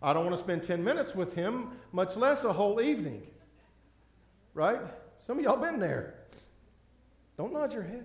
I 0.00 0.12
don't 0.12 0.24
want 0.24 0.36
to 0.36 0.42
spend 0.42 0.62
10 0.62 0.82
minutes 0.82 1.14
with 1.14 1.34
him, 1.34 1.72
much 1.92 2.16
less 2.16 2.44
a 2.44 2.52
whole 2.52 2.80
evening. 2.80 3.26
Right? 4.54 4.80
Some 5.26 5.38
of 5.38 5.44
y'all 5.44 5.56
been 5.56 5.80
there. 5.80 6.14
Don't 7.36 7.52
nod 7.52 7.72
your 7.74 7.82
head. 7.82 8.04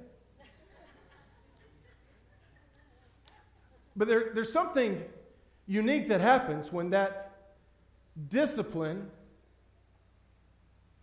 But 3.95 4.07
there, 4.07 4.32
there's 4.34 4.51
something 4.51 5.03
unique 5.70 6.07
that 6.07 6.20
happens 6.20 6.74
when 6.74 6.89
that 6.89 7.32
discipline 8.28 9.07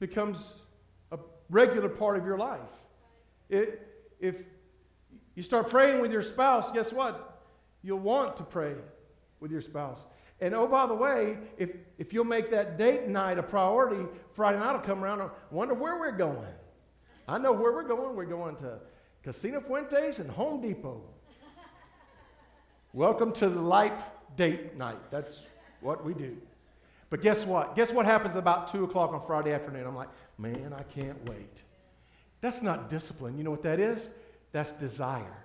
becomes 0.00 0.56
a 1.12 1.18
regular 1.48 1.88
part 1.88 2.18
of 2.18 2.26
your 2.26 2.36
life. 2.36 2.60
It, 3.48 3.80
if 4.18 4.42
you 5.36 5.44
start 5.44 5.70
praying 5.70 6.02
with 6.02 6.10
your 6.10 6.20
spouse, 6.20 6.72
guess 6.72 6.92
what? 6.92 7.44
You'll 7.82 8.00
want 8.00 8.36
to 8.38 8.42
pray 8.42 8.74
with 9.38 9.52
your 9.52 9.60
spouse. 9.60 10.04
And 10.40 10.52
oh, 10.52 10.66
by 10.66 10.86
the 10.86 10.94
way, 10.94 11.38
if, 11.56 11.70
if 11.96 12.12
you'll 12.12 12.24
make 12.24 12.50
that 12.50 12.76
date 12.76 13.06
night 13.06 13.38
a 13.38 13.44
priority, 13.44 14.04
Friday 14.32 14.58
night 14.58 14.72
will 14.72 14.80
come 14.80 15.04
around 15.04 15.20
and 15.20 15.30
wonder 15.52 15.74
where 15.74 15.96
we're 15.96 16.10
going. 16.10 16.52
I 17.28 17.38
know 17.38 17.52
where 17.52 17.72
we're 17.72 17.86
going. 17.86 18.16
We're 18.16 18.24
going 18.24 18.56
to 18.56 18.80
Casino 19.22 19.60
Fuentes 19.60 20.18
and 20.18 20.28
Home 20.28 20.60
Depot. 20.60 21.04
Welcome 22.92 23.32
to 23.34 23.48
the 23.48 23.60
light 23.60 23.94
date 24.36 24.76
night. 24.76 25.10
That's 25.10 25.42
what 25.80 26.04
we 26.04 26.14
do. 26.14 26.36
But 27.10 27.22
guess 27.22 27.44
what? 27.44 27.76
Guess 27.76 27.92
what 27.92 28.06
happens 28.06 28.34
about 28.34 28.68
2 28.68 28.84
o'clock 28.84 29.14
on 29.14 29.24
Friday 29.26 29.52
afternoon? 29.52 29.86
I'm 29.86 29.94
like, 29.94 30.08
man, 30.38 30.74
I 30.76 30.82
can't 30.82 31.28
wait. 31.28 31.62
That's 32.40 32.62
not 32.62 32.88
discipline. 32.88 33.38
You 33.38 33.44
know 33.44 33.50
what 33.50 33.62
that 33.62 33.80
is? 33.80 34.10
That's 34.52 34.72
desire. 34.72 35.44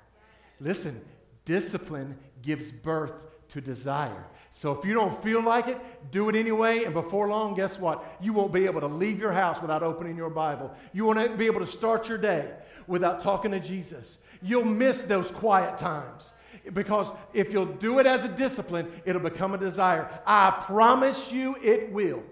Listen, 0.60 1.00
discipline 1.46 2.18
gives 2.42 2.72
birth 2.72 3.14
to 3.50 3.62
desire. 3.62 4.26
So 4.54 4.74
if 4.74 4.86
you 4.86 4.94
don't 4.94 5.22
feel 5.24 5.42
like 5.42 5.68
it, 5.68 5.80
do 6.12 6.30
it 6.30 6.36
anyway. 6.36 6.84
And 6.84 6.94
before 6.94 7.28
long, 7.28 7.56
guess 7.56 7.80
what? 7.80 8.04
You 8.22 8.34
won't 8.34 8.54
be 8.54 8.66
able 8.66 8.82
to 8.82 8.88
leave 8.88 9.20
your 9.20 9.32
house 9.32 9.62
without 9.62 9.84
opening 9.84 10.18
your 10.18 10.30
Bible. 10.30 10.74
You 10.94 11.06
won't 11.06 11.38
be 11.38 11.46
able 11.46 11.62
to 11.62 11.68
start 11.68 12.10
your 12.10 12.18
day 12.18 12.52
without 12.88 13.20
talking 13.20 13.52
to 13.52 13.60
Jesus. 13.60 14.18
You'll 14.42 14.66
miss 14.66 15.04
those 15.04 15.32
quiet 15.32 15.78
times. 15.78 16.32
Because 16.74 17.12
if 17.34 17.52
you'll 17.52 17.66
do 17.66 18.00
it 18.00 18.06
as 18.06 18.24
a 18.24 18.30
discipline, 18.30 18.92
it'll 19.06 19.22
become 19.22 19.54
a 19.54 19.58
desire. 19.58 20.10
I 20.26 20.52
promise 20.62 21.32
you 21.32 21.56
it 21.62 21.92
will. 21.92 22.24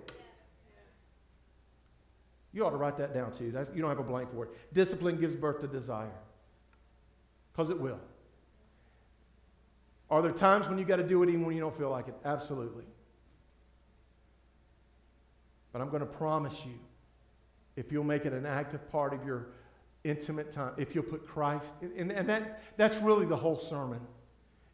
You 2.53 2.65
ought 2.65 2.71
to 2.71 2.77
write 2.77 2.97
that 2.97 3.13
down 3.13 3.31
too. 3.31 3.51
That's, 3.51 3.71
you 3.73 3.81
don't 3.81 3.89
have 3.89 3.99
a 3.99 4.03
blank 4.03 4.31
for 4.31 4.45
it. 4.45 4.73
Discipline 4.73 5.19
gives 5.19 5.35
birth 5.35 5.61
to 5.61 5.67
desire. 5.67 6.11
Because 7.51 7.69
it 7.69 7.79
will. 7.79 7.99
Are 10.09 10.21
there 10.21 10.31
times 10.31 10.67
when 10.67 10.77
you 10.77 10.85
got 10.85 10.95
to 10.95 11.03
do 11.03 11.21
it 11.21 11.29
even 11.29 11.45
when 11.45 11.55
you 11.55 11.61
don't 11.61 11.77
feel 11.77 11.91
like 11.91 12.07
it? 12.07 12.15
Absolutely. 12.25 12.85
But 15.71 15.81
I'm 15.81 15.89
going 15.89 15.99
to 15.99 16.07
promise 16.07 16.65
you, 16.65 16.79
if 17.75 17.91
you'll 17.91 18.03
make 18.03 18.25
it 18.25 18.33
an 18.33 18.45
active 18.45 18.91
part 18.91 19.13
of 19.13 19.23
your 19.23 19.49
intimate 20.03 20.51
time, 20.51 20.73
if 20.77 20.95
you'll 20.95 21.03
put 21.03 21.27
Christ, 21.27 21.73
and, 21.81 22.11
and 22.11 22.27
that, 22.27 22.63
that's 22.75 22.99
really 22.99 23.25
the 23.25 23.35
whole 23.35 23.59
sermon 23.59 23.99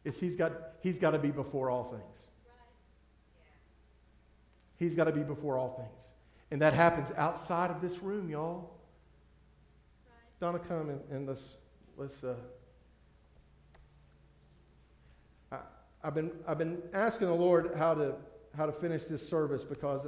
is 0.06 0.20
he's 0.20 0.36
got, 0.36 0.52
he's 0.82 1.00
got 1.00 1.10
to 1.10 1.18
be 1.18 1.32
before 1.32 1.68
all 1.68 1.82
things. 1.82 2.26
He's 4.76 4.94
got 4.94 5.04
to 5.04 5.12
be 5.12 5.22
before 5.22 5.58
all 5.58 5.70
things. 5.70 6.08
And 6.52 6.62
that 6.62 6.74
happens 6.74 7.10
outside 7.16 7.72
of 7.72 7.80
this 7.80 7.98
room, 7.98 8.30
y'all. 8.30 8.70
Donna, 10.38 10.60
come 10.60 10.90
and, 10.90 11.00
and 11.10 11.26
let's, 11.26 11.56
let's 11.96 12.22
uh, 12.22 12.36
I, 15.50 15.58
I've 16.04 16.14
been, 16.14 16.30
I've 16.46 16.58
been 16.58 16.80
asking 16.92 17.26
the 17.26 17.34
Lord 17.34 17.72
how 17.76 17.94
to, 17.94 18.14
how 18.56 18.66
to 18.66 18.72
finish 18.72 19.04
this 19.06 19.26
service 19.26 19.64
because 19.64 20.06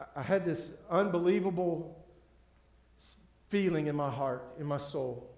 I, 0.00 0.20
I 0.20 0.22
had 0.22 0.46
this 0.46 0.72
unbelievable 0.88 2.02
feeling 3.48 3.88
in 3.88 3.96
my 3.96 4.10
heart, 4.10 4.44
in 4.58 4.64
my 4.64 4.78
soul. 4.78 5.29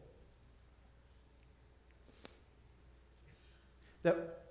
That, 4.02 4.42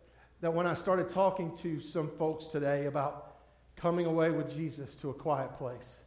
that 0.41 0.53
when 0.53 0.65
I 0.65 0.73
started 0.73 1.09
talking 1.09 1.55
to 1.57 1.79
some 1.79 2.09
folks 2.17 2.45
today 2.45 2.85
about 2.85 3.35
coming 3.75 4.05
away 4.05 4.31
with 4.31 4.53
Jesus 4.53 4.95
to 4.95 5.09
a 5.09 5.13
quiet 5.13 5.57
place, 5.57 5.99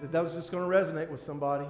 that 0.00 0.12
that 0.12 0.22
was 0.22 0.34
just 0.34 0.50
going 0.50 0.68
to 0.68 0.76
resonate 0.76 1.08
with 1.08 1.20
somebody. 1.20 1.66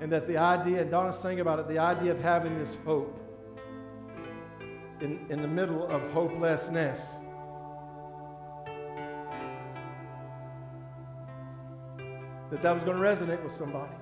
And 0.00 0.10
that 0.12 0.26
the 0.26 0.38
idea, 0.38 0.80
and 0.80 0.90
Donna's 0.90 1.18
saying 1.18 1.40
about 1.40 1.58
it, 1.58 1.68
the 1.68 1.78
idea 1.78 2.12
of 2.12 2.20
having 2.20 2.58
this 2.58 2.76
hope 2.86 3.20
in, 5.00 5.18
in 5.28 5.42
the 5.42 5.48
middle 5.48 5.86
of 5.86 6.02
hopelessness. 6.12 7.16
That 12.50 12.62
that 12.62 12.74
was 12.74 12.82
going 12.82 12.96
to 12.96 13.02
resonate 13.02 13.42
with 13.42 13.52
somebody. 13.52 13.92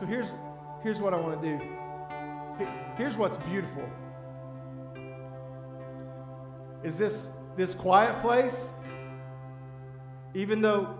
So 0.00 0.06
here's, 0.06 0.32
here's 0.82 0.98
what 0.98 1.12
I 1.12 1.18
want 1.18 1.42
to 1.42 1.58
do. 1.58 2.66
Here's 2.96 3.18
what's 3.18 3.36
beautiful. 3.36 3.86
Is 6.82 6.96
this 6.96 7.28
this 7.54 7.74
quiet 7.74 8.18
place? 8.22 8.70
Even 10.32 10.62
though 10.62 10.94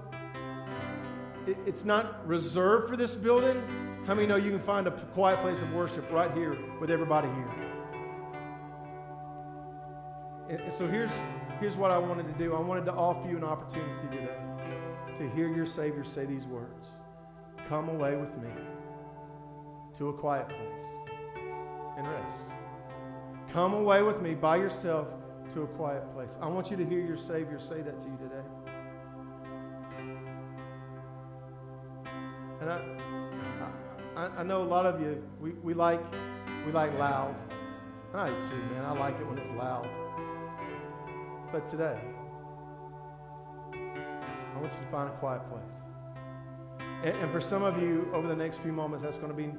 it's 1.46 1.86
not 1.86 2.28
reserved 2.28 2.90
for 2.90 2.96
this 2.98 3.14
building, 3.14 3.62
how 4.06 4.12
many 4.12 4.26
know 4.26 4.36
you 4.36 4.50
can 4.50 4.60
find 4.60 4.86
a 4.86 4.90
quiet 4.90 5.40
place 5.40 5.62
of 5.62 5.72
worship 5.72 6.04
right 6.12 6.30
here 6.32 6.58
with 6.78 6.90
everybody 6.90 7.28
here? 7.28 7.54
And 10.50 10.70
so 10.70 10.86
here's, 10.86 11.10
here's 11.58 11.76
what 11.76 11.90
I 11.90 11.96
wanted 11.96 12.26
to 12.26 12.34
do. 12.34 12.54
I 12.54 12.60
wanted 12.60 12.84
to 12.84 12.92
offer 12.92 13.26
you 13.26 13.38
an 13.38 13.44
opportunity 13.44 13.94
today 14.10 14.28
to 15.16 15.30
hear 15.30 15.48
your 15.48 15.64
Savior 15.64 16.04
say 16.04 16.26
these 16.26 16.44
words 16.44 16.88
Come 17.66 17.88
away 17.88 18.16
with 18.16 18.36
me 18.36 18.50
to 20.00 20.08
a 20.08 20.12
quiet 20.14 20.48
place 20.48 20.82
and 21.98 22.08
rest. 22.08 22.48
Come 23.52 23.74
away 23.74 24.00
with 24.00 24.22
me 24.22 24.34
by 24.34 24.56
yourself 24.56 25.08
to 25.52 25.64
a 25.64 25.66
quiet 25.66 26.10
place. 26.14 26.38
I 26.40 26.48
want 26.48 26.70
you 26.70 26.78
to 26.78 26.86
hear 26.86 27.00
your 27.00 27.18
Savior 27.18 27.60
say 27.60 27.82
that 27.82 28.00
to 28.00 28.06
you 28.06 28.16
today. 28.16 28.42
And 32.62 32.70
I, 32.70 32.80
I, 34.16 34.26
I 34.38 34.42
know 34.42 34.62
a 34.62 34.64
lot 34.64 34.86
of 34.86 35.02
you, 35.02 35.22
we, 35.38 35.50
we, 35.62 35.74
like, 35.74 36.02
we 36.64 36.72
like 36.72 36.98
loud. 36.98 37.34
I 38.14 38.30
too, 38.30 38.56
man. 38.72 38.86
I 38.86 38.92
like 38.92 39.20
it 39.20 39.26
when 39.26 39.36
it's 39.36 39.50
loud. 39.50 39.86
But 41.52 41.66
today, 41.66 42.00
I 43.74 44.58
want 44.58 44.72
you 44.72 44.80
to 44.80 44.90
find 44.90 45.10
a 45.10 45.12
quiet 45.18 45.42
place. 45.50 45.74
And, 47.04 47.14
and 47.18 47.30
for 47.30 47.40
some 47.42 47.62
of 47.62 47.82
you, 47.82 48.08
over 48.14 48.26
the 48.26 48.36
next 48.36 48.60
few 48.60 48.72
moments, 48.72 49.04
that's 49.04 49.18
going 49.18 49.30
to 49.30 49.36
be 49.36 49.52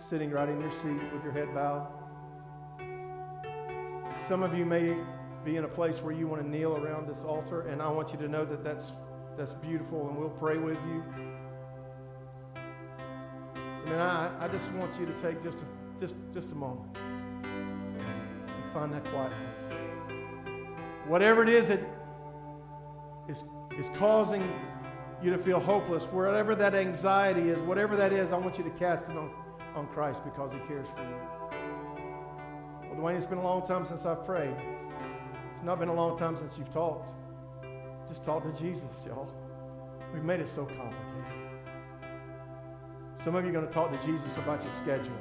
sitting 0.00 0.30
right 0.30 0.48
in 0.48 0.60
your 0.60 0.72
seat 0.72 1.00
with 1.12 1.22
your 1.22 1.32
head 1.32 1.54
bowed. 1.54 1.86
Some 4.26 4.42
of 4.42 4.56
you 4.56 4.64
may 4.64 4.96
be 5.44 5.56
in 5.56 5.64
a 5.64 5.68
place 5.68 6.02
where 6.02 6.14
you 6.14 6.26
want 6.26 6.42
to 6.42 6.48
kneel 6.48 6.76
around 6.76 7.08
this 7.08 7.22
altar, 7.24 7.62
and 7.68 7.80
I 7.82 7.88
want 7.88 8.12
you 8.12 8.18
to 8.18 8.28
know 8.28 8.44
that 8.44 8.64
that's, 8.64 8.92
that's 9.36 9.52
beautiful, 9.54 10.08
and 10.08 10.16
we'll 10.16 10.30
pray 10.30 10.56
with 10.56 10.78
you. 10.86 11.04
Mean, 13.86 13.98
I, 13.98 14.30
I 14.40 14.48
just 14.48 14.70
want 14.72 14.98
you 15.00 15.06
to 15.06 15.12
take 15.14 15.42
just 15.42 15.60
a, 15.60 15.64
just, 16.00 16.16
just 16.32 16.52
a 16.52 16.54
moment 16.54 16.96
and 16.96 18.72
find 18.72 18.92
that 18.92 19.04
quiet 19.06 19.32
place. 19.68 19.78
Whatever 21.06 21.42
it 21.42 21.48
is 21.48 21.68
that 21.68 21.80
is, 23.28 23.42
is 23.78 23.90
causing 23.96 24.52
you 25.22 25.30
to 25.30 25.38
feel 25.38 25.60
hopeless, 25.60 26.04
wherever 26.06 26.54
that 26.54 26.74
anxiety 26.74 27.48
is, 27.48 27.60
whatever 27.62 27.96
that 27.96 28.12
is, 28.12 28.32
I 28.32 28.36
want 28.36 28.58
you 28.58 28.64
to 28.64 28.70
cast 28.70 29.10
it 29.10 29.16
on 29.16 29.30
on 29.74 29.86
Christ 29.88 30.24
because 30.24 30.52
He 30.52 30.58
cares 30.60 30.86
for 30.96 31.02
you. 31.02 31.60
Well, 32.90 32.98
Dwayne, 32.98 33.16
it's 33.16 33.26
been 33.26 33.38
a 33.38 33.42
long 33.42 33.66
time 33.66 33.86
since 33.86 34.04
I've 34.04 34.24
prayed. 34.24 34.56
It's 35.54 35.62
not 35.62 35.78
been 35.78 35.88
a 35.88 35.94
long 35.94 36.16
time 36.18 36.36
since 36.36 36.58
you've 36.58 36.72
talked. 36.72 37.12
Just 38.08 38.24
talk 38.24 38.42
to 38.42 38.60
Jesus, 38.60 39.04
y'all. 39.06 39.32
We've 40.12 40.24
made 40.24 40.40
it 40.40 40.48
so 40.48 40.64
complicated. 40.64 41.50
Some 43.22 43.36
of 43.36 43.44
you 43.44 43.50
are 43.50 43.52
going 43.52 43.66
to 43.66 43.72
talk 43.72 43.92
to 43.92 44.06
Jesus 44.06 44.36
about 44.38 44.62
your 44.62 44.72
schedule. 44.72 45.16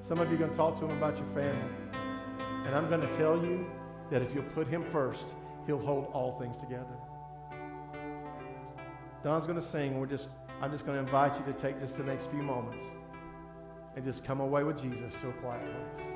Some 0.00 0.18
of 0.18 0.28
you 0.28 0.34
are 0.34 0.38
going 0.38 0.50
to 0.50 0.56
talk 0.56 0.78
to 0.80 0.84
him 0.84 0.90
about 0.98 1.16
your 1.16 1.28
family. 1.28 1.72
And 2.66 2.74
I'm 2.74 2.88
going 2.88 3.00
to 3.00 3.16
tell 3.16 3.42
you 3.42 3.66
that 4.10 4.20
if 4.20 4.34
you'll 4.34 4.44
put 4.44 4.66
him 4.66 4.84
first, 4.90 5.34
he'll 5.66 5.78
hold 5.78 6.06
all 6.12 6.38
things 6.38 6.56
together. 6.56 6.96
Don's 9.22 9.46
going 9.46 9.58
to 9.58 9.64
sing. 9.64 9.98
We're 9.98 10.06
just, 10.06 10.28
I'm 10.60 10.70
just 10.70 10.84
going 10.84 10.96
to 10.98 11.02
invite 11.02 11.38
you 11.38 11.44
to 11.50 11.58
take 11.58 11.80
just 11.80 11.96
the 11.96 12.04
next 12.04 12.30
few 12.30 12.42
moments 12.42 12.84
and 13.96 14.04
just 14.04 14.24
come 14.24 14.40
away 14.40 14.64
with 14.64 14.80
Jesus 14.80 15.14
to 15.16 15.28
a 15.28 15.32
quiet 15.34 15.62
place. 15.62 16.06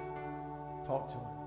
Talk 0.85 1.09
to 1.09 1.15
him. 1.15 1.38